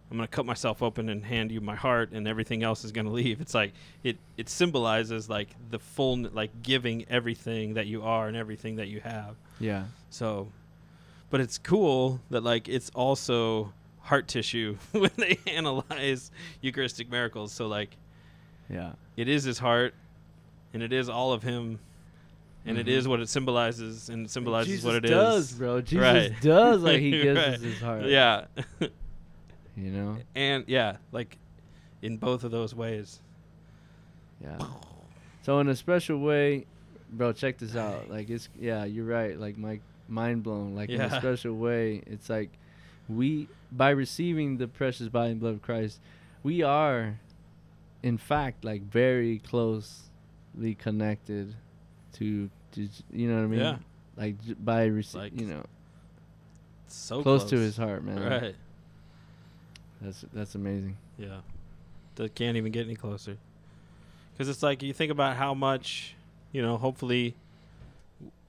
I'm 0.10 0.18
gonna 0.18 0.28
cut 0.28 0.46
myself 0.46 0.82
open 0.82 1.10
and 1.10 1.24
hand 1.24 1.52
you 1.52 1.62
my 1.62 1.76
heart, 1.76 2.12
and 2.12 2.28
everything 2.28 2.64
else 2.64 2.84
is 2.84 2.92
gonna 2.92 3.12
leave. 3.24 3.40
It's 3.40 3.54
like 3.54 3.74
it 4.04 4.18
it 4.36 4.50
symbolizes 4.50 5.30
like 5.30 5.50
the 5.70 5.80
full 5.80 6.18
like 6.34 6.64
giving 6.64 7.06
everything 7.10 7.76
that 7.76 7.86
you 7.88 8.04
are 8.04 8.28
and 8.28 8.36
everything 8.36 8.78
that 8.78 8.88
you 8.88 9.00
have. 9.02 9.36
Yeah. 9.60 9.86
So, 10.10 10.48
but 11.30 11.40
it's 11.40 11.58
cool 11.60 12.20
that 12.32 12.42
like 12.44 12.68
it's 12.68 12.90
also 12.96 13.74
heart 14.02 14.28
tissue 14.28 14.78
when 14.92 15.12
they 15.18 15.38
analyze 15.48 16.32
Eucharistic 16.62 17.12
miracles. 17.12 17.52
So 17.54 17.68
like 17.68 17.96
Yeah. 18.70 18.94
it 19.16 19.28
is 19.28 19.44
his 19.44 19.60
heart, 19.60 19.94
and 20.74 20.84
it 20.84 20.92
is 20.94 21.10
all 21.10 21.32
of 21.34 21.44
him, 21.44 21.80
and 22.66 22.78
it 22.78 22.86
Mhm. 22.88 22.90
is 22.92 23.08
what 23.08 23.20
it 23.22 23.30
symbolizes, 23.30 24.10
and 24.10 24.26
it 24.26 24.30
symbolizes 24.30 24.68
Jesus 24.72 24.86
what 24.86 24.96
it 24.96 25.06
is. 25.06 25.12
does, 25.12 25.54
bro. 25.54 25.82
Jesus 25.82 26.02
Right. 26.04 26.42
does 26.42 26.82
like 26.84 27.00
he 27.00 27.12
gives 27.24 27.38
Right. 27.40 27.48
us 27.56 27.62
his 27.62 27.80
heart. 27.80 28.06
Yeah, 28.06 28.46
You 29.76 29.92
know? 29.92 30.18
and 30.36 30.64
yeah, 30.68 30.98
like 31.12 31.38
in 32.02 32.18
both 32.18 32.44
of 32.44 32.52
those 32.52 32.74
ways. 32.76 33.22
Yeah. 34.42 34.58
So 35.44 35.60
in 35.60 35.68
a 35.70 35.76
special 35.76 36.20
way, 36.20 36.66
bro, 37.12 37.32
check 37.34 37.58
this 37.58 37.76
out. 37.76 38.10
Like 38.10 38.30
it's 38.30 38.50
yeah, 38.60 38.86
you're 38.86 39.06
right. 39.06 39.40
Like 39.40 39.58
my 39.58 39.80
mind 40.08 40.44
blown. 40.44 40.76
Like 40.76 40.90
in 40.90 41.00
a 41.02 41.10
special 41.20 41.56
way, 41.56 42.02
it's 42.08 42.30
like 42.30 42.50
we 43.08 43.48
by 43.72 43.90
receiving 43.92 44.58
the 44.58 44.68
precious 44.68 45.08
body 45.10 45.32
and 45.32 45.40
blood 45.40 45.54
of 45.54 45.62
Christ, 45.62 46.00
we 46.44 46.62
are 46.64 47.20
in 48.04 48.18
fact 48.18 48.64
like 48.64 48.82
very 48.84 49.40
closely 49.40 50.76
connected 50.78 51.56
to 52.14 52.50
to 52.74 52.88
you 53.12 53.28
know 53.28 53.38
what 53.38 53.44
I 53.44 53.48
mean? 53.48 53.60
Yeah. 53.60 53.78
Like 54.16 54.36
by 54.64 54.86
receiving, 54.86 55.22
Like, 55.22 55.40
you 55.40 55.48
know, 55.48 55.64
So 56.88 57.22
close, 57.22 57.42
close, 57.42 57.50
to 57.52 57.58
his 57.58 57.78
heart, 57.78 58.04
man. 58.04 58.20
Right. 58.20 58.56
That's 60.02 60.26
that's 60.34 60.56
amazing. 60.56 60.98
Yeah. 61.18 61.40
That 62.16 62.34
can't 62.36 62.58
even 62.58 62.72
get 62.72 62.86
any 62.86 62.96
closer. 62.96 63.38
Because 64.34 64.50
it's 64.50 64.64
like 64.64 64.84
you 64.84 64.94
think 64.94 65.12
about 65.12 65.36
how 65.36 65.54
much, 65.54 66.16
you 66.52 66.62
know, 66.62 66.78
hopefully 66.78 67.36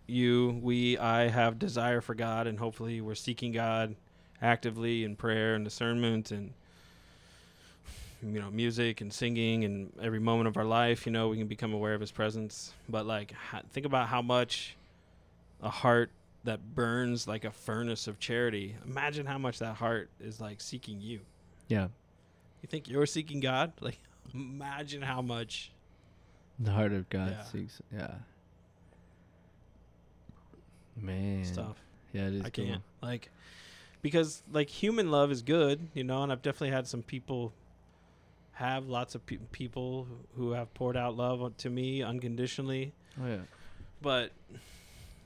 you, 0.06 0.58
we, 0.62 0.98
I 0.98 1.28
have 1.28 1.58
desire 1.58 2.00
for 2.00 2.14
God, 2.14 2.46
and 2.46 2.58
hopefully 2.58 3.00
we're 3.00 3.14
seeking 3.14 3.52
God 3.52 3.94
actively 4.40 5.04
in 5.04 5.16
prayer 5.16 5.54
and 5.54 5.64
discernment 5.64 6.30
and 6.30 6.52
you 8.22 8.40
know 8.40 8.50
music 8.50 9.00
and 9.00 9.12
singing 9.12 9.64
and 9.64 9.92
every 10.02 10.18
moment 10.18 10.48
of 10.48 10.56
our 10.56 10.64
life 10.64 11.06
you 11.06 11.12
know 11.12 11.28
we 11.28 11.36
can 11.38 11.46
become 11.46 11.72
aware 11.72 11.94
of 11.94 12.00
his 12.00 12.10
presence 12.10 12.72
but 12.88 13.06
like 13.06 13.32
think 13.70 13.86
about 13.86 14.08
how 14.08 14.20
much 14.20 14.76
a 15.62 15.68
heart 15.70 16.10
that 16.44 16.74
burns 16.74 17.28
like 17.28 17.44
a 17.44 17.50
furnace 17.50 18.06
of 18.08 18.18
charity 18.18 18.74
imagine 18.84 19.24
how 19.26 19.38
much 19.38 19.58
that 19.60 19.74
heart 19.76 20.10
is 20.20 20.40
like 20.40 20.60
seeking 20.60 21.00
you 21.00 21.20
Yeah. 21.68 21.88
you 22.62 22.68
think 22.68 22.88
you're 22.88 23.06
seeking 23.06 23.38
god 23.40 23.72
like 23.80 23.98
imagine 24.34 25.02
how 25.02 25.22
much 25.22 25.70
The 26.58 26.72
heart 26.72 26.92
of 26.92 27.08
God 27.08 27.30
Yeah. 27.38 27.44
seeks. 27.44 27.80
Yeah. 27.94 28.14
Man. 31.00 31.44
stuff 31.44 31.76
Yeah, 32.12 32.26
it 32.26 32.34
is. 32.34 32.44
I 32.44 32.50
cool. 32.50 32.64
can't 32.66 32.82
like 33.00 33.30
because 34.02 34.42
like 34.52 34.68
human 34.68 35.10
love 35.10 35.30
is 35.30 35.42
good, 35.42 35.88
you 35.94 36.02
know, 36.04 36.22
and 36.22 36.32
I've 36.32 36.42
definitely 36.42 36.70
had 36.74 36.86
some 36.86 37.02
people 37.02 37.52
have 38.58 38.86
lots 38.88 39.14
of 39.14 39.24
pe- 39.24 39.36
people 39.52 40.06
who- 40.36 40.50
have 40.52 40.72
poured 40.74 40.96
out 40.96 41.16
love 41.16 41.56
to 41.58 41.70
me 41.70 42.02
unconditionally, 42.02 42.92
Oh 43.20 43.26
yeah. 43.26 43.42
but 44.02 44.32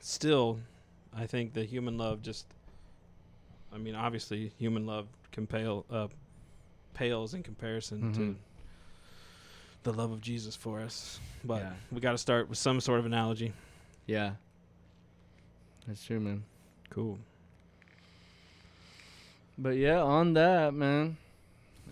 still, 0.01 0.61
I 1.14 1.27
think 1.27 1.55
the 1.55 1.64
human 1.64 1.97
love 1.99 2.21
just. 2.23 2.47
I 3.73 3.79
mean, 3.79 3.95
obviously, 3.95 4.53
human 4.59 4.85
love 4.87 5.07
compale 5.31 5.87
uh, 5.90 6.09
pales 6.92 7.33
in 7.33 7.42
comparison 7.42 8.12
to 8.12 8.21
Mhm. 8.21 8.37
the 9.85 9.92
love 9.95 10.11
of 10.12 10.21
Jesus 10.21 10.55
for 10.55 10.81
us. 10.81 11.18
But 11.42 11.62
Yeah. 11.62 11.75
we 11.90 12.01
got 12.01 12.12
to 12.12 12.18
start 12.18 12.51
with 12.51 12.59
some 12.59 12.81
sort 12.83 12.99
of 13.01 13.07
analogy. 13.07 13.55
Yeah. 14.07 14.35
That's 15.87 16.05
true, 16.05 16.21
man. 16.21 16.45
Cool. 16.90 17.18
But 19.59 19.77
yeah, 19.77 20.03
on 20.03 20.35
that, 20.35 20.75
man. 20.75 21.16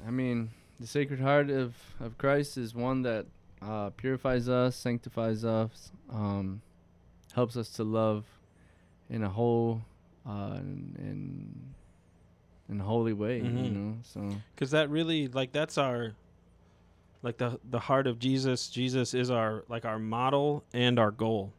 I 0.06 0.10
mean, 0.10 0.50
the 0.80 0.86
Sacred 0.86 1.20
Heart 1.20 1.50
of, 1.50 1.74
of 2.00 2.16
Christ 2.18 2.56
is 2.56 2.74
one 2.74 3.02
that 3.02 3.26
uh, 3.62 3.90
purifies 3.90 4.48
us, 4.48 4.74
sanctifies 4.74 5.44
us, 5.44 5.92
um, 6.10 6.62
helps 7.34 7.56
us 7.56 7.68
to 7.70 7.84
love 7.84 8.24
in 9.10 9.22
a 9.22 9.28
whole 9.28 9.82
uh, 10.26 10.54
and 10.58 11.72
in 12.68 12.80
a 12.80 12.84
holy 12.84 13.12
way, 13.12 13.38
you 13.38 13.44
Mhm. 13.44 13.72
know. 13.74 13.96
So 14.02 14.40
because 14.54 14.70
that 14.70 14.88
really 14.90 15.28
like 15.28 15.52
that's 15.52 15.76
our 15.76 16.14
like 17.22 17.36
the 17.38 17.58
the 17.68 17.80
heart 17.80 18.06
of 18.06 18.18
jesus 18.18 18.68
jesus 18.70 19.12
is 19.12 19.30
our 19.30 19.62
like 19.68 19.84
our 19.84 19.98
model 19.98 20.64
and 20.72 20.98
our 20.98 21.10
goal 21.10 21.52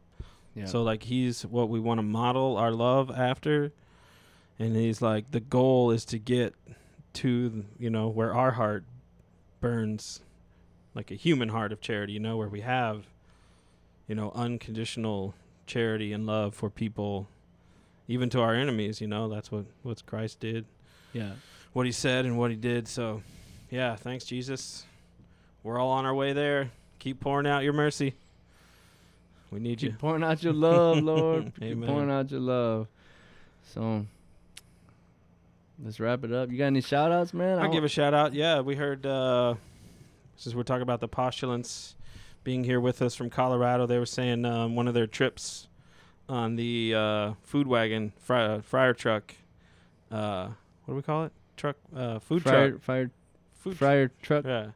yeah, 0.56 0.66
so 0.66 0.82
like 0.82 1.04
he's 1.04 1.44
what 1.46 1.70
we 1.70 1.80
want 1.80 2.00
to 2.00 2.04
model 2.04 2.58
our 2.58 2.72
love 2.72 3.12
after 3.12 3.72
and 4.58 4.76
he's 4.76 5.02
like 5.04 5.30
the 5.32 5.40
goal 5.40 5.92
is 5.92 6.04
to 6.06 6.18
get 6.18 6.56
to 7.14 7.64
you 7.78 7.90
know 7.92 8.08
where 8.08 8.34
our 8.34 8.52
heart 8.52 8.84
burns 9.62 10.20
like 10.94 11.12
a 11.12 11.16
human 11.16 11.50
heart 11.50 11.72
of 11.72 11.80
charity 11.80 12.14
you 12.14 12.20
know 12.20 12.36
where 12.36 12.50
we 12.50 12.62
have 12.62 13.06
you 14.08 14.16
know 14.16 14.32
unconditional 14.36 15.34
charity 15.66 16.12
and 16.12 16.26
love 16.26 16.54
for 16.54 16.70
people 16.70 17.28
even 18.08 18.30
to 18.30 18.42
our 18.42 18.54
enemies 18.54 19.00
you 19.00 19.08
know 19.08 19.30
that's 19.30 19.52
what 19.52 19.66
what 19.84 20.06
christ 20.06 20.40
did 20.40 20.66
yeah, 21.14 21.32
what 21.74 21.86
he 21.86 21.92
said 21.92 22.26
and 22.26 22.38
what 22.38 22.52
he 22.52 22.58
did. 22.58 22.88
So, 22.88 23.22
yeah, 23.70 23.96
thanks, 23.96 24.26
Jesus. 24.26 24.86
We're 25.64 25.80
all 25.80 25.92
on 25.92 26.06
our 26.06 26.16
way 26.16 26.34
there. 26.34 26.72
Keep 27.00 27.20
pouring 27.20 27.48
out 27.48 27.64
your 27.64 27.74
mercy. 27.74 28.16
We 29.52 29.60
need 29.60 29.80
keep 29.80 29.92
you. 29.92 29.98
pouring 29.98 30.24
out 30.24 30.42
your 30.44 30.54
love, 30.54 31.00
Lord. 31.04 31.54
keep 31.60 31.72
Amen. 31.72 31.90
pouring 31.90 32.12
out 32.12 32.32
your 32.32 32.40
love. 32.40 32.88
So 33.74 34.06
let's 35.84 36.00
wrap 36.00 36.24
it 36.24 36.32
up. 36.32 36.52
You 36.52 36.58
got 36.58 36.66
any 36.68 36.82
shout 36.82 37.12
outs, 37.12 37.34
man? 37.34 37.60
I'll 37.60 37.72
give 37.72 37.84
a 37.84 37.90
shout 37.90 38.14
out. 38.14 38.34
Yeah, 38.34 38.62
we 38.62 38.76
heard, 38.76 39.06
uh, 39.06 39.56
since 40.36 40.56
we're 40.56 40.64
talking 40.64 40.82
about 40.84 41.00
the 41.00 41.08
postulants 41.08 41.96
being 42.44 42.64
here 42.64 42.80
with 42.80 43.02
us 43.02 43.16
from 43.16 43.30
Colorado, 43.30 43.86
they 43.86 43.98
were 44.00 44.06
saying 44.06 44.46
um, 44.46 44.76
one 44.76 44.88
of 44.88 44.94
their 44.94 45.08
trips 45.08 45.68
on 46.28 46.56
the 46.56 46.94
uh, 46.96 47.34
food 47.44 47.68
wagon, 47.68 48.14
fry, 48.20 48.62
fryer 48.62 48.94
truck. 48.94 49.36
Uh, 50.12 50.48
what 50.86 50.94
do 50.94 50.96
we 50.96 51.02
call 51.02 51.26
it? 51.26 51.32
Truck, 51.58 51.76
uh, 51.96 52.20
food 52.20 52.44
fire, 52.44 52.72
truck. 52.72 52.82
fire, 52.82 53.12
Food 53.60 53.78
fryer 53.78 54.12
truck, 54.24 54.46
Yeah. 54.46 54.68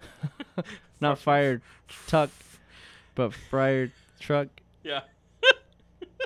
not 1.00 1.18
fire 1.18 1.62
tuck, 2.08 2.30
but 3.14 3.32
fryer 3.32 3.92
truck. 4.18 4.48
Yeah. 4.82 5.00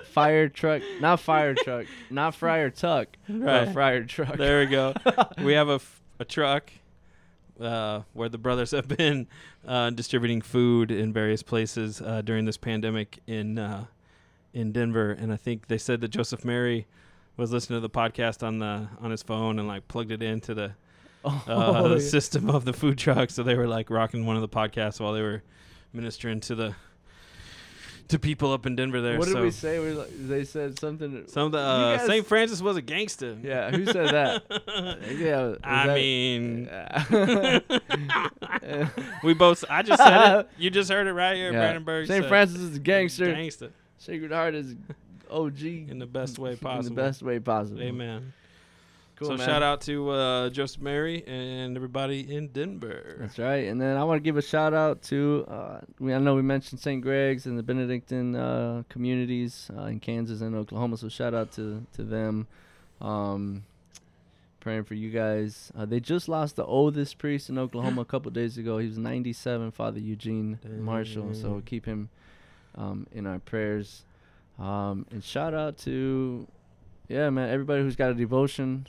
Fire 0.07 0.49
truck, 0.49 0.83
not 1.01 1.21
fire 1.21 1.55
truck, 1.55 1.87
not 2.11 2.35
fryer 2.35 2.71
tuck, 2.71 3.09
Right. 3.29 3.73
fryer 3.73 4.05
truck. 4.05 4.37
There 4.37 4.61
we 4.61 4.67
go. 4.67 4.95
we 5.43 5.53
have 5.55 5.69
a, 5.69 5.75
f- 5.75 6.01
a 6.19 6.25
truck 6.25 6.71
uh, 7.61 8.03
where 8.13 8.29
the 8.29 8.39
brothers 8.39 8.73
have 8.73 8.89
been 8.89 9.27
uh, 9.67 9.91
distributing 9.91 10.41
food 10.43 10.91
in 10.91 11.13
various 11.13 11.43
places 11.43 12.01
uh, 12.01 12.23
during 12.23 12.45
this 12.45 12.57
pandemic 12.57 13.19
in 13.27 13.59
uh, 13.59 13.85
in 14.53 14.71
Denver, 14.73 15.11
and 15.11 15.33
I 15.33 15.37
think 15.37 15.67
they 15.67 15.79
said 15.79 16.01
that 16.03 16.09
Joseph 16.09 16.45
Mary 16.45 16.87
was 17.37 17.51
listening 17.51 17.79
to 17.79 17.81
the 17.81 17.91
podcast 17.91 18.47
on 18.47 18.59
the 18.61 18.89
on 19.01 19.11
his 19.11 19.23
phone 19.23 19.59
and 19.59 19.67
like 19.67 19.89
plugged 19.89 20.13
it 20.13 20.23
into 20.23 20.55
the 20.55 20.73
uh, 21.25 21.41
Oh, 21.49 21.89
the 21.89 21.95
yeah. 21.97 22.01
system 22.09 22.51
of 22.51 22.65
the 22.65 22.73
food 22.73 22.99
truck, 22.99 23.31
so 23.31 23.43
they 23.43 23.55
were 23.57 23.67
like 23.67 23.91
rocking 23.91 24.27
one 24.27 24.37
of 24.37 24.43
the 24.43 24.49
podcasts 24.49 25.01
while 25.01 25.13
they 25.13 25.23
were 25.23 25.43
ministering 25.93 26.41
to 26.41 26.55
the 26.55 26.75
to 28.09 28.19
people 28.19 28.53
up 28.53 28.67
in 28.67 28.77
Denver 28.77 29.01
there. 29.01 29.19
what 29.19 29.27
did 29.27 29.33
so 29.35 29.43
we 29.43 29.51
say? 29.51 29.79
We 29.79 29.93
like, 29.93 30.11
they 30.13 30.45
said 30.45 30.79
something. 30.79 31.25
some 31.29 31.47
of 31.47 31.53
the 31.53 31.59
uh, 31.59 31.97
guys- 31.97 32.07
Saint 32.07 32.27
Francis 32.27 32.61
was 32.61 32.77
a 32.77 32.83
gangster. 32.83 33.37
Yeah, 33.43 33.71
who 33.71 33.87
said 33.87 34.11
that? 34.15 34.43
yeah, 35.17 35.55
I 35.65 35.87
that- 35.87 35.95
mean, 35.95 36.69
we 39.25 39.35
both. 39.35 39.65
I 39.69 39.83
just 39.83 40.03
said 40.03 40.39
it. 40.41 40.49
You 40.59 40.71
just 40.71 40.91
heard 40.91 41.07
it 41.07 41.13
right 41.13 41.35
here. 41.37 41.53
Yeah. 41.53 41.59
Brandenburg. 41.61 42.07
Saint 42.07 42.25
said 42.25 42.29
Francis 42.29 42.61
is 42.61 42.77
a 42.77 42.81
gangster. 42.81 43.33
Gangster 43.33 43.71
Sacred 43.99 44.33
Heart 44.33 44.55
is 44.55 44.75
OG 45.31 45.63
in 45.63 45.99
the 45.99 46.07
best 46.07 46.39
way 46.39 46.57
possible. 46.57 46.89
in 46.89 46.95
the 46.95 47.03
best 47.03 47.23
way 47.23 47.39
possible. 47.39 47.81
Amen. 47.83 48.33
Cool, 49.25 49.39
so 49.39 49.39
man. 49.39 49.49
shout 49.49 49.63
out 49.63 49.81
to 49.83 50.11
uh, 50.11 50.51
Joseph 50.51 50.83
Mary 50.83 51.25
and 51.27 51.77
everybody 51.77 52.35
in 52.35 52.49
Denver. 52.49 53.17
That's 53.19 53.39
right. 53.39 53.69
And 53.69 53.81
then 53.81 53.97
I 53.97 54.05
want 54.05 54.19
to 54.19 54.23
give 54.23 54.37
a 54.37 54.43
shout 54.43 54.75
out 54.75 55.03
to 55.05 55.47
uh, 55.49 55.81
we 55.99 56.13
I 56.13 56.19
know 56.19 56.35
we 56.35 56.43
mentioned 56.43 56.81
St. 56.81 57.03
Greg's 57.03 57.47
and 57.47 57.59
the 57.59 57.63
Benedictine 57.63 58.37
uh, 58.37 58.83
communities 58.89 59.71
uh, 59.77 59.85
in 59.85 60.01
Kansas 60.01 60.41
and 60.41 60.55
Oklahoma. 60.55 60.97
So 60.97 61.09
shout 61.09 61.35
out 61.35 61.53
to 61.53 61.87
to 61.95 62.03
them. 62.03 62.47
Um, 63.01 63.65
praying 64.61 64.85
for 64.85 64.95
you 64.95 65.11
guys. 65.11 65.71
Uh, 65.77 65.85
they 65.85 66.01
just 66.01 66.29
lost 66.29 66.57
the 66.57 66.65
oldest 66.65 67.19
priest 67.19 67.51
in 67.51 67.59
Oklahoma 67.59 68.01
a 68.01 68.05
couple 68.07 68.31
days 68.31 68.57
ago. 68.57 68.79
He 68.79 68.87
was 68.87 68.97
97, 68.97 69.73
Father 69.73 70.01
Eugene 70.01 70.59
Marshall. 70.81 71.35
So 71.35 71.63
keep 71.67 71.85
him 71.85 72.09
um, 72.75 73.07
in 73.13 73.27
our 73.27 73.39
prayers. 73.41 74.05
Um, 74.59 75.05
and 75.11 75.23
shout 75.23 75.53
out 75.53 75.77
to 75.79 76.47
yeah, 77.09 77.29
man, 77.31 77.51
everybody 77.51 77.83
who's 77.83 77.97
got 77.97 78.11
a 78.11 78.15
devotion 78.15 78.87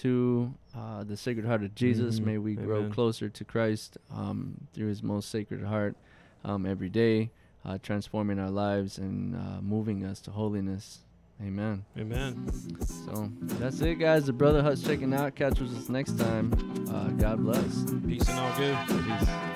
to 0.00 0.54
uh, 0.76 1.04
the 1.04 1.16
Sacred 1.16 1.46
Heart 1.46 1.62
of 1.64 1.74
Jesus. 1.74 2.20
Mhm. 2.20 2.24
May 2.26 2.38
we 2.38 2.54
grow 2.54 2.88
closer 2.90 3.28
to 3.28 3.44
Christ 3.44 3.98
um, 4.10 4.66
through 4.72 4.88
His 4.88 5.02
most 5.02 5.30
sacred 5.30 5.64
heart 5.64 5.96
um, 6.44 6.64
every 6.66 6.88
day, 6.88 7.30
uh, 7.64 7.78
transforming 7.82 8.38
our 8.38 8.50
lives 8.50 8.98
and 8.98 9.34
uh, 9.36 9.60
moving 9.60 10.04
us 10.04 10.20
to 10.22 10.30
holiness. 10.30 11.00
Amen. 11.42 11.84
Amen. 11.98 12.50
So 13.06 13.30
that's 13.58 13.80
it, 13.80 13.94
guys. 13.94 14.26
The 14.26 14.32
Brother 14.32 14.62
Hut's 14.62 14.82
checking 14.82 15.14
out. 15.14 15.34
Catch 15.34 15.62
us 15.62 15.88
next 15.88 16.18
time. 16.18 16.52
Uh, 16.90 17.08
God 17.10 17.42
bless. 17.42 17.84
Peace 18.06 18.28
and 18.28 18.38
all 18.38 18.58
good. 18.58 18.76
Peace. 18.86 19.49